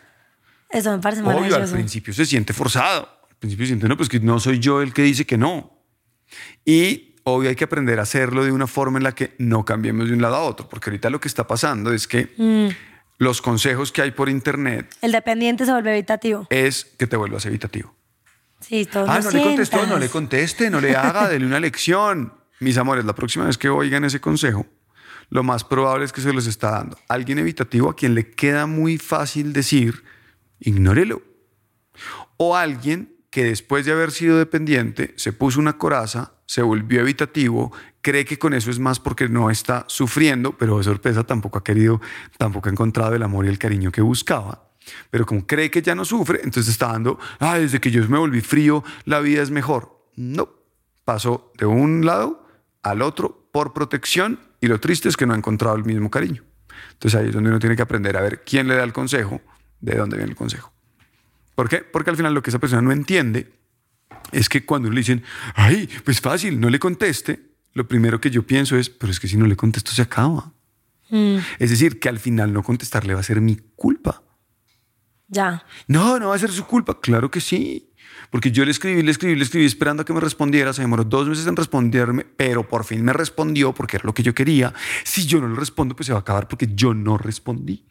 Eso 0.70 0.92
me 0.92 1.00
parece 1.00 1.24
Obvio, 1.24 1.32
al 1.32 1.42
maravilloso. 1.42 1.74
principio 1.74 2.14
se 2.14 2.28
siente 2.28 2.54
forzado. 2.54 3.10
Al 3.32 3.36
principio 3.38 3.66
siente, 3.66 3.88
no, 3.88 3.98
pues 3.98 4.10
que 4.10 4.20
no 4.20 4.40
soy 4.40 4.60
yo 4.60 4.84
el 4.84 4.94
que 4.94 5.02
dice 5.02 5.26
que 5.26 5.40
no. 5.40 5.80
Y 6.64 7.15
obvio 7.26 7.50
hay 7.50 7.56
que 7.56 7.64
aprender 7.66 8.00
a 8.00 8.04
hacerlo 8.04 8.44
de 8.46 8.52
una 8.52 8.68
forma 8.68 8.98
en 9.00 9.04
la 9.04 9.14
que 9.14 9.34
no 9.40 9.66
cambiemos 9.66 10.08
de 10.08 10.14
un 10.14 10.22
lado 10.22 10.36
a 10.36 10.42
otro, 10.44 10.70
porque 10.70 10.90
ahorita 10.90 11.10
lo 11.10 11.20
que 11.20 11.28
está 11.28 11.46
pasando 11.48 11.92
es 11.92 12.08
que 12.08 12.34
Mm. 12.38 12.70
los 13.18 13.42
consejos 13.42 13.92
que 13.92 14.02
hay 14.02 14.12
por 14.12 14.30
internet 14.30 14.96
El 15.02 15.12
dependiente 15.12 15.66
se 15.66 15.72
vuelve 15.72 15.92
evitativo. 15.94 16.48
es 16.50 16.86
que 16.98 17.08
te 17.08 17.18
vuelvas 17.18 17.46
evitativo. 17.46 17.94
Sí, 18.62 18.86
todo 18.86 19.06
Ah, 19.10 19.20
no 19.20 19.32
le 19.32 19.44
contestó, 19.44 19.86
no 19.86 19.98
le 20.00 20.10
conteste, 20.10 20.70
no 20.70 20.80
le 20.80 20.96
haga, 20.96 21.28
dele 21.30 21.46
una 21.46 21.60
lección. 21.60 22.34
Mis 22.62 22.78
amores, 22.78 23.04
la 23.06 23.14
próxima 23.14 23.46
vez 23.46 23.58
que 23.58 23.70
oigan 23.70 24.06
ese 24.06 24.22
consejo, 24.22 24.66
lo 25.30 25.44
más 25.44 25.64
probable 25.64 26.06
es 26.06 26.14
que 26.14 26.22
se 26.22 26.32
los 26.32 26.46
está 26.48 26.72
dando 26.72 26.98
alguien 27.10 27.40
evitativo 27.40 27.90
a 27.90 27.96
quien 27.96 28.16
le 28.16 28.32
queda 28.32 28.66
muy 28.68 28.98
fácil 28.98 29.52
decir, 29.52 30.04
ignórelo. 30.60 31.22
O 32.38 32.56
alguien 32.56 33.15
que 33.36 33.44
después 33.44 33.86
de 33.86 33.92
haber 33.92 34.14
sido 34.14 34.38
dependiente 34.38 35.14
se 35.18 35.34
puso 35.34 35.60
una 35.60 35.78
coraza, 35.78 36.36
se 36.46 36.62
volvió 36.62 37.02
evitativo, 37.02 37.74
cree 38.00 38.24
que 38.24 38.40
con 38.40 38.54
eso 38.54 38.72
es 38.72 38.80
más 38.80 38.98
porque 38.98 39.28
no 39.28 39.50
está 39.50 39.84
sufriendo, 39.90 40.58
pero 40.58 40.78
de 40.78 40.86
sorpresa 40.86 41.26
tampoco 41.26 41.58
ha 41.58 41.64
querido, 41.66 42.00
tampoco 42.38 42.70
ha 42.70 42.72
encontrado 42.72 43.14
el 43.14 43.22
amor 43.24 43.46
y 43.46 43.50
el 43.50 43.60
cariño 43.60 43.92
que 43.92 44.00
buscaba. 44.00 44.70
Pero 45.12 45.26
como 45.26 45.46
cree 45.46 45.70
que 45.70 45.82
ya 45.82 45.96
no 45.96 46.06
sufre, 46.06 46.40
entonces 46.46 46.70
está 46.70 46.94
dando, 46.94 47.20
ah, 47.40 47.58
desde 47.60 47.82
que 47.82 47.92
yo 47.92 48.08
me 48.08 48.18
volví 48.18 48.40
frío, 48.40 48.86
la 49.04 49.20
vida 49.20 49.42
es 49.42 49.52
mejor. 49.52 50.00
No, 50.16 50.48
pasó 51.04 51.52
de 51.58 51.66
un 51.66 52.06
lado 52.06 52.48
al 52.84 53.02
otro 53.02 53.50
por 53.52 53.74
protección 53.74 54.40
y 54.62 54.68
lo 54.68 54.80
triste 54.80 55.10
es 55.10 55.18
que 55.18 55.26
no 55.26 55.34
ha 55.34 55.38
encontrado 55.38 55.76
el 55.76 55.84
mismo 55.84 56.10
cariño. 56.10 56.46
Entonces 56.94 57.20
ahí 57.20 57.28
es 57.28 57.34
donde 57.34 57.50
uno 57.50 57.60
tiene 57.60 57.76
que 57.76 57.82
aprender 57.82 58.16
a 58.16 58.22
ver 58.22 58.46
quién 58.46 58.70
le 58.70 58.76
da 58.76 58.86
el 58.86 58.94
consejo, 58.94 59.42
de 59.82 59.98
dónde 59.98 60.16
viene 60.16 60.32
el 60.32 60.38
consejo. 60.38 60.75
¿Por 61.56 61.70
qué? 61.70 61.78
Porque 61.78 62.10
al 62.10 62.18
final 62.18 62.34
lo 62.34 62.44
que 62.44 62.50
esa 62.52 62.60
persona 62.60 62.82
no 62.82 62.92
entiende 62.92 63.52
es 64.32 64.50
que 64.50 64.66
cuando 64.66 64.90
le 64.90 64.98
dicen, 65.00 65.24
ay, 65.56 65.90
pues 66.04 66.20
fácil, 66.22 66.60
no 66.60 66.70
le 66.70 66.80
conteste, 66.80 67.40
lo 67.74 67.88
primero 67.88 68.20
que 68.22 68.30
yo 68.30 68.44
pienso 68.44 68.78
es, 68.78 68.90
pero 68.90 69.12
es 69.12 69.20
que 69.20 69.28
si 69.28 69.38
no 69.38 69.46
le 69.46 69.56
contesto 69.56 69.92
se 69.92 70.02
acaba. 70.02 70.52
Mm, 71.10 71.38
Es 71.60 71.70
decir, 71.70 72.00
que 72.00 72.10
al 72.10 72.20
final 72.20 72.52
no 72.54 72.64
contestarle 72.64 73.14
va 73.14 73.20
a 73.20 73.24
ser 73.24 73.40
mi 73.42 73.58
culpa. 73.76 74.22
Ya. 75.28 75.66
No, 75.88 76.20
no 76.20 76.30
va 76.30 76.36
a 76.36 76.40
ser 76.40 76.52
su 76.52 76.66
culpa. 76.66 77.00
Claro 77.00 77.32
que 77.32 77.42
sí. 77.42 77.92
Porque 78.32 78.52
yo 78.52 78.66
le 78.66 78.72
escribí, 78.72 79.02
le 79.02 79.12
escribí, 79.12 79.36
le 79.36 79.44
escribí 79.44 79.66
esperando 79.66 80.02
a 80.02 80.06
que 80.06 80.14
me 80.14 80.20
respondiera. 80.20 80.74
Se 80.74 80.82
demoró 80.82 81.04
dos 81.04 81.28
meses 81.28 81.48
en 81.48 81.56
responderme, 81.56 82.26
pero 82.26 82.68
por 82.68 82.84
fin 82.86 83.04
me 83.04 83.14
respondió 83.14 83.74
porque 83.74 83.98
era 83.98 84.06
lo 84.06 84.14
que 84.14 84.24
yo 84.24 84.34
quería. 84.34 84.74
Si 85.04 85.26
yo 85.26 85.42
no 85.42 85.48
le 85.48 85.56
respondo, 85.56 85.96
pues 85.96 86.08
se 86.08 86.14
va 86.14 86.20
a 86.20 86.22
acabar 86.22 86.48
porque 86.48 86.70
yo 86.74 86.94
no 86.94 87.18
respondí. 87.18 87.86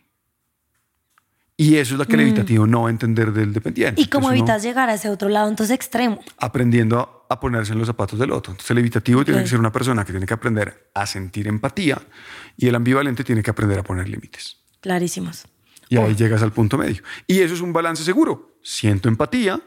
Y 1.57 1.77
eso 1.77 1.95
es 1.95 1.99
lo 1.99 2.05
que 2.07 2.15
el 2.15 2.21
evitativo 2.23 2.67
no 2.67 2.83
va 2.83 2.89
a 2.89 2.91
entender 2.91 3.33
del 3.33 3.53
dependiente. 3.53 4.01
¿Y 4.01 4.07
cómo 4.07 4.31
evitas 4.33 4.63
llegar 4.65 4.89
a 4.89 4.95
ese 4.95 5.09
otro 5.09 5.29
lado, 5.29 5.49
entonces 5.49 5.75
extremo? 5.75 6.19
aprendiendo 6.39 7.27
a 7.29 7.39
ponerse 7.41 7.73
en 7.73 7.79
los 7.79 7.87
zapatos 7.87 8.19
del 8.19 8.33
otro. 8.33 8.53
Entonces 8.53 8.71
el 8.73 8.79
evitativo 8.79 9.25
tiene 9.25 9.43
que 9.43 9.49
ser 9.49 9.61
una 9.61 9.71
persona 9.73 10.05
que 10.05 10.13
tiene 10.13 10.27
que 10.27 10.35
aprender 10.35 10.91
a 10.95 11.07
sentir 11.07 11.47
empatía 11.47 12.01
y 12.57 12.67
el 12.69 12.75
ambivalente 12.75 13.23
tiene 13.25 13.43
que 13.43 13.51
aprender 13.51 13.79
a 13.79 13.83
poner 13.83 14.09
límites. 14.09 14.59
Clarísimos. 14.81 15.45
Y 15.89 15.97
ahí 15.97 16.15
llegas 16.15 16.43
al 16.43 16.53
punto 16.53 16.77
medio. 16.77 17.03
Y 17.27 17.41
eso 17.41 17.55
es 17.55 17.61
un 17.61 17.73
balance 17.73 18.03
seguro. 18.03 18.59
Siento 18.63 19.09
empatía, 19.09 19.61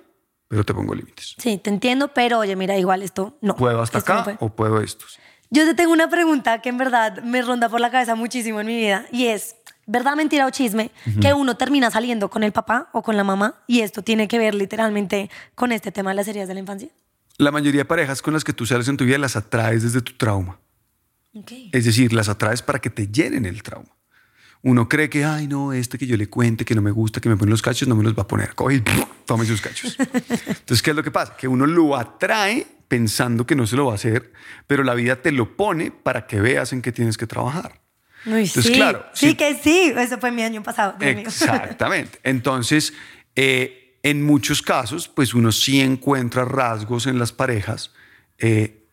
pero 0.47 0.63
te 0.65 0.73
pongo 0.73 0.93
límites. 0.93 1.35
Sí, 1.37 1.57
te 1.57 1.69
entiendo, 1.69 2.09
pero 2.13 2.39
oye, 2.39 2.55
mira, 2.55 2.77
igual 2.77 3.01
esto 3.01 3.37
no. 3.41 3.55
Puedo 3.55 3.81
hasta 3.81 3.99
Esto 3.99 4.13
no 4.13 4.19
acá 4.19 4.23
fue. 4.37 4.37
o 4.45 4.55
puedo 4.55 4.81
esto. 4.81 5.05
Yo 5.49 5.65
te 5.65 5.73
tengo 5.73 5.93
una 5.93 6.09
pregunta 6.09 6.61
que 6.61 6.69
en 6.69 6.77
verdad 6.77 7.23
me 7.23 7.41
ronda 7.41 7.69
por 7.69 7.79
la 7.79 7.89
cabeza 7.89 8.15
muchísimo 8.15 8.59
en 8.59 8.67
mi 8.67 8.75
vida 8.75 9.05
y 9.11 9.27
es, 9.27 9.55
¿verdad, 9.87 10.15
mentira 10.15 10.45
o 10.45 10.51
chisme? 10.51 10.91
Que 11.19 11.33
uno 11.33 11.57
termina 11.57 11.89
saliendo 11.89 12.29
con 12.29 12.43
el 12.43 12.51
papá 12.51 12.89
o 12.93 13.01
con 13.01 13.17
la 13.17 13.23
mamá 13.23 13.63
y 13.65 13.79
esto 13.79 14.03
tiene 14.03 14.27
que 14.27 14.37
ver 14.37 14.53
literalmente 14.53 15.31
con 15.55 15.71
este 15.71 15.91
tema 15.91 16.11
de 16.11 16.15
las 16.17 16.27
heridas 16.27 16.47
de 16.47 16.53
la 16.53 16.59
infancia. 16.59 16.89
La 17.37 17.51
mayoría 17.51 17.81
de 17.81 17.85
parejas 17.85 18.21
con 18.21 18.33
las 18.33 18.43
que 18.43 18.53
tú 18.53 18.65
sales 18.65 18.87
en 18.87 18.97
tu 18.97 19.05
vida 19.05 19.17
las 19.17 19.35
atraes 19.35 19.83
desde 19.83 20.01
tu 20.01 20.13
trauma. 20.13 20.59
Ok. 21.33 21.51
Es 21.71 21.85
decir, 21.85 22.13
las 22.13 22.29
atraes 22.29 22.61
para 22.61 22.79
que 22.79 22.89
te 22.89 23.07
llenen 23.07 23.45
el 23.45 23.63
trauma. 23.63 23.89
Uno 24.63 24.89
cree 24.89 25.09
que, 25.09 25.23
ay, 25.23 25.47
no, 25.47 25.71
este 25.71 25.97
que 25.97 26.07
yo 26.07 26.17
le 26.17 26.27
cuente, 26.27 26.65
que 26.65 26.75
no 26.75 26.81
me 26.81 26.91
gusta, 26.91 27.21
que 27.21 27.29
me 27.29 27.37
pone 27.37 27.51
los 27.51 27.61
cachos, 27.61 27.87
no 27.87 27.95
me 27.95 28.03
los 28.03 28.17
va 28.17 28.23
a 28.23 28.27
poner. 28.27 28.55
Coge 28.55 28.75
y 28.75 28.83
tome 29.25 29.45
sus 29.45 29.61
cachos. 29.61 29.95
Entonces, 29.99 30.81
¿qué 30.81 30.89
es 30.89 30.95
lo 30.95 31.03
que 31.03 31.11
pasa? 31.11 31.37
Que 31.37 31.47
uno 31.47 31.65
lo 31.65 31.95
atrae 31.95 32.65
pensando 32.87 33.45
que 33.45 33.55
no 33.55 33.67
se 33.67 33.75
lo 33.75 33.85
va 33.85 33.91
a 33.93 33.95
hacer, 33.95 34.31
pero 34.65 34.83
la 34.83 34.95
vida 34.95 35.21
te 35.21 35.31
lo 35.31 35.55
pone 35.55 35.91
para 35.91 36.25
que 36.25 36.41
veas 36.41 36.73
en 36.73 36.81
qué 36.81 36.91
tienes 36.91 37.17
que 37.17 37.27
trabajar. 37.27 37.81
Uy, 38.27 38.41
Entonces, 38.41 38.65
sí, 38.65 38.73
claro, 38.73 39.05
sí 39.13 39.35
que 39.35 39.55
sí, 39.55 39.93
eso 39.97 40.17
fue 40.19 40.31
mi 40.31 40.43
año 40.43 40.61
pasado. 40.61 40.95
Exactamente. 40.99 42.19
Entonces, 42.23 42.93
eh, 43.35 43.97
en 44.03 44.25
muchos 44.25 44.61
casos, 44.61 45.07
pues 45.07 45.33
uno 45.33 45.51
sí 45.51 45.81
encuentra 45.81 46.45
rasgos 46.45 47.07
en 47.07 47.19
las 47.19 47.31
parejas 47.31 47.93
eh, 48.37 48.85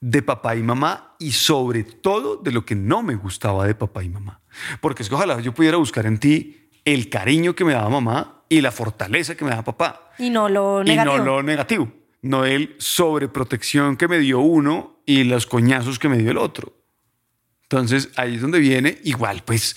de 0.00 0.22
papá 0.22 0.56
y 0.56 0.62
mamá 0.62 1.14
y 1.18 1.32
sobre 1.32 1.84
todo 1.84 2.36
de 2.36 2.52
lo 2.52 2.64
que 2.64 2.74
no 2.74 3.02
me 3.02 3.14
gustaba 3.16 3.66
de 3.66 3.74
papá 3.74 4.02
y 4.02 4.08
mamá. 4.08 4.40
Porque 4.80 5.02
es 5.02 5.08
que 5.08 5.14
ojalá 5.14 5.40
yo 5.40 5.52
pudiera 5.52 5.76
buscar 5.76 6.06
en 6.06 6.18
ti 6.18 6.70
el 6.84 7.10
cariño 7.10 7.54
que 7.54 7.64
me 7.64 7.74
daba 7.74 7.90
mamá 7.90 8.42
y 8.48 8.62
la 8.62 8.72
fortaleza 8.72 9.34
que 9.34 9.44
me 9.44 9.50
daba 9.50 9.64
papá. 9.64 10.10
Y 10.18 10.30
no 10.30 10.48
lo 10.48 10.82
Y 10.82 10.86
negativo. 10.86 11.18
no 11.18 11.24
lo 11.24 11.42
negativo, 11.42 11.92
no 12.22 12.44
el 12.46 12.74
sobreprotección 12.78 13.96
que 13.96 14.08
me 14.08 14.18
dio 14.18 14.40
uno 14.40 15.02
y 15.06 15.24
los 15.24 15.46
coñazos 15.46 15.98
que 15.98 16.08
me 16.08 16.16
dio 16.18 16.30
el 16.30 16.38
otro. 16.38 16.79
Entonces 17.70 18.08
ahí 18.16 18.34
es 18.34 18.40
donde 18.42 18.58
viene, 18.58 18.98
igual 19.04 19.44
pues 19.46 19.76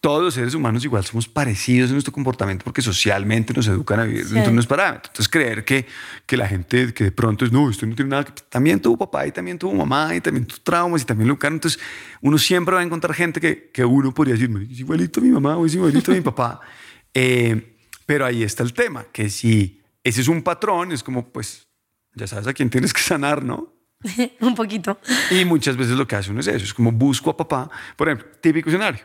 todos 0.00 0.20
los 0.20 0.34
seres 0.34 0.54
humanos 0.54 0.82
igual 0.84 1.04
somos 1.04 1.28
parecidos 1.28 1.90
en 1.90 1.94
nuestro 1.94 2.12
comportamiento 2.12 2.64
porque 2.64 2.82
socialmente 2.82 3.52
nos 3.54 3.68
educan 3.68 4.00
a 4.00 4.04
vivir 4.04 4.24
dentro 4.24 4.46
de 4.46 4.50
unos 4.50 4.66
parámetros. 4.66 5.10
Entonces 5.10 5.28
creer 5.28 5.64
que, 5.64 5.86
que 6.26 6.36
la 6.36 6.48
gente 6.48 6.92
que 6.92 7.04
de 7.04 7.12
pronto 7.12 7.44
es, 7.44 7.52
no, 7.52 7.70
esto 7.70 7.86
no 7.86 7.94
tiene 7.94 8.10
nada 8.10 8.24
que... 8.24 8.32
También 8.48 8.80
tuvo 8.80 8.96
papá 8.96 9.28
y 9.28 9.32
también 9.32 9.58
tuvo 9.58 9.74
mamá 9.74 10.12
y 10.16 10.20
también 10.20 10.46
tuvo 10.46 10.58
traumas 10.62 11.02
y 11.02 11.04
también 11.04 11.28
lo 11.28 11.34
educaron. 11.34 11.56
Entonces 11.56 11.80
uno 12.20 12.36
siempre 12.36 12.74
va 12.74 12.80
a 12.80 12.84
encontrar 12.84 13.14
gente 13.14 13.40
que, 13.40 13.70
que 13.70 13.84
uno 13.84 14.12
podría 14.12 14.34
decir, 14.34 14.48
"Marica, 14.48 14.72
es 14.72 14.80
igualito 14.80 15.20
a 15.20 15.22
mi 15.22 15.30
mamá 15.30 15.56
o 15.56 15.66
es 15.66 15.74
igualito 15.74 16.10
a 16.10 16.14
mi 16.14 16.20
papá. 16.22 16.60
Eh, 17.12 17.76
pero 18.06 18.24
ahí 18.24 18.44
está 18.44 18.62
el 18.62 18.72
tema, 18.72 19.04
que 19.12 19.30
si 19.30 19.82
ese 20.04 20.20
es 20.20 20.28
un 20.28 20.42
patrón, 20.42 20.92
es 20.92 21.02
como, 21.02 21.32
pues, 21.32 21.66
ya 22.14 22.28
sabes 22.28 22.46
a 22.46 22.52
quién 22.52 22.70
tienes 22.70 22.92
que 22.92 23.00
sanar, 23.00 23.44
¿no? 23.44 23.79
Un 24.40 24.54
poquito. 24.54 24.98
Y 25.30 25.44
muchas 25.44 25.76
veces 25.76 25.96
lo 25.96 26.06
que 26.06 26.16
hace 26.16 26.30
uno 26.30 26.40
es 26.40 26.46
eso, 26.46 26.64
es 26.64 26.74
como 26.74 26.92
busco 26.92 27.30
a 27.30 27.36
papá, 27.36 27.70
por 27.96 28.08
ejemplo, 28.08 28.28
típico 28.40 28.68
escenario. 28.70 29.00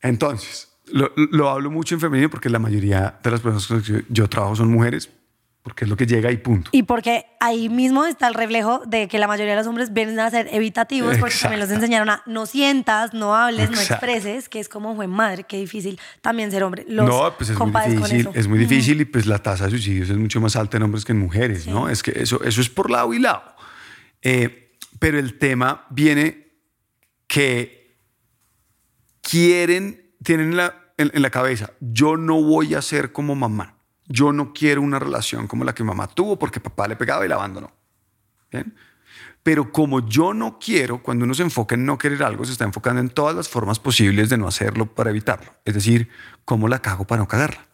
Entonces, 0.00 0.68
lo, 0.86 1.10
lo 1.16 1.48
hablo 1.48 1.70
mucho 1.70 1.94
en 1.94 2.00
femenino 2.00 2.30
porque 2.30 2.48
la 2.48 2.58
mayoría 2.58 3.18
de 3.22 3.30
las 3.30 3.40
personas 3.40 3.66
con 3.66 3.78
las 3.78 3.86
que 3.86 4.04
yo, 4.08 4.28
trabajo 4.28 4.56
son 4.56 4.70
mujeres, 4.70 5.10
porque 5.66 5.84
es 5.84 5.90
lo 5.90 5.96
que 5.96 6.06
llega 6.06 6.30
y 6.30 6.36
punto. 6.36 6.70
Y 6.72 6.84
porque 6.84 7.26
ahí 7.40 7.68
mismo 7.68 8.06
está 8.06 8.28
el 8.28 8.34
reflejo 8.34 8.82
de 8.86 9.08
que 9.08 9.18
la 9.18 9.26
mayoría 9.26 9.54
de 9.54 9.58
los 9.58 9.66
hombres 9.66 9.92
vienen 9.92 10.20
a 10.20 10.30
ser 10.30 10.48
evitativos 10.52 11.18
porque 11.18 11.34
también 11.40 11.58
los 11.58 11.70
Exacto. 11.70 11.86
enseñaron 11.86 12.10
a 12.10 12.22
no 12.24 12.46
sientas, 12.46 13.12
no 13.14 13.34
hables, 13.34 13.70
no 13.70 13.76
Exacto. 13.76 14.06
expreses, 14.06 14.48
que 14.48 14.60
es 14.60 14.68
como, 14.68 14.94
fue 14.94 15.08
madre, 15.08 15.42
qué 15.42 15.56
difícil 15.56 15.98
también 16.20 16.52
ser 16.52 16.62
hombre. 16.62 16.84
Los 16.88 17.08
no, 17.08 17.34
pues 17.36 17.50
es 17.50 17.58
muy 17.58 17.72
difícil, 17.72 18.28
es 18.32 18.46
muy 18.46 18.58
difícil 18.60 19.00
y 19.00 19.06
pues 19.06 19.26
la 19.26 19.40
tasa 19.40 19.64
de 19.64 19.70
suicidios 19.70 20.08
es 20.08 20.16
mucho 20.16 20.40
más 20.40 20.54
alta 20.54 20.76
en 20.76 20.84
hombres 20.84 21.04
que 21.04 21.10
en 21.10 21.18
mujeres, 21.18 21.66
¿no? 21.66 21.88
Es 21.88 22.00
que 22.00 22.12
eso, 22.12 22.44
eso 22.44 22.60
es 22.60 22.68
por 22.68 22.88
lado 22.88 23.12
y 23.12 23.18
lado. 23.18 23.55
Eh, 24.28 24.76
pero 24.98 25.20
el 25.20 25.38
tema 25.38 25.86
viene 25.88 26.48
que 27.28 27.96
quieren, 29.20 30.16
tienen 30.24 30.58
en 30.98 31.22
la, 31.22 31.30
cabeza, 31.30 31.70
yo 31.78 32.16
no 32.16 32.42
voy 32.42 32.74
a 32.74 32.82
ser 32.82 33.12
como 33.12 33.36
mamá. 33.36 33.76
Yo 34.08 34.32
no 34.32 34.52
quiero 34.52 34.82
una 34.82 34.98
relación 34.98 35.46
como 35.46 35.62
la 35.62 35.76
que 35.76 35.84
mamá 35.84 36.08
tuvo 36.08 36.40
porque 36.40 36.58
papá 36.58 36.88
le 36.88 36.96
pegaba 36.96 37.24
y 37.24 37.28
la 37.28 37.36
abandonó. 37.36 37.72
Pero 39.44 39.70
como 39.70 40.08
yo 40.08 40.34
no 40.34 40.58
quiero, 40.58 41.04
cuando 41.04 41.24
uno 41.24 41.34
se 41.34 41.44
enfoca 41.44 41.76
en 41.76 41.86
no 41.86 41.96
querer 41.96 42.24
algo, 42.24 42.44
se 42.44 42.50
está 42.50 42.64
enfocando 42.64 43.00
en 43.00 43.10
todas 43.10 43.36
las 43.36 43.48
formas 43.48 43.78
posibles 43.78 44.28
de 44.28 44.38
no 44.38 44.48
hacerlo 44.48 44.86
para 44.92 45.10
evitarlo. 45.10 45.52
Es 45.64 45.74
decir, 45.74 46.08
cómo 46.44 46.66
la 46.66 46.80
cago 46.80 47.04
para 47.04 47.20
no 47.20 47.28
cagarla. 47.28 47.65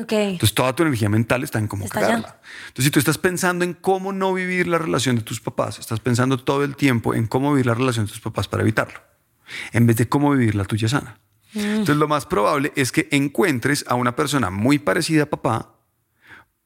Ok. 0.00 0.12
Entonces 0.12 0.54
toda 0.54 0.74
tu 0.74 0.82
energía 0.82 1.08
mental 1.08 1.44
está 1.44 1.58
en 1.58 1.68
cómo 1.68 1.84
Está 1.84 2.00
cagarla. 2.00 2.40
Entonces 2.68 2.86
si 2.86 2.90
tú 2.90 2.98
estás 2.98 3.18
pensando 3.18 3.64
en 3.64 3.74
cómo 3.74 4.12
no 4.12 4.34
vivir 4.34 4.66
la 4.66 4.78
relación 4.78 5.16
de 5.16 5.22
tus 5.22 5.40
papás, 5.40 5.78
estás 5.78 6.00
pensando 6.00 6.38
todo 6.38 6.64
el 6.64 6.74
tiempo 6.74 7.14
en 7.14 7.26
cómo 7.26 7.52
vivir 7.52 7.66
la 7.66 7.74
relación 7.74 8.06
de 8.06 8.12
tus 8.12 8.20
papás 8.20 8.48
para 8.48 8.62
evitarlo, 8.62 9.00
en 9.72 9.86
vez 9.86 9.96
de 9.96 10.08
cómo 10.08 10.32
vivir 10.32 10.56
la 10.56 10.64
tuya 10.64 10.88
sana. 10.88 11.20
Mm. 11.52 11.60
Entonces 11.60 11.96
lo 11.96 12.08
más 12.08 12.26
probable 12.26 12.72
es 12.74 12.90
que 12.90 13.08
encuentres 13.12 13.84
a 13.86 13.94
una 13.94 14.16
persona 14.16 14.50
muy 14.50 14.78
parecida 14.80 15.24
a 15.24 15.26
papá 15.26 15.76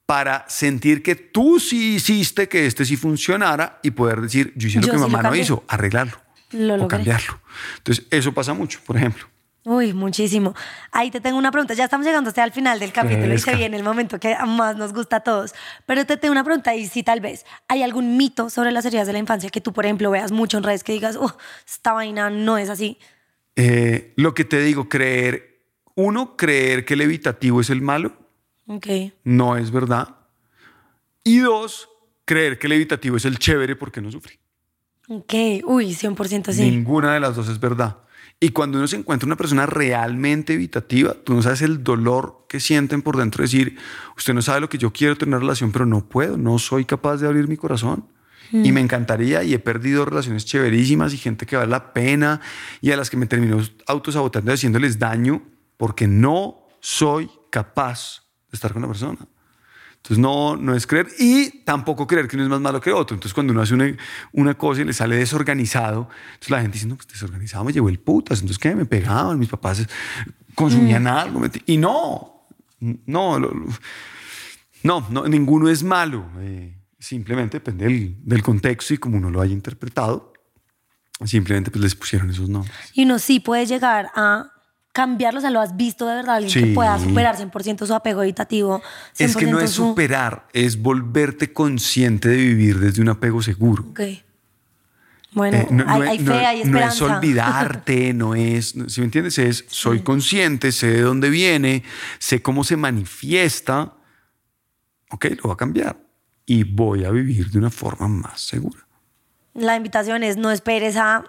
para 0.07 0.45
sentir 0.49 1.03
que 1.03 1.13
tú 1.13 1.59
sí 1.59 1.95
hiciste 1.95 2.49
que 2.49 2.65
este 2.65 2.83
sí 2.83 2.97
funcionara 2.97 3.79
y 3.83 3.91
poder 3.91 4.21
decir, 4.21 4.53
yo 4.55 4.67
hice 4.67 4.79
lo 4.79 4.87
que 4.87 4.91
sí 4.93 4.97
lo 4.97 5.07
mamá 5.07 5.29
no 5.29 5.35
hizo, 5.35 5.63
arreglarlo 5.67 6.19
Lo 6.49 6.83
o 6.83 6.87
cambiarlo. 6.87 7.39
Entonces 7.77 8.07
eso 8.09 8.33
pasa 8.33 8.55
mucho, 8.55 8.79
por 8.87 8.97
ejemplo. 8.97 9.27
Uy, 9.69 9.93
muchísimo. 9.93 10.55
Ahí 10.91 11.11
te 11.11 11.21
tengo 11.21 11.37
una 11.37 11.51
pregunta. 11.51 11.75
Ya 11.75 11.83
estamos 11.83 12.03
llegando 12.03 12.29
hasta 12.29 12.41
al 12.41 12.51
final 12.51 12.79
del 12.79 12.91
capítulo 12.91 13.31
y 13.35 13.37
se 13.37 13.53
viene 13.55 13.77
el 13.77 13.83
momento 13.83 14.19
que 14.19 14.35
más 14.47 14.75
nos 14.75 14.93
gusta 14.93 15.17
a 15.17 15.19
todos. 15.19 15.53
Pero 15.85 16.07
te 16.07 16.17
tengo 16.17 16.31
una 16.31 16.43
pregunta 16.43 16.75
y 16.75 16.87
si 16.87 17.03
tal 17.03 17.21
vez 17.21 17.45
hay 17.67 17.83
algún 17.83 18.17
mito 18.17 18.49
sobre 18.49 18.71
las 18.71 18.83
heridas 18.85 19.05
de 19.05 19.13
la 19.13 19.19
infancia 19.19 19.51
que 19.51 19.61
tú, 19.61 19.71
por 19.71 19.85
ejemplo, 19.85 20.09
veas 20.09 20.31
mucho 20.31 20.57
en 20.57 20.63
redes 20.63 20.83
que 20.83 20.91
digas, 20.93 21.17
oh, 21.17 21.37
esta 21.67 21.93
vaina 21.93 22.31
no 22.31 22.57
es 22.57 22.67
así. 22.71 22.97
Eh, 23.55 24.11
lo 24.15 24.33
que 24.33 24.43
te 24.43 24.59
digo, 24.59 24.89
creer, 24.89 25.59
uno, 25.93 26.35
creer 26.35 26.83
que 26.83 26.95
el 26.95 27.01
evitativo 27.01 27.61
es 27.61 27.69
el 27.69 27.83
malo, 27.83 28.13
Ok. 28.65 28.87
no 29.23 29.55
es 29.55 29.69
verdad. 29.69 30.15
Y 31.23 31.37
dos, 31.37 31.89
creer 32.25 32.57
que 32.57 32.65
el 32.65 32.73
evitativo 32.73 33.17
es 33.17 33.25
el 33.25 33.37
chévere 33.37 33.75
porque 33.75 34.01
no 34.01 34.11
sufre. 34.11 34.39
Ok. 35.09 35.33
Uy, 35.65 35.93
100% 35.93 36.53
sí. 36.53 36.71
Ninguna 36.71 37.13
de 37.13 37.19
las 37.19 37.35
dos 37.35 37.47
es 37.49 37.59
verdad. 37.59 37.97
Y 38.41 38.49
cuando 38.49 38.77
uno 38.77 38.87
se 38.87 38.95
encuentra 38.95 39.27
una 39.27 39.35
persona 39.35 39.65
realmente 39.65 40.53
evitativa, 40.53 41.13
tú 41.13 41.33
no 41.33 41.41
sabes 41.41 41.61
el 41.61 41.83
dolor 41.83 42.45
que 42.47 42.61
sienten 42.61 43.01
por 43.01 43.17
dentro. 43.17 43.41
Decir, 43.41 43.77
usted 44.17 44.33
no 44.33 44.41
sabe 44.41 44.61
lo 44.61 44.69
que 44.69 44.77
yo 44.77 44.93
quiero 44.93 45.17
tener 45.17 45.35
una 45.35 45.39
relación, 45.39 45.73
pero 45.73 45.85
no 45.85 46.07
puedo, 46.07 46.37
no 46.37 46.57
soy 46.57 46.85
capaz 46.85 47.17
de 47.17 47.27
abrir 47.27 47.49
mi 47.49 47.57
corazón. 47.57 48.05
Y 48.51 48.71
me 48.71 48.81
encantaría 48.81 49.43
y 49.43 49.53
he 49.53 49.59
perdido 49.59 50.05
relaciones 50.05 50.43
chéverísimas 50.43 51.13
y 51.13 51.17
gente 51.17 51.45
que 51.45 51.55
vale 51.55 51.69
la 51.69 51.93
pena 51.93 52.41
y 52.81 52.89
a 52.89 52.97
las 52.97 53.11
que 53.11 53.17
me 53.17 53.27
terminó 53.27 53.61
autosaboteando, 53.85 54.51
haciéndoles 54.51 54.97
daño 54.97 55.43
porque 55.77 56.07
no 56.07 56.67
soy 56.79 57.29
capaz 57.51 58.23
de 58.49 58.55
estar 58.55 58.73
con 58.73 58.81
la 58.81 58.87
persona. 58.87 59.19
Entonces 60.01 60.17
no, 60.19 60.55
no 60.55 60.73
es 60.75 60.87
creer 60.87 61.07
y 61.19 61.61
tampoco 61.65 62.07
creer 62.07 62.27
que 62.27 62.35
uno 62.37 62.43
es 62.45 62.49
más 62.49 62.61
malo 62.61 62.79
que 62.81 62.91
otro. 62.91 63.15
Entonces 63.15 63.33
cuando 63.33 63.51
uno 63.53 63.61
hace 63.61 63.73
una, 63.73 63.95
una 64.31 64.53
cosa 64.57 64.81
y 64.81 64.85
le 64.85 64.93
sale 64.93 65.15
desorganizado, 65.17 66.09
entonces 66.33 66.49
la 66.49 66.61
gente 66.61 66.75
dice, 66.75 66.87
no, 66.87 66.95
pues 66.95 67.07
desorganizado 67.09 67.63
me 67.65 67.73
llevó 67.73 67.89
el 67.89 67.99
putas. 67.99 68.39
Entonces 68.39 68.57
¿qué? 68.59 68.73
Me 68.75 68.85
pegaban, 68.85 69.37
mis 69.37 69.49
papás 69.49 69.85
consumían 70.55 71.05
algo. 71.05 71.39
me- 71.39 71.51
Y 71.65 71.77
no, 71.77 72.47
no, 72.79 73.39
lo- 73.39 73.53
lo- 73.53 73.65
no, 74.83 75.05
no, 75.09 75.27
ninguno 75.27 75.69
es 75.69 75.83
malo. 75.83 76.25
Eh, 76.39 76.77
simplemente 76.97 77.57
depende 77.57 77.85
del, 77.85 78.15
del 78.23 78.41
contexto 78.41 78.93
y 78.93 78.97
como 78.97 79.17
uno 79.17 79.29
lo 79.29 79.41
haya 79.41 79.53
interpretado. 79.53 80.31
Simplemente 81.25 81.69
pues 81.71 81.83
les 81.83 81.95
pusieron 81.95 82.29
esos 82.29 82.47
nombres. 82.47 82.73
Y 82.93 83.03
uno 83.03 83.19
sí 83.19 83.41
puede 83.41 83.65
llegar 83.65 84.09
a 84.15 84.49
cambiarlo, 85.01 85.37
o 85.37 85.41
sea, 85.41 85.49
lo 85.49 85.61
has 85.61 85.77
visto 85.77 86.05
de 86.07 86.15
verdad, 86.15 86.35
alguien 86.35 86.53
que 86.67 86.73
pueda 86.73 86.99
superar 86.99 87.37
100% 87.37 87.85
su 87.85 87.93
apego 87.93 88.21
evitativo. 88.23 88.81
Es 89.17 89.35
que 89.37 89.45
no 89.45 89.59
100% 89.59 89.63
es 89.63 89.71
su- 89.71 89.87
superar, 89.89 90.47
es 90.53 90.81
volverte 90.81 91.53
consciente 91.53 92.27
de 92.29 92.35
vivir 92.37 92.79
desde 92.79 93.01
un 93.01 93.09
apego 93.09 93.41
seguro. 93.41 93.85
Ok. 93.91 94.01
Bueno, 95.31 95.57
Eh, 95.57 95.67
no, 95.69 95.83
hay, 95.87 95.99
no 96.01 96.09
hay 96.09 96.19
no- 96.19 96.31
fe, 96.33 96.45
hay 96.45 96.63
no 96.65 96.79
es 96.79 97.01
olvidarte, 97.01 98.13
no 98.21 98.33
es, 98.35 98.75
si 98.87 98.99
me 99.01 99.05
entiendes? 99.05 99.37
Es 99.37 99.63
soy 99.69 99.99
consciente, 100.01 100.71
sé 100.71 100.87
de 100.87 101.01
dónde 101.01 101.29
viene, 101.29 101.83
sé 102.17 102.41
cómo 102.41 102.63
se 102.63 102.75
manifiesta. 102.77 103.93
Ok, 105.11 105.25
lo 105.41 105.49
va 105.49 105.53
a 105.53 105.57
cambiar 105.57 105.97
y 106.45 106.63
voy 106.63 107.05
a 107.05 107.11
vivir 107.11 107.49
de 107.51 107.57
una 107.59 107.69
forma 107.69 108.07
más 108.07 108.41
segura. 108.41 108.79
La 109.53 109.75
invitación 109.75 110.23
es 110.23 110.35
no 110.37 110.51
esperes 110.51 110.95
a 110.97 111.23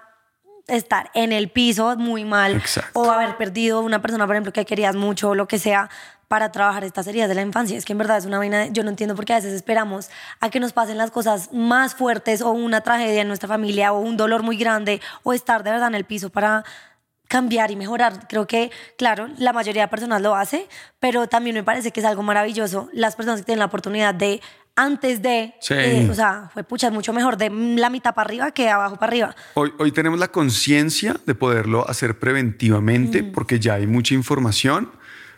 estar 0.70 1.10
en 1.14 1.32
el 1.32 1.50
piso 1.50 1.96
muy 1.96 2.24
mal 2.24 2.56
Exacto. 2.56 2.98
o 3.00 3.10
haber 3.10 3.36
perdido 3.36 3.80
una 3.80 4.00
persona, 4.02 4.26
por 4.26 4.36
ejemplo, 4.36 4.52
que 4.52 4.64
querías 4.64 4.96
mucho 4.96 5.30
o 5.30 5.34
lo 5.34 5.46
que 5.48 5.58
sea 5.58 5.90
para 6.28 6.52
trabajar 6.52 6.84
estas 6.84 7.06
heridas 7.08 7.28
de 7.28 7.34
la 7.34 7.42
infancia. 7.42 7.76
Es 7.76 7.84
que 7.84 7.92
en 7.92 7.98
verdad 7.98 8.18
es 8.18 8.24
una 8.24 8.38
vaina, 8.38 8.58
de- 8.60 8.70
yo 8.72 8.84
no 8.84 8.90
entiendo 8.90 9.16
por 9.16 9.24
qué 9.24 9.32
a 9.32 9.36
veces 9.36 9.52
esperamos 9.52 10.10
a 10.40 10.48
que 10.48 10.60
nos 10.60 10.72
pasen 10.72 10.96
las 10.96 11.10
cosas 11.10 11.52
más 11.52 11.94
fuertes 11.96 12.40
o 12.40 12.50
una 12.52 12.82
tragedia 12.82 13.22
en 13.22 13.26
nuestra 13.28 13.48
familia 13.48 13.92
o 13.92 13.98
un 13.98 14.16
dolor 14.16 14.44
muy 14.44 14.56
grande 14.56 15.00
o 15.24 15.32
estar 15.32 15.64
de 15.64 15.72
verdad 15.72 15.88
en 15.88 15.96
el 15.96 16.04
piso 16.04 16.30
para 16.30 16.64
cambiar 17.26 17.70
y 17.70 17.76
mejorar. 17.76 18.26
Creo 18.28 18.46
que, 18.46 18.70
claro, 18.98 19.28
la 19.38 19.52
mayoría 19.52 19.82
de 19.82 19.88
personas 19.88 20.20
lo 20.20 20.34
hace, 20.34 20.68
pero 20.98 21.28
también 21.28 21.54
me 21.54 21.62
parece 21.62 21.92
que 21.92 22.00
es 22.00 22.06
algo 22.06 22.22
maravilloso 22.22 22.88
las 22.92 23.14
personas 23.16 23.40
que 23.40 23.46
tienen 23.46 23.60
la 23.60 23.66
oportunidad 23.66 24.14
de 24.14 24.40
antes 24.82 25.20
de, 25.22 25.54
Sí. 25.60 25.74
eh, 25.76 26.08
o 26.10 26.14
sea, 26.14 26.50
fue 26.52 26.64
pucha, 26.64 26.88
es 26.88 26.92
mucho 26.92 27.12
mejor 27.12 27.36
de 27.36 27.50
la 27.50 27.90
mitad 27.90 28.14
para 28.14 28.26
arriba 28.26 28.50
que 28.52 28.68
abajo 28.68 28.96
para 28.96 29.10
arriba. 29.10 29.36
Hoy, 29.54 29.72
hoy 29.78 29.92
tenemos 29.92 30.18
la 30.18 30.28
conciencia 30.28 31.16
de 31.26 31.34
poderlo 31.34 31.88
hacer 31.88 32.18
preventivamente 32.18 33.22
Mm. 33.22 33.32
porque 33.32 33.58
ya 33.60 33.74
hay 33.74 33.86
mucha 33.86 34.14
información, 34.14 34.90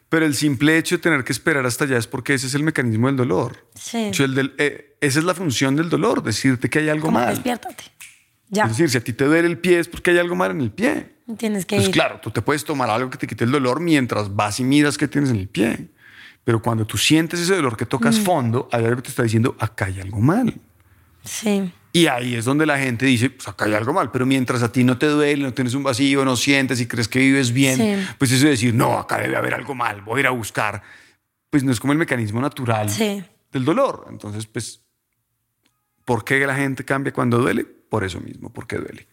pero 0.09 0.27
el 0.27 0.35
simple 0.35 0.77
hecho 0.79 0.97
de 0.97 1.03
tener 1.03 1.25
que 1.25 1.33
esperar 1.33 1.65
hasta 1.67 1.85
allá 1.85 1.97
es 1.99 2.07
porque 2.07 2.35
ese 2.35 2.47
es 2.47 2.55
el 2.55 2.63
mecanismo 2.63 3.07
del 3.09 3.17
dolor. 3.17 3.67
Sí. 3.75 4.11
El 4.19 4.35
del- 4.35 4.55
eh, 4.59 4.97
esa 5.01 5.19
es 5.19 5.25
la 5.25 5.35
función 5.35 5.75
del 5.77 5.89
dolor, 5.89 6.23
decirte 6.23 6.69
que 6.71 6.81
hay 6.81 6.89
algo 6.89 7.07
Como 7.07 7.19
mal. 7.21 7.31
despiértate. 7.31 7.85
Ya. 8.49 8.65
Es 8.65 8.71
decir, 8.71 8.91
si 8.91 8.99
a 8.99 9.01
ti 9.03 9.15
te 9.15 9.25
duele 9.25 9.49
el 9.49 9.59
pie 9.59 9.79
es 9.79 9.89
porque 9.89 10.11
hay 10.11 10.19
algo 10.19 10.37
mal 10.37 10.51
en 10.51 10.61
el 10.61 10.71
pie. 10.71 11.17
Tienes 11.39 11.65
que 11.65 11.77
Pues 11.77 11.89
ir. 11.89 11.95
claro, 11.95 12.21
tú 12.23 12.31
te 12.31 12.43
puedes 12.43 12.65
tomar 12.65 12.91
algo 12.91 13.09
que 13.09 13.17
te 13.17 13.27
quite 13.27 13.45
el 13.45 13.51
dolor 13.51 13.81
mientras 13.81 14.35
vas 14.37 14.61
y 14.61 14.65
miras 14.65 14.99
qué 14.99 15.09
tienes 15.09 15.31
en 15.31 15.37
el 15.37 15.49
pie. 15.49 15.89
Pero 16.45 16.61
cuando 16.61 16.85
tú 16.87 16.99
sientes 16.99 17.41
ese 17.41 17.55
dolor 17.55 17.77
que 17.77 17.87
tocas 17.87 18.19
Mm. 18.19 18.23
fondo, 18.25 18.69
hay 18.73 18.85
algo 18.85 18.97
que 18.97 19.03
te 19.03 19.09
está 19.11 19.23
diciendo, 19.23 19.55
acá 19.61 19.87
hay 19.87 20.01
algo 20.01 20.21
mal. 20.21 20.55
Sí. 21.25 21.73
Y 21.93 22.07
ahí 22.07 22.35
es 22.35 22.45
donde 22.47 22.67
la 22.67 22.79
gente 22.79 23.07
dice, 23.07 23.31
pues 23.31 23.47
acá 23.47 23.67
hay 23.67 23.75
algo 23.75 23.93
mal. 23.93 24.11
Pero 24.11 24.27
mientras 24.27 24.63
a 24.63 24.73
ti 24.73 24.83
no 24.83 24.99
te 24.99 25.07
duele, 25.07 25.43
no 25.43 25.53
tienes 25.55 25.75
un 25.75 25.83
vacío, 25.83 26.25
no 26.25 26.37
sientes 26.37 26.81
y 26.81 26.87
crees 26.87 27.07
que 27.07 27.19
vives 27.21 27.53
bien, 27.53 27.77
Sí. 27.77 28.07
pues 28.19 28.33
eso 28.33 28.45
de 28.45 28.51
decir, 28.53 28.75
no, 28.75 28.99
acá 28.99 29.19
debe 29.19 29.37
haber 29.37 29.55
algo 29.55 29.75
mal, 29.75 30.01
voy 30.03 30.19
a 30.19 30.21
ir 30.21 30.27
a 30.27 30.31
buscar, 30.31 30.83
pues 31.51 31.63
no 31.63 31.71
es 31.71 31.79
como 31.79 31.93
el 31.93 31.99
mecanismo 31.99 32.41
natural 32.41 32.89
Sí. 32.91 33.23
del 33.53 33.65
dolor. 33.65 34.07
Entonces, 34.11 34.47
pues, 34.47 34.81
¿por 36.05 36.25
qué 36.25 36.45
la 36.47 36.57
gente 36.57 36.85
cambia 36.85 37.13
cuando 37.13 37.39
duele? 37.39 37.65
Por 37.65 38.03
eso 38.05 38.21
mismo, 38.21 38.51
porque 38.53 38.77
duele. 38.79 39.07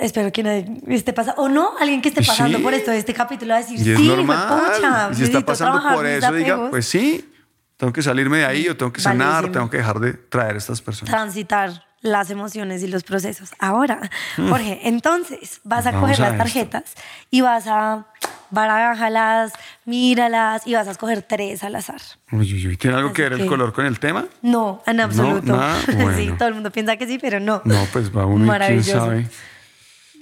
Espero 0.00 0.32
que 0.32 0.42
nadie 0.42 0.66
esté 0.88 1.12
pasando. 1.12 1.42
O 1.42 1.48
no, 1.48 1.70
alguien 1.80 2.00
que 2.02 2.08
esté 2.08 2.22
Sí. 2.22 2.28
pasando 2.28 2.60
por 2.60 2.74
esto 2.74 2.90
de 2.90 2.98
este 2.98 3.14
capítulo 3.14 3.52
va 3.52 3.58
a 3.58 3.62
decir, 3.62 3.78
Y 3.86 3.90
es 3.92 3.98
sí, 3.98 4.08
normal. 4.08 4.48
pucha, 4.74 5.08
y 5.12 5.14
si 5.14 5.24
está 5.24 5.40
pasando 5.40 5.72
trabajar 5.74 5.96
por 5.96 6.06
eso, 6.06 6.32
diga, 6.32 6.52
apegos". 6.54 6.70
pues 6.70 6.86
sí, 6.86 7.28
tengo 7.76 7.92
que 7.92 8.02
salirme 8.02 8.38
de 8.38 8.46
ahí 8.46 8.68
o 8.68 8.76
tengo 8.76 8.92
que 8.92 9.00
sanar, 9.00 9.28
Valísimo. 9.34 9.52
tengo 9.52 9.70
que 9.70 9.76
dejar 9.78 10.00
de 10.00 10.12
traer 10.14 10.54
a 10.54 10.58
estas 10.58 10.80
personas. 10.80 11.12
transitar 11.12 11.84
las 12.00 12.30
emociones 12.30 12.82
y 12.82 12.88
los 12.88 13.04
procesos. 13.04 13.50
Ahora, 13.60 14.00
Jorge, 14.36 14.80
entonces 14.88 15.60
vas 15.62 15.86
a 15.86 15.90
Mm. 15.90 15.94
Vamos 15.94 16.10
coger 16.10 16.16
a 16.16 16.20
las 16.20 16.32
esto. 16.32 16.42
tarjetas 16.44 16.94
y 17.30 17.40
vas 17.42 17.64
a 17.68 18.06
barajálas, 18.50 19.52
míralas 19.84 20.66
y 20.66 20.74
vas 20.74 20.88
a 20.88 20.90
escoger 20.92 21.22
tres 21.22 21.62
al 21.64 21.74
azar. 21.76 22.00
Uy, 22.32 22.52
uy, 22.54 22.66
uy, 22.68 22.76
¿Tiene 22.76 22.96
algo 22.96 23.12
que 23.12 23.22
Así 23.22 23.30
ver 23.30 23.32
el 23.34 23.38
que- 23.44 23.46
color 23.46 23.72
con 23.72 23.86
el 23.86 23.98
tema? 23.98 24.26
No, 24.42 24.82
en 24.86 25.00
absoluto. 25.00 25.56
nada, 25.56 25.80
Sí, 25.86 25.92
bueno. 25.94 26.36
todo 26.36 26.48
el 26.48 26.54
mundo 26.54 26.70
piensa 26.70 26.96
que 26.96 27.06
sí, 27.06 27.18
pero 27.20 27.40
no. 27.40 27.62
No, 27.64 27.86
pues 27.92 28.10
va 28.14 28.26
uno 28.26 28.34
y 28.34 28.38
quién 28.38 28.46
Maravilloso. 28.48 28.92
sabe. 28.98 29.28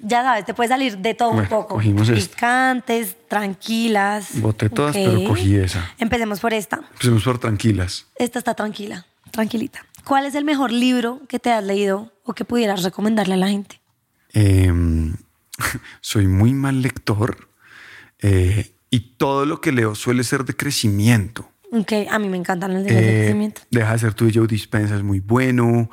Ya 0.03 0.23
sabes, 0.23 0.45
te 0.47 0.55
puede 0.55 0.69
salir 0.69 0.99
de 0.99 1.15
todo 1.15 1.31
un 1.31 1.47
poco. 1.47 1.75
cogimos 1.75 2.09
esta. 2.09 2.35
Picantes, 2.35 3.17
tranquilas. 3.29 4.41
Boté 4.41 4.69
todas, 4.71 4.95
pero 4.97 5.25
cogí 5.25 5.57
esa. 5.57 5.91
Empecemos 5.99 6.41
por 6.41 6.55
esta. 6.55 6.77
Empecemos 6.93 7.23
por 7.25 7.39
tranquilas. 7.39 8.07
Esta 8.17 8.39
está 8.39 8.55
tranquila, 8.55 9.07
tranquilita. 9.31 9.85
¿Cuál 10.05 10.25
es 10.27 10.35
el 10.35 10.45
mejor 10.45 10.73
libro 10.73 11.21
que 11.29 11.39
te 11.39 11.53
has 11.53 11.63
leído 11.63 12.13
o 12.25 12.33
que 12.33 12.45
pudieras 12.45 12.83
recomendarle 12.83 13.35
a 13.35 13.37
la 13.37 13.49
gente? 13.49 13.81
Eh, 14.33 14.73
soy 16.01 16.27
muy 16.27 16.53
mal 16.55 16.81
lector 16.83 17.49
eh, 18.21 18.73
y 18.91 19.01
todo 19.17 19.45
lo 19.47 19.61
que 19.61 19.73
leo 19.73 19.95
suele 19.95 20.25
ser 20.25 20.45
de 20.45 20.55
crecimiento. 20.57 21.51
Ok, 21.73 21.93
a 22.11 22.19
mí 22.19 22.29
me 22.29 22.37
encantan 22.37 22.73
los 22.75 22.83
libros 22.83 23.01
de 23.01 23.11
Eh, 23.11 23.21
crecimiento. 23.25 23.61
Deja 23.71 23.93
de 23.93 23.99
ser 23.99 24.15
tú 24.15 24.27
y 24.27 24.33
Joe 24.35 24.47
Dispensa 24.47 24.97
es 24.97 25.03
muy 25.03 25.21
bueno. 25.21 25.91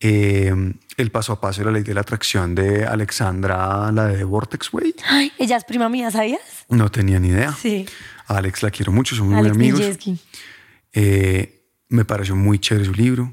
Eh, 0.00 0.52
el 0.96 1.10
paso 1.10 1.32
a 1.32 1.40
paso 1.40 1.60
de 1.60 1.66
la 1.66 1.70
ley 1.72 1.82
de 1.82 1.94
la 1.94 2.00
atracción 2.02 2.54
de 2.54 2.84
Alexandra, 2.84 3.90
la 3.92 4.06
de 4.06 4.24
Vortex 4.24 4.72
Way. 4.72 4.94
Ay, 5.08 5.32
ella 5.38 5.56
es 5.56 5.64
prima 5.64 5.88
mía, 5.88 6.10
¿sabías? 6.10 6.40
No 6.68 6.90
tenía 6.90 7.18
ni 7.18 7.28
idea. 7.28 7.52
Sí. 7.52 7.86
A 8.26 8.38
Alex 8.38 8.62
la 8.62 8.70
quiero 8.70 8.92
mucho, 8.92 9.14
somos 9.16 9.32
muy 9.32 9.40
Alex 9.40 9.56
amigos. 9.56 9.80
Nijeski. 9.80 10.18
Eh, 10.92 11.62
me 11.88 12.04
pareció 12.04 12.36
muy 12.36 12.58
chévere 12.58 12.86
su 12.86 12.94
libro. 12.94 13.32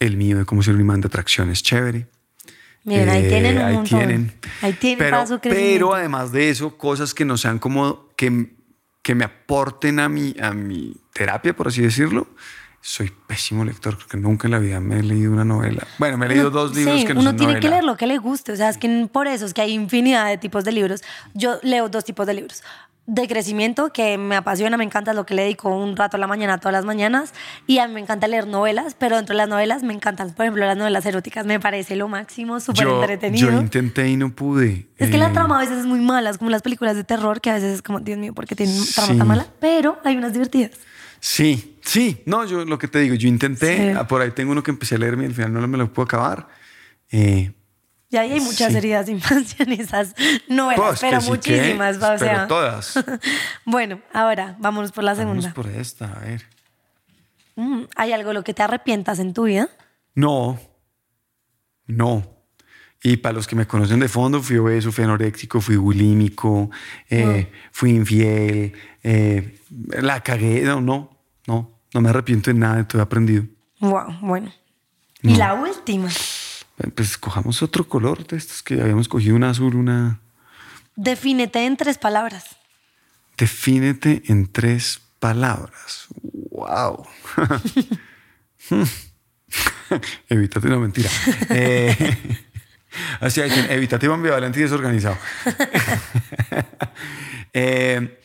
El 0.00 0.16
mío 0.16 0.38
de 0.38 0.44
cómo 0.44 0.62
ser 0.62 0.74
un 0.74 0.80
imán 0.80 1.00
de 1.00 1.06
atracción 1.06 1.50
es 1.50 1.62
chévere. 1.62 2.06
Miren, 2.84 3.08
ahí 3.08 3.24
Eh, 3.24 3.28
tienen 3.28 3.56
un 3.58 3.64
ahí 3.64 3.74
montón. 3.74 3.98
tienen. 3.98 4.32
Ahí 4.62 4.72
tienen 4.74 4.98
pero, 4.98 5.16
crecimiento. 5.24 5.48
pero 5.50 5.94
además 5.94 6.32
de 6.32 6.50
eso, 6.50 6.76
cosas 6.76 7.14
que 7.14 7.24
no 7.24 7.36
sean 7.36 7.58
como 7.58 8.08
que, 8.16 8.54
que 9.02 9.14
me 9.14 9.24
aporten 9.24 9.98
a 10.00 10.08
mi, 10.08 10.36
a 10.40 10.52
mi 10.52 10.94
terapia, 11.12 11.54
por 11.56 11.68
así 11.68 11.82
decirlo. 11.82 12.28
Soy 12.80 13.12
pésimo 13.26 13.64
lector, 13.64 13.98
porque 13.98 14.16
nunca 14.16 14.46
en 14.46 14.52
la 14.52 14.58
vida 14.60 14.78
me 14.78 15.00
he 15.00 15.02
leído 15.02 15.32
una 15.32 15.44
novela. 15.44 15.84
Bueno, 15.98 16.18
me 16.18 16.26
he 16.26 16.28
leído 16.28 16.48
Uno- 16.50 16.60
dos 16.60 16.74
libros 16.76 17.00
sí, 17.00 17.06
que 17.06 17.14
no 17.14 17.20
uno 17.20 17.30
son 17.30 17.36
tiene 17.36 17.54
que 17.54 17.58
novela. 17.62 17.70
leer 17.76 17.84
lo 17.84 17.96
que 17.96 18.06
le 18.06 18.18
guste. 18.18 18.52
O 18.52 18.56
sea, 18.56 18.68
es 18.68 18.78
que 18.78 19.08
por 19.12 19.26
eso 19.26 19.44
es 19.44 19.54
que 19.54 19.62
hay 19.62 19.72
infinidad 19.72 20.26
de 20.28 20.38
tipos 20.38 20.62
de 20.64 20.70
libros. 20.72 21.02
Yo 21.34 21.58
leo 21.62 21.88
dos 21.88 22.04
tipos 22.04 22.26
de 22.28 22.34
libros. 22.34 22.62
De 23.08 23.28
crecimiento, 23.28 23.92
que 23.92 24.18
me 24.18 24.34
apasiona, 24.36 24.76
me 24.76 24.82
encanta 24.82 25.12
lo 25.12 25.26
que 25.26 25.34
le 25.34 25.42
dedico 25.42 25.68
un 25.68 25.96
rato 25.96 26.16
a 26.16 26.20
la 26.20 26.26
mañana, 26.26 26.58
todas 26.58 26.72
las 26.72 26.84
mañanas. 26.84 27.34
Y 27.66 27.78
a 27.78 27.86
mí 27.88 27.94
me 27.94 28.00
encanta 28.00 28.26
leer 28.28 28.46
novelas, 28.48 28.94
pero 28.98 29.16
dentro 29.16 29.32
de 29.34 29.38
las 29.38 29.48
novelas 29.48 29.82
me 29.84 29.92
encantan, 29.92 30.32
por 30.34 30.44
ejemplo, 30.44 30.64
las 30.66 30.76
novelas 30.76 31.06
eróticas. 31.06 31.44
Me 31.46 31.58
parece 31.60 31.94
lo 31.96 32.08
máximo, 32.08 32.58
súper 32.60 32.86
entretenido. 32.88 33.50
yo 33.50 33.60
intenté 33.60 34.08
y 34.08 34.16
no 34.16 34.30
pude. 34.32 34.88
Es 34.96 35.10
que 35.10 35.18
la 35.18 35.28
Eh, 35.28 35.32
trama 35.32 35.56
a 35.56 35.60
veces 35.60 35.78
es 35.78 35.86
muy 35.86 36.00
mala, 36.00 36.30
es 36.30 36.38
como 36.38 36.50
las 36.50 36.62
películas 36.62 36.94
de 36.96 37.04
terror, 37.04 37.40
que 37.40 37.50
a 37.50 37.54
veces 37.54 37.74
es 37.74 37.82
como, 37.82 38.00
Dios 38.00 38.18
mío, 38.18 38.32
¿por 38.34 38.44
qué 38.46 38.54
tienen 38.56 38.76
trama 38.94 39.12
Sí. 39.12 39.18
tan 39.18 39.26
mala? 39.28 39.46
Pero 39.60 39.98
hay 40.04 40.16
unas 40.16 40.32
divertidas. 40.32 40.72
Sí, 41.20 41.78
sí. 41.84 42.22
No, 42.26 42.44
yo 42.44 42.64
lo 42.64 42.78
que 42.78 42.88
te 42.88 42.98
digo, 43.00 43.14
yo 43.14 43.28
intenté. 43.28 43.92
Sí. 43.92 43.96
ah, 43.98 44.06
Por 44.06 44.20
ahí 44.22 44.30
tengo 44.32 44.52
uno 44.52 44.62
que 44.62 44.70
empecé 44.70 44.94
a 44.94 44.98
leerme 44.98 45.24
y 45.24 45.26
al 45.26 45.34
final 45.34 45.52
no 45.54 45.66
me 45.68 45.78
lo 45.78 45.92
puedo 45.92 46.04
acabar. 46.04 46.48
Eh, 47.10 47.52
Y 48.10 48.16
ahí 48.16 48.32
hay 48.32 48.40
muchas 48.40 48.70
Sí. 48.72 48.78
heridas 48.78 49.06
de 49.06 49.12
infancia 49.12 49.64
en 49.64 49.72
esas 49.72 50.14
novelas, 50.48 50.84
pues, 50.86 51.00
pero 51.00 51.18
que, 51.20 51.26
muchísimas. 51.26 51.96
o 51.96 52.00
pero 52.00 52.18
sea. 52.18 52.46
todas. 52.46 52.94
Bueno, 53.64 54.00
ahora 54.12 54.56
vámonos 54.60 54.92
por 54.92 55.02
la 55.04 55.14
Vamos 55.14 55.44
segunda. 55.44 55.54
por 55.54 55.66
esta, 55.68 56.12
a 56.12 56.20
ver. 56.20 56.42
Mm, 57.56 57.82
¿Hay 57.96 58.12
algo 58.12 58.28
de 58.28 58.34
lo 58.34 58.44
que 58.44 58.54
te 58.54 58.62
arrepientas 58.62 59.18
en 59.18 59.32
tu 59.34 59.44
vida? 59.44 59.68
No, 60.14 60.58
no. 61.86 62.32
Y 63.02 63.18
para 63.18 63.34
los 63.34 63.46
que 63.46 63.54
me 63.54 63.66
conocen 63.66 64.00
de 64.00 64.08
fondo, 64.08 64.42
fui 64.42 64.56
obeso, 64.56 64.90
fui 64.90 65.04
anoréxico, 65.04 65.60
fui 65.60 65.76
bulímico, 65.76 66.70
eh, 67.08 67.50
fui 67.70 67.90
infiel, 67.90 68.72
eh, 69.06 69.60
la 70.02 70.20
cagué. 70.22 70.62
No, 70.62 70.80
no, 70.80 71.16
no, 71.46 71.70
no 71.94 72.00
me 72.00 72.08
arrepiento 72.10 72.50
de 72.50 72.58
nada 72.58 72.76
de 72.76 72.84
todo 72.84 72.98
he 73.00 73.02
aprendido. 73.02 73.44
Wow, 73.80 74.18
bueno. 74.20 74.52
Y 75.22 75.36
la 75.36 75.54
última. 75.54 76.08
Eh, 76.08 76.88
Pues 76.94 77.16
cojamos 77.16 77.62
otro 77.62 77.88
color 77.88 78.26
de 78.26 78.36
estos 78.36 78.62
que 78.62 78.80
habíamos 78.80 79.08
cogido, 79.08 79.36
una 79.36 79.50
azul, 79.50 79.76
una... 79.76 80.20
Defínete 80.96 81.64
en 81.64 81.76
tres 81.76 81.98
palabras. 81.98 82.56
Defínete 83.36 84.22
en 84.26 84.50
tres 84.50 85.00
palabras. 85.20 86.06
¡Wow! 86.50 87.06
Evítate, 90.28 90.68
no 90.68 90.80
mentira. 90.80 91.08
Eh, 91.50 92.16
así 93.20 93.40
hay 93.40 93.50
evitativo, 93.70 94.14
ambivalente 94.14 94.58
y 94.58 94.62
desorganizado. 94.62 95.16
Eh, 97.58 98.20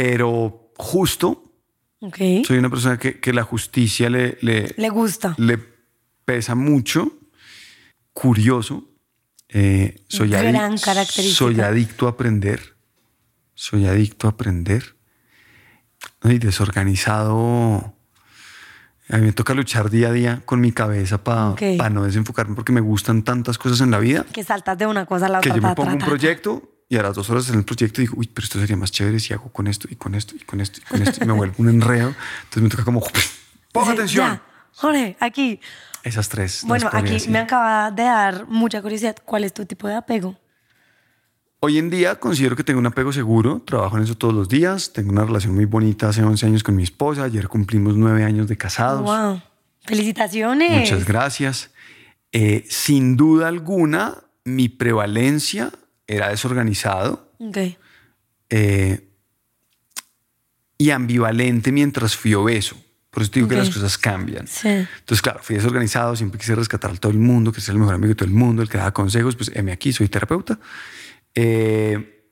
pero 0.00 0.72
justo, 0.76 1.54
Ok. 2.00 2.18
soy 2.46 2.58
una 2.58 2.68
persona 2.68 2.98
que, 2.98 3.18
que 3.18 3.32
la 3.32 3.44
justicia 3.44 4.10
le, 4.10 4.36
le, 4.42 4.74
Le 4.76 4.88
gusta. 4.90 5.34
le 5.38 5.56
pesa 6.26 6.54
mucho, 6.54 7.14
curioso, 8.12 8.90
eh, 9.48 10.04
soy, 10.06 10.28
Gran 10.28 10.54
adic- 10.54 10.84
característica. 10.84 11.38
soy 11.38 11.60
adicto 11.62 12.06
a 12.06 12.10
aprender, 12.10 12.76
soy 13.54 13.86
adicto 13.86 14.26
a 14.26 14.32
aprender 14.32 14.96
y 16.24 16.36
desorganizado. 16.38 17.94
A 19.08 19.16
mí 19.16 19.22
me 19.26 19.32
toca 19.32 19.54
luchar 19.54 19.88
día 19.88 20.08
a 20.08 20.12
día 20.12 20.42
con 20.44 20.60
mi 20.60 20.72
cabeza 20.72 21.24
para 21.24 21.50
Ok. 21.52 21.62
no 21.90 22.04
desenfocarme 22.04 22.54
porque 22.54 22.72
me 22.72 22.82
gustan 22.82 23.22
tantas 23.22 23.56
cosas 23.56 23.80
en 23.80 23.90
la 23.92 23.98
vida 23.98 24.26
Que 24.30 24.44
saltas 24.44 24.76
de 24.76 24.86
una 24.86 25.06
cosa 25.06 25.24
a 25.24 25.28
la 25.30 25.40
que 25.40 25.48
otra. 25.52 25.62
yo 25.62 25.68
me 25.68 25.74
pongo 25.74 25.92
un 25.92 25.98
proyecto 26.00 26.70
y 26.88 26.96
a 26.96 27.02
las 27.02 27.14
dos 27.14 27.28
horas 27.30 27.48
en 27.48 27.56
el 27.56 27.64
proyecto 27.64 28.00
digo, 28.00 28.14
uy, 28.16 28.30
pero 28.32 28.44
esto 28.44 28.60
sería 28.60 28.76
más 28.76 28.92
chévere 28.92 29.18
si 29.18 29.34
hago 29.34 29.50
con 29.50 29.66
esto 29.66 29.88
y 29.90 29.96
con 29.96 30.14
esto 30.14 30.36
y 30.36 30.44
con 30.44 30.60
esto 30.60 30.80
y 30.80 30.84
con 30.84 31.02
esto 31.02 31.24
y 31.24 31.26
me 31.26 31.32
vuelvo 31.32 31.54
un 31.58 31.68
enredo. 31.68 32.14
Entonces 32.44 32.62
me 32.62 32.68
toca 32.68 32.84
como, 32.84 33.02
ponga 33.72 33.92
atención. 33.92 34.26
Ya, 34.26 34.42
Jorge, 34.72 35.16
aquí. 35.18 35.60
Esas 36.04 36.28
tres. 36.28 36.62
Bueno, 36.64 36.88
aquí 36.92 37.14
decir. 37.14 37.30
me 37.30 37.40
acaba 37.40 37.90
de 37.90 38.04
dar 38.04 38.46
mucha 38.46 38.80
curiosidad. 38.82 39.16
¿Cuál 39.24 39.42
es 39.42 39.52
tu 39.52 39.66
tipo 39.66 39.88
de 39.88 39.96
apego? 39.96 40.38
Hoy 41.58 41.78
en 41.78 41.90
día 41.90 42.20
considero 42.20 42.54
que 42.54 42.62
tengo 42.62 42.78
un 42.78 42.86
apego 42.86 43.12
seguro, 43.12 43.62
trabajo 43.66 43.96
en 43.96 44.04
eso 44.04 44.14
todos 44.14 44.34
los 44.34 44.48
días, 44.48 44.92
tengo 44.92 45.10
una 45.10 45.24
relación 45.24 45.54
muy 45.54 45.64
bonita 45.64 46.10
hace 46.10 46.22
11 46.22 46.46
años 46.46 46.62
con 46.62 46.76
mi 46.76 46.84
esposa, 46.84 47.24
ayer 47.24 47.48
cumplimos 47.48 47.96
9 47.96 48.22
años 48.22 48.46
de 48.46 48.56
casados. 48.56 49.02
Wow. 49.02 49.42
Felicitaciones. 49.80 50.78
Muchas 50.78 51.04
gracias. 51.04 51.70
Eh, 52.30 52.64
sin 52.68 53.16
duda 53.16 53.48
alguna, 53.48 54.18
mi 54.44 54.68
prevalencia 54.68 55.72
era 56.06 56.28
desorganizado 56.28 57.32
Ok. 57.38 57.58
eh, 58.50 59.08
y 60.78 60.90
ambivalente 60.90 61.72
mientras 61.72 62.16
fui 62.16 62.34
obeso. 62.34 62.76
Por 63.10 63.22
eso 63.22 63.32
te 63.32 63.38
digo 63.40 63.48
que 63.48 63.56
las 63.56 63.70
cosas 63.70 63.96
cambian. 63.96 64.46
Sí. 64.46 64.68
Entonces, 64.68 65.22
claro, 65.22 65.40
fui 65.42 65.56
desorganizado, 65.56 66.14
siempre 66.16 66.38
quise 66.38 66.54
rescatar 66.54 66.90
a 66.90 66.94
todo 66.96 67.10
el 67.12 67.18
mundo, 67.18 67.50
que 67.50 67.62
ser 67.62 67.72
el 67.72 67.78
mejor 67.78 67.94
amigo 67.94 68.10
de 68.10 68.14
todo 68.14 68.28
el 68.28 68.34
mundo, 68.34 68.60
el 68.60 68.68
que 68.68 68.76
daba 68.76 68.92
consejos, 68.92 69.34
pues 69.36 69.50
heme 69.54 69.72
aquí, 69.72 69.90
soy 69.90 70.08
terapeuta. 70.08 70.58
Eh, 71.34 72.28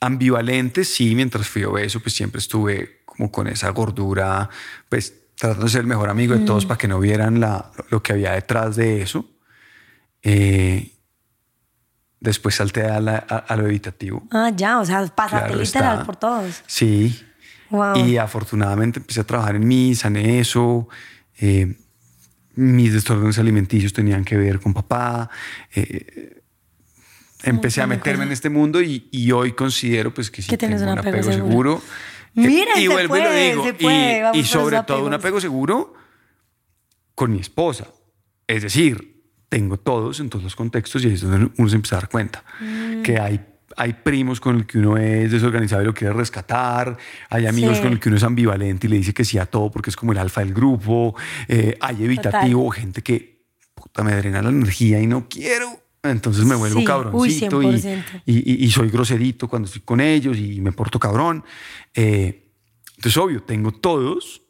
ambivalente, 0.00 0.84
sí, 0.84 1.14
mientras 1.14 1.48
fui 1.48 1.64
obeso, 1.64 2.00
pues 2.00 2.14
siempre 2.14 2.38
estuve 2.38 3.00
como 3.06 3.32
con 3.32 3.46
esa 3.46 3.70
gordura, 3.70 4.50
pues 4.90 5.14
tratando 5.36 5.64
de 5.64 5.70
ser 5.70 5.80
el 5.82 5.86
mejor 5.86 6.10
amigo 6.10 6.34
de 6.34 6.44
todos 6.44 6.66
para 6.66 6.76
que 6.76 6.86
no 6.88 7.00
vieran 7.00 7.40
la, 7.40 7.70
lo 7.90 8.02
que 8.02 8.12
había 8.12 8.32
detrás 8.32 8.76
de 8.76 9.00
eso. 9.02 9.28
Eh, 10.22 10.92
después 12.30 12.54
salté 12.54 12.82
a, 12.84 13.00
la- 13.00 13.24
a- 13.28 13.36
a 13.38 13.56
lo 13.56 13.66
evitativo. 13.66 14.22
Ah, 14.30 14.50
ya, 14.54 14.78
o 14.80 14.84
sea, 14.84 15.06
pasaste 15.06 15.46
Claro 15.48 15.62
literal 15.62 15.92
está. 15.94 16.04
por 16.06 16.16
todos. 16.16 16.62
Sí. 16.66 17.18
Wow. 17.70 17.96
Y 18.06 18.16
afortunadamente 18.16 19.00
empecé 19.00 19.20
a 19.20 19.24
trabajar 19.24 19.56
en 19.56 19.66
mí, 19.66 19.94
sané 19.94 20.38
eso. 20.40 20.88
eh, 21.38 21.76
mis 22.54 22.92
desórdenes 22.94 23.38
alimenticios 23.38 23.92
tenían 23.92 24.24
que 24.24 24.36
ver 24.36 24.60
con 24.60 24.72
papá. 24.72 25.28
eh, 25.74 26.40
empecé 27.42 27.82
a 27.82 27.86
meterme 27.86 28.24
en 28.24 28.32
este 28.32 28.48
mundo 28.50 28.80
y, 28.80 29.08
y 29.12 29.30
hoy 29.32 29.52
considero 29.52 30.12
pues 30.14 30.30
que 30.30 30.42
sí 30.42 30.48
Que 30.48 30.56
tienes 30.56 30.80
tengo 30.80 30.92
un 30.92 30.98
apego 30.98 31.18
apego 31.18 31.32
seguro. 31.32 31.50
seguro. 31.50 31.82
Mira, 32.34 32.78
y 32.78 32.82
se 32.82 32.88
vuelvo 32.88 33.16
y 33.16 33.20
lo 33.20 33.24
puede, 33.26 33.50
digo. 33.50 33.64
se 33.64 33.74
puede, 33.74 34.22
y- 34.34 34.38
y, 34.40 34.44
sobre 34.44 34.82
todo 34.82 35.04
un 35.06 35.14
apego 35.14 35.40
seguro 35.40 35.94
con 37.14 37.32
mi 37.32 37.40
esposa. 37.40 37.86
Es 38.46 38.62
decir, 38.62 39.15
tengo 39.48 39.76
todos 39.78 40.20
en 40.20 40.28
todos 40.30 40.42
los 40.44 40.56
contextos 40.56 41.04
y 41.04 41.08
ahí 41.08 41.14
es 41.14 41.20
donde 41.22 41.50
uno 41.56 41.68
se 41.68 41.76
empieza 41.76 41.96
a 41.96 42.00
dar 42.00 42.08
cuenta 42.08 42.44
Mm. 42.60 43.02
que 43.02 43.18
hay, 43.18 43.40
hay 43.76 43.92
primos 43.92 44.40
con 44.40 44.56
el 44.56 44.66
que 44.66 44.78
uno 44.78 44.96
es 44.96 45.30
desorganizado 45.30 45.82
y 45.82 45.84
lo 45.86 45.94
quiere 45.94 46.12
rescatar, 46.14 46.96
hay 47.30 47.46
amigos 47.46 47.76
Sí. 47.76 47.82
con 47.82 47.92
el 47.92 48.00
que 48.00 48.08
uno 48.08 48.16
es 48.18 48.24
ambivalente 48.24 48.86
y 48.86 48.90
le 48.90 48.96
dice 48.96 49.12
que 49.14 49.24
sí 49.24 49.38
a 49.38 49.46
todo 49.46 49.70
porque 49.70 49.90
es 49.90 49.96
como 49.96 50.12
el 50.12 50.18
alfa 50.18 50.40
del 50.40 50.52
grupo, 50.54 51.14
eh, 51.48 51.76
hay 51.80 52.04
evitativo, 52.04 52.68
gente 52.70 53.02
que 53.02 53.44
puta, 53.74 54.02
me 54.02 54.14
drena 54.16 54.40
la 54.42 54.48
energía 54.50 55.00
y 55.00 55.06
no 55.06 55.28
quiero. 55.28 55.66
Entonces 56.02 56.44
me 56.44 56.54
vuelvo 56.54 56.76
Sí, 56.76 56.80
uy, 56.80 56.84
cabroncito 56.86 57.62
y, 57.62 57.78
100%. 57.80 58.22
y, 58.26 58.52
y- 58.52 58.64
y 58.64 58.70
soy 58.70 58.88
groserito 58.90 59.48
cuando 59.48 59.66
estoy 59.66 59.82
con 59.82 60.00
ellos 60.00 60.38
y 60.38 60.60
me 60.60 60.70
porto 60.72 60.98
cabrón. 61.00 61.44
Eh, 61.94 62.48
entonces, 62.96 63.16
obvio, 63.18 63.42
tengo 63.42 63.72
todos, 63.72 64.42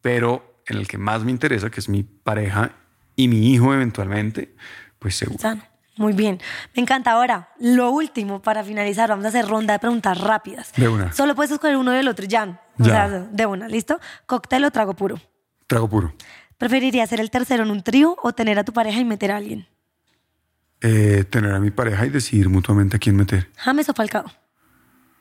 pero 0.00 0.62
en 0.66 0.76
el 0.78 0.86
que 0.88 0.98
más 0.98 1.24
me 1.24 1.30
interesa, 1.30 1.70
que 1.70 1.80
es 1.80 1.88
mi 1.88 2.02
pareja 2.02 2.76
y 3.16 3.28
mi 3.28 3.52
hijo 3.52 3.72
eventualmente, 3.74 4.54
pues 4.98 5.16
seguro. 5.16 5.38
Sano. 5.40 5.62
Muy 5.96 6.14
bien. 6.14 6.40
Me 6.74 6.82
encanta. 6.82 7.12
Ahora, 7.12 7.50
lo 7.60 7.90
último 7.90 8.40
para 8.40 8.64
finalizar, 8.64 9.10
vamos 9.10 9.26
a 9.26 9.28
hacer 9.28 9.46
ronda 9.46 9.74
de 9.74 9.78
preguntas 9.78 10.18
rápidas. 10.18 10.72
De 10.74 10.88
una. 10.88 11.12
Solo 11.12 11.34
puedes 11.34 11.52
escoger 11.52 11.76
uno 11.76 11.90
del 11.92 12.08
otro. 12.08 12.24
O 12.24 12.28
Ya. 12.28 12.58
sea, 12.84 13.08
de 13.30 13.46
una, 13.46 13.68
¿listo? 13.68 14.00
¿Cóctel 14.26 14.64
o 14.64 14.70
trago 14.70 14.94
puro? 14.94 15.20
Trago 15.66 15.88
puro. 15.88 16.14
¿Preferirías 16.56 17.10
ser 17.10 17.20
el 17.20 17.30
tercero 17.30 17.62
en 17.64 17.70
un 17.70 17.82
trío 17.82 18.16
o 18.22 18.32
tener 18.32 18.58
a 18.58 18.64
tu 18.64 18.72
pareja 18.72 18.98
y 19.00 19.04
meter 19.04 19.32
a 19.32 19.36
alguien? 19.36 19.66
Eh, 20.80 21.24
tener 21.28 21.52
a 21.52 21.60
mi 21.60 21.70
pareja 21.70 22.06
y 22.06 22.08
decidir 22.10 22.48
mutuamente 22.48 22.96
a 22.96 22.98
quién 22.98 23.14
meter. 23.16 23.50
¿James 23.56 23.88
o 23.88 23.92
Falcao? 23.94 24.24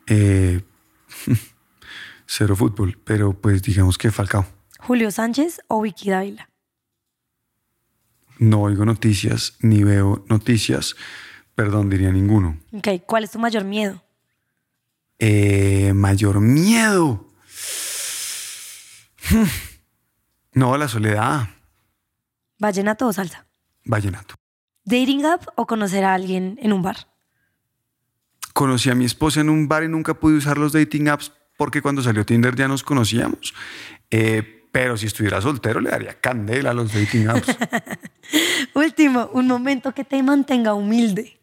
Eh, 0.08 0.62
cero 2.26 2.56
fútbol, 2.56 2.98
pero 3.04 3.34
pues 3.34 3.62
digamos 3.62 3.98
que 3.98 4.10
Falcao. 4.12 4.46
¿Julio 4.80 5.12
Sánchez 5.12 5.62
o 5.68 5.82
Vicky 5.82 6.10
Dávila? 6.10 6.50
No 8.42 8.64
oigo 8.64 8.86
noticias 8.86 9.56
ni 9.60 9.84
veo 9.84 10.26
noticias. 10.28 10.96
Perdón, 11.54 11.92
diría 11.92 12.12
ninguno. 12.12 12.58
Ok, 12.74 12.88
¿cuál 13.06 13.24
es 13.24 13.30
tu 13.30 13.38
mayor 13.38 13.64
miedo? 13.64 14.04
Eh, 15.20 15.94
mayor 15.94 16.40
miedo. 16.42 17.28
No, 20.54 20.76
la 20.76 20.88
soledad. 20.90 21.50
¿Vallenato 22.58 23.08
o 23.08 23.14
salsa? 23.14 23.46
Vallenato. 23.86 24.36
¿Dating 24.84 25.24
app 25.24 25.48
o 25.56 25.66
conocer 25.68 26.04
a 26.04 26.14
alguien 26.14 26.58
en 26.62 26.74
un 26.74 26.82
bar? 26.82 27.08
Conocí 28.54 28.90
a 28.90 28.96
mi 28.96 29.06
esposa 29.06 29.40
en 29.40 29.50
un 29.50 29.68
bar 29.68 29.84
y 29.84 29.88
nunca 29.88 30.16
pude 30.16 30.36
usar 30.38 30.58
los 30.58 30.74
dating 30.74 31.08
apps 31.08 31.32
porque 31.58 31.82
cuando 31.82 32.02
salió 32.02 32.26
Tinder 32.26 32.56
ya 32.56 32.68
nos 32.68 32.84
conocíamos. 32.84 33.54
Eh, 34.10 34.61
pero 34.72 34.98
si 34.98 35.08
estuviera 35.08 35.42
soltero 35.42 35.80
le 35.80 35.90
daría 35.90 36.14
candela 36.20 36.72
a 36.72 36.74
los 36.74 36.94
dating 36.94 37.28
apps. 37.28 37.58
Último, 38.74 39.30
un 39.34 39.48
momento 39.48 39.94
que 39.94 40.04
te 40.04 40.22
mantenga 40.24 40.74
humilde. 40.74 41.38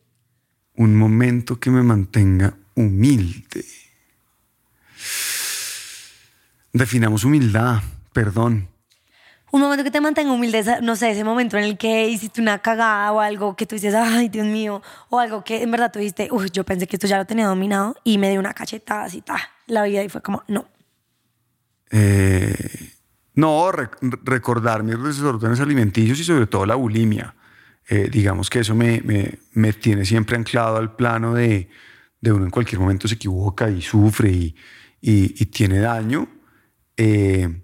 un 0.77 0.97
momento 0.97 1.59
que 1.59 1.71
me 1.71 1.83
mantenga 1.83 2.55
humilde. 2.75 3.65
Definamos 6.73 7.25
humildad, 7.25 7.83
perdón. 8.13 8.69
Un 9.51 9.63
momento 9.63 9.83
que 9.83 9.91
te 9.91 10.01
mantenga 10.01 10.31
humilde, 10.33 10.63
no 10.83 10.95
sé, 10.95 11.11
ese 11.11 11.25
momento 11.25 11.57
en 11.57 11.65
el 11.65 11.79
que 11.79 12.09
hiciste 12.09 12.41
una 12.41 12.59
cagada 12.59 13.11
o 13.13 13.21
algo 13.21 13.57
que 13.57 13.65
tú 13.65 13.75
dices, 13.77 13.95
ay, 13.95 14.29
Dios 14.29 14.47
mío, 14.47 14.83
o 15.09 15.19
algo 15.19 15.43
que 15.43 15.63
en 15.63 15.71
verdad 15.71 15.91
tú 15.91 15.99
dijiste, 15.99 16.29
uy, 16.31 16.51
yo 16.51 16.65
pensé 16.65 16.87
que 16.87 16.97
esto 16.97 17.07
ya 17.07 17.17
lo 17.17 17.25
tenía 17.25 17.47
dominado 17.47 17.97
y 18.05 18.19
me 18.19 18.31
dio 18.31 18.41
una 18.41 18.53
cachetada 18.53 19.05
así, 19.05 19.23
ta, 19.23 19.39
la 19.67 19.85
vida 19.85 20.05
y 20.05 20.11
fue 20.11 20.21
como, 20.21 20.45
no. 20.49 20.67
Eh, 21.91 22.88
no, 23.39 23.71
rec- 23.73 23.99
recordar 24.25 24.83
mis 24.83 25.03
desórdenes 25.03 25.61
alimenticios 25.61 26.19
y 26.21 26.25
sobre 26.25 26.47
todo 26.47 26.67
la 26.67 26.75
bulimia. 26.75 27.35
Eh, 27.89 28.09
digamos 28.11 28.51
que 28.51 28.59
eso 28.61 28.75
me, 28.75 29.01
me- 29.03 29.39
me 29.53 29.73
tiene 29.73 30.05
siempre 30.05 30.37
anclado 30.37 30.77
al 30.77 30.95
plano 30.97 31.35
de, 31.35 31.69
de 32.21 32.33
uno 32.33 32.45
en 32.45 32.51
cualquier 32.51 32.81
momento 32.81 33.07
se 33.09 33.15
equivoca 33.15 33.71
y 33.71 33.81
sufre 33.81 34.31
y, 34.31 34.57
y- 35.01 35.35
y 35.43 35.47
tiene 35.47 35.79
daño. 35.79 36.29
Eh, 36.97 37.63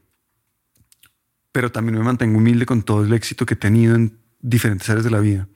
pero 1.53 1.71
también 1.71 1.99
me 1.99 2.05
mantengo 2.05 2.39
humilde 2.39 2.67
con 2.67 2.83
todo 2.83 3.05
el 3.05 3.13
éxito 3.13 3.47
que 3.47 3.55
he 3.55 3.57
tenido 3.57 3.95
en 3.95 4.19
diferentes 4.41 4.89
áreas 4.91 5.05
de 5.05 5.11
la 5.11 5.21
vida. 5.21 5.49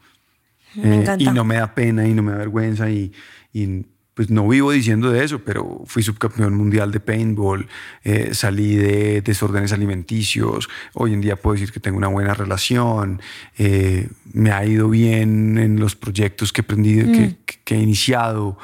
Me 0.74 0.82
Eh, 0.96 1.00
encanta. 1.02 1.24
y 1.24 1.32
no 1.32 1.44
me 1.44 1.56
da 1.56 1.74
pena 1.74 2.06
y 2.06 2.14
no 2.14 2.22
me 2.22 2.32
da 2.32 2.38
vergüenza 2.38 2.88
y, 2.90 3.12
y, 3.52 3.86
pues 4.18 4.30
no 4.30 4.48
vivo 4.48 4.72
diciendo 4.72 5.12
de 5.12 5.22
eso, 5.22 5.38
pero 5.44 5.84
fui 5.86 6.02
subcampeón 6.02 6.52
mundial 6.52 6.90
de 6.90 6.98
paintball, 6.98 7.68
eh, 8.02 8.30
salí 8.34 8.74
de 8.74 9.20
desórdenes 9.22 9.70
alimenticios, 9.72 10.68
hoy 10.94 11.12
en 11.12 11.20
día 11.20 11.36
puedo 11.36 11.54
decir 11.54 11.70
que 11.70 11.78
tengo 11.78 11.98
una 11.98 12.08
buena 12.08 12.34
relación, 12.34 13.22
eh, 13.58 14.08
me 14.32 14.50
ha 14.50 14.66
ido 14.66 14.88
bien 14.90 15.56
en 15.56 15.78
los 15.78 15.94
proyectos 15.94 16.52
que 16.52 16.62
he 16.62 16.64
aprendido, 16.64 17.06
que, 17.12 17.36
que- 17.46 17.60
que 17.64 17.74
he 17.76 17.80
iniciado. 17.80 18.58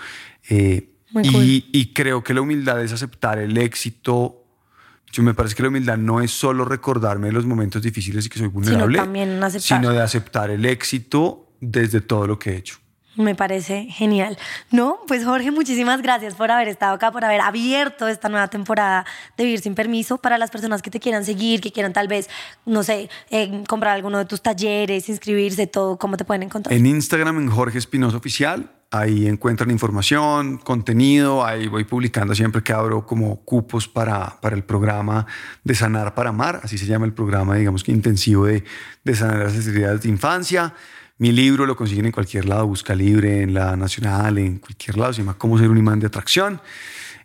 eh, 0.50 0.88
Mm. 1.12 1.20
Y, 1.22 1.30
cool. 1.32 1.44
y 1.44 1.92
creo 1.92 2.24
que 2.24 2.34
la 2.34 2.40
humildad 2.40 2.82
es 2.82 2.90
aceptar 2.90 3.38
el 3.38 3.56
éxito. 3.56 4.42
Yo 5.12 5.22
me 5.22 5.34
parece 5.34 5.54
que 5.54 5.62
la 5.62 5.68
humildad 5.68 5.96
no 5.96 6.20
es 6.20 6.32
solo 6.32 6.64
recordarme 6.64 7.28
de 7.28 7.32
los 7.32 7.46
momentos 7.46 7.80
difíciles 7.80 8.26
y 8.26 8.28
que 8.28 8.40
soy 8.40 8.48
vulnerable, 8.48 8.98
también 8.98 9.40
aceptar. 9.40 9.78
sino 9.80 9.92
de 9.92 10.02
aceptar 10.02 10.50
el 10.50 10.64
éxito 10.66 11.52
desde 11.60 12.00
todo 12.00 12.26
lo 12.26 12.36
que 12.40 12.50
he 12.50 12.56
hecho. 12.56 12.78
Me 13.16 13.34
parece 13.34 13.84
genial. 13.90 14.36
No, 14.70 14.98
pues 15.06 15.24
Jorge, 15.24 15.50
muchísimas 15.50 16.02
gracias 16.02 16.34
por 16.34 16.50
haber 16.50 16.68
estado 16.68 16.94
acá, 16.94 17.12
por 17.12 17.24
haber 17.24 17.40
abierto 17.40 18.08
esta 18.08 18.28
nueva 18.28 18.48
temporada 18.48 19.06
de 19.36 19.44
Vivir 19.44 19.60
sin 19.60 19.74
Permiso 19.74 20.18
para 20.18 20.36
las 20.36 20.50
personas 20.50 20.82
que 20.82 20.90
te 20.90 20.98
quieran 20.98 21.24
seguir, 21.24 21.60
que 21.60 21.70
quieran 21.70 21.92
tal 21.92 22.08
vez, 22.08 22.28
no 22.66 22.82
sé, 22.82 23.08
eh, 23.30 23.62
comprar 23.68 23.94
alguno 23.94 24.18
de 24.18 24.24
tus 24.24 24.42
talleres, 24.42 25.08
inscribirse, 25.08 25.66
todo, 25.66 25.96
¿cómo 25.96 26.16
te 26.16 26.24
pueden 26.24 26.42
encontrar? 26.42 26.74
En 26.74 26.86
Instagram, 26.86 27.38
en 27.38 27.50
Jorge 27.50 27.78
Espinosa 27.78 28.16
Oficial, 28.16 28.70
ahí 28.90 29.26
encuentran 29.26 29.70
información, 29.70 30.58
contenido, 30.58 31.44
ahí 31.44 31.66
voy 31.66 31.84
publicando 31.84 32.34
siempre 32.34 32.62
que 32.62 32.72
abro 32.72 33.06
como 33.06 33.40
cupos 33.40 33.88
para, 33.88 34.40
para 34.40 34.54
el 34.54 34.62
programa 34.62 35.26
de 35.64 35.74
Sanar 35.74 36.14
para 36.14 36.30
Amar, 36.30 36.60
así 36.62 36.78
se 36.78 36.86
llama 36.86 37.06
el 37.06 37.12
programa, 37.12 37.56
digamos 37.56 37.82
que 37.82 37.90
intensivo 37.92 38.46
de, 38.46 38.64
de 39.02 39.14
sanar 39.16 39.38
las 39.38 39.66
heridas 39.66 40.02
de 40.02 40.08
infancia. 40.08 40.74
Mi 41.16 41.30
libro 41.30 41.64
lo 41.64 41.76
consiguen 41.76 42.06
en 42.06 42.12
cualquier 42.12 42.44
lado, 42.46 42.66
Busca 42.66 42.92
Libre, 42.94 43.42
en 43.42 43.54
la 43.54 43.76
Nacional, 43.76 44.36
en 44.38 44.58
cualquier 44.58 44.98
lado, 44.98 45.12
se 45.12 45.20
llama 45.20 45.38
Cómo 45.38 45.58
ser 45.58 45.70
un 45.70 45.78
imán 45.78 46.00
de 46.00 46.08
atracción. 46.08 46.60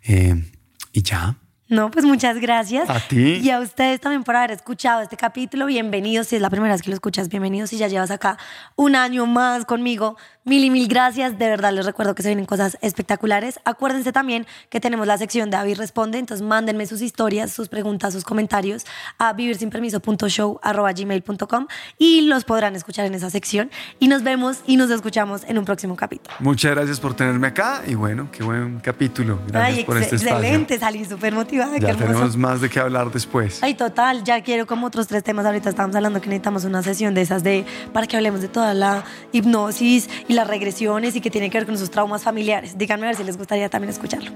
Eh, 0.04 0.44
y 0.92 1.02
ya. 1.02 1.36
No, 1.68 1.90
pues 1.90 2.04
muchas 2.04 2.38
gracias. 2.38 2.88
A 2.88 3.00
ti. 3.00 3.40
Y 3.42 3.50
a 3.50 3.60
ustedes 3.60 4.00
también 4.00 4.22
por 4.22 4.36
haber 4.36 4.52
escuchado 4.52 5.02
este 5.02 5.16
capítulo. 5.16 5.66
Bienvenidos. 5.66 6.28
Si 6.28 6.36
es 6.36 6.42
la 6.42 6.50
primera 6.50 6.72
vez 6.72 6.82
que 6.82 6.90
lo 6.90 6.94
escuchas, 6.94 7.28
bienvenidos. 7.28 7.70
Si 7.70 7.78
ya 7.78 7.88
llevas 7.88 8.10
acá 8.12 8.38
un 8.76 8.94
año 8.94 9.26
más 9.26 9.64
conmigo, 9.64 10.16
mil 10.50 10.62
y 10.64 10.70
mil 10.70 10.88
gracias. 10.88 11.38
De 11.38 11.48
verdad 11.48 11.72
les 11.72 11.86
recuerdo 11.86 12.16
que 12.16 12.24
se 12.24 12.28
vienen 12.28 12.44
cosas 12.44 12.76
espectaculares. 12.82 13.60
Acuérdense 13.64 14.10
también 14.10 14.48
que 14.68 14.80
tenemos 14.80 15.06
la 15.06 15.16
sección 15.16 15.48
de 15.48 15.56
Avi 15.56 15.74
Responde. 15.74 16.18
Entonces 16.18 16.44
mándenme 16.44 16.86
sus 16.86 17.02
historias, 17.02 17.52
sus 17.52 17.68
preguntas, 17.68 18.12
sus 18.12 18.24
comentarios 18.24 18.84
a 19.18 19.32
vivirsinpermiso.show.gmail.com 19.32 21.66
y 21.98 22.22
los 22.22 22.42
podrán 22.42 22.74
escuchar 22.74 23.06
en 23.06 23.14
esa 23.14 23.30
sección. 23.30 23.70
Y 24.00 24.08
nos 24.08 24.24
vemos 24.24 24.62
y 24.66 24.76
nos 24.76 24.90
escuchamos 24.90 25.44
en 25.46 25.56
un 25.56 25.64
próximo 25.64 25.94
capítulo. 25.94 26.34
Muchas 26.40 26.72
gracias 26.72 26.98
por 26.98 27.14
tenerme 27.14 27.46
acá 27.46 27.82
y 27.86 27.94
bueno, 27.94 28.28
qué 28.32 28.42
buen 28.42 28.80
capítulo. 28.80 29.38
Gracias 29.46 29.78
Ay, 29.78 29.84
por 29.84 29.98
este 29.98 30.16
espacio. 30.16 30.36
excelente, 30.36 30.80
salí 30.80 31.04
súper 31.04 31.32
motivada. 31.32 31.78
Ya 31.78 31.94
tenemos 31.94 32.36
más 32.36 32.60
de 32.60 32.68
qué 32.68 32.80
hablar 32.80 33.12
después. 33.12 33.62
Ay, 33.62 33.74
total, 33.74 34.24
ya 34.24 34.42
quiero 34.42 34.66
como 34.66 34.88
otros 34.88 35.06
tres 35.06 35.22
temas. 35.22 35.46
Ahorita 35.46 35.70
estábamos 35.70 35.94
hablando 35.94 36.20
que 36.20 36.28
necesitamos 36.28 36.64
una 36.64 36.82
sesión 36.82 37.14
de 37.14 37.20
esas 37.20 37.44
de 37.44 37.64
para 37.92 38.08
que 38.08 38.16
hablemos 38.16 38.40
de 38.40 38.48
toda 38.48 38.74
la 38.74 39.04
hipnosis 39.30 40.10
y 40.26 40.39
las 40.40 40.48
regresiones 40.48 41.14
y 41.16 41.20
que 41.20 41.30
tiene 41.30 41.50
que 41.50 41.58
ver 41.58 41.66
con 41.66 41.76
sus 41.76 41.90
traumas 41.90 42.22
familiares. 42.22 42.78
Díganme 42.78 43.04
a 43.04 43.10
ver 43.10 43.16
si 43.16 43.24
les 43.24 43.36
gustaría 43.36 43.68
también 43.68 43.90
escucharlo. 43.90 44.30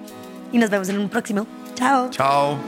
Y 0.53 0.59
nos 0.59 0.71
vemos 0.71 0.89
en 0.89 0.99
un 0.99 1.09
próximo. 1.09 1.47
Chao. 1.75 2.11
Chao. 2.11 2.59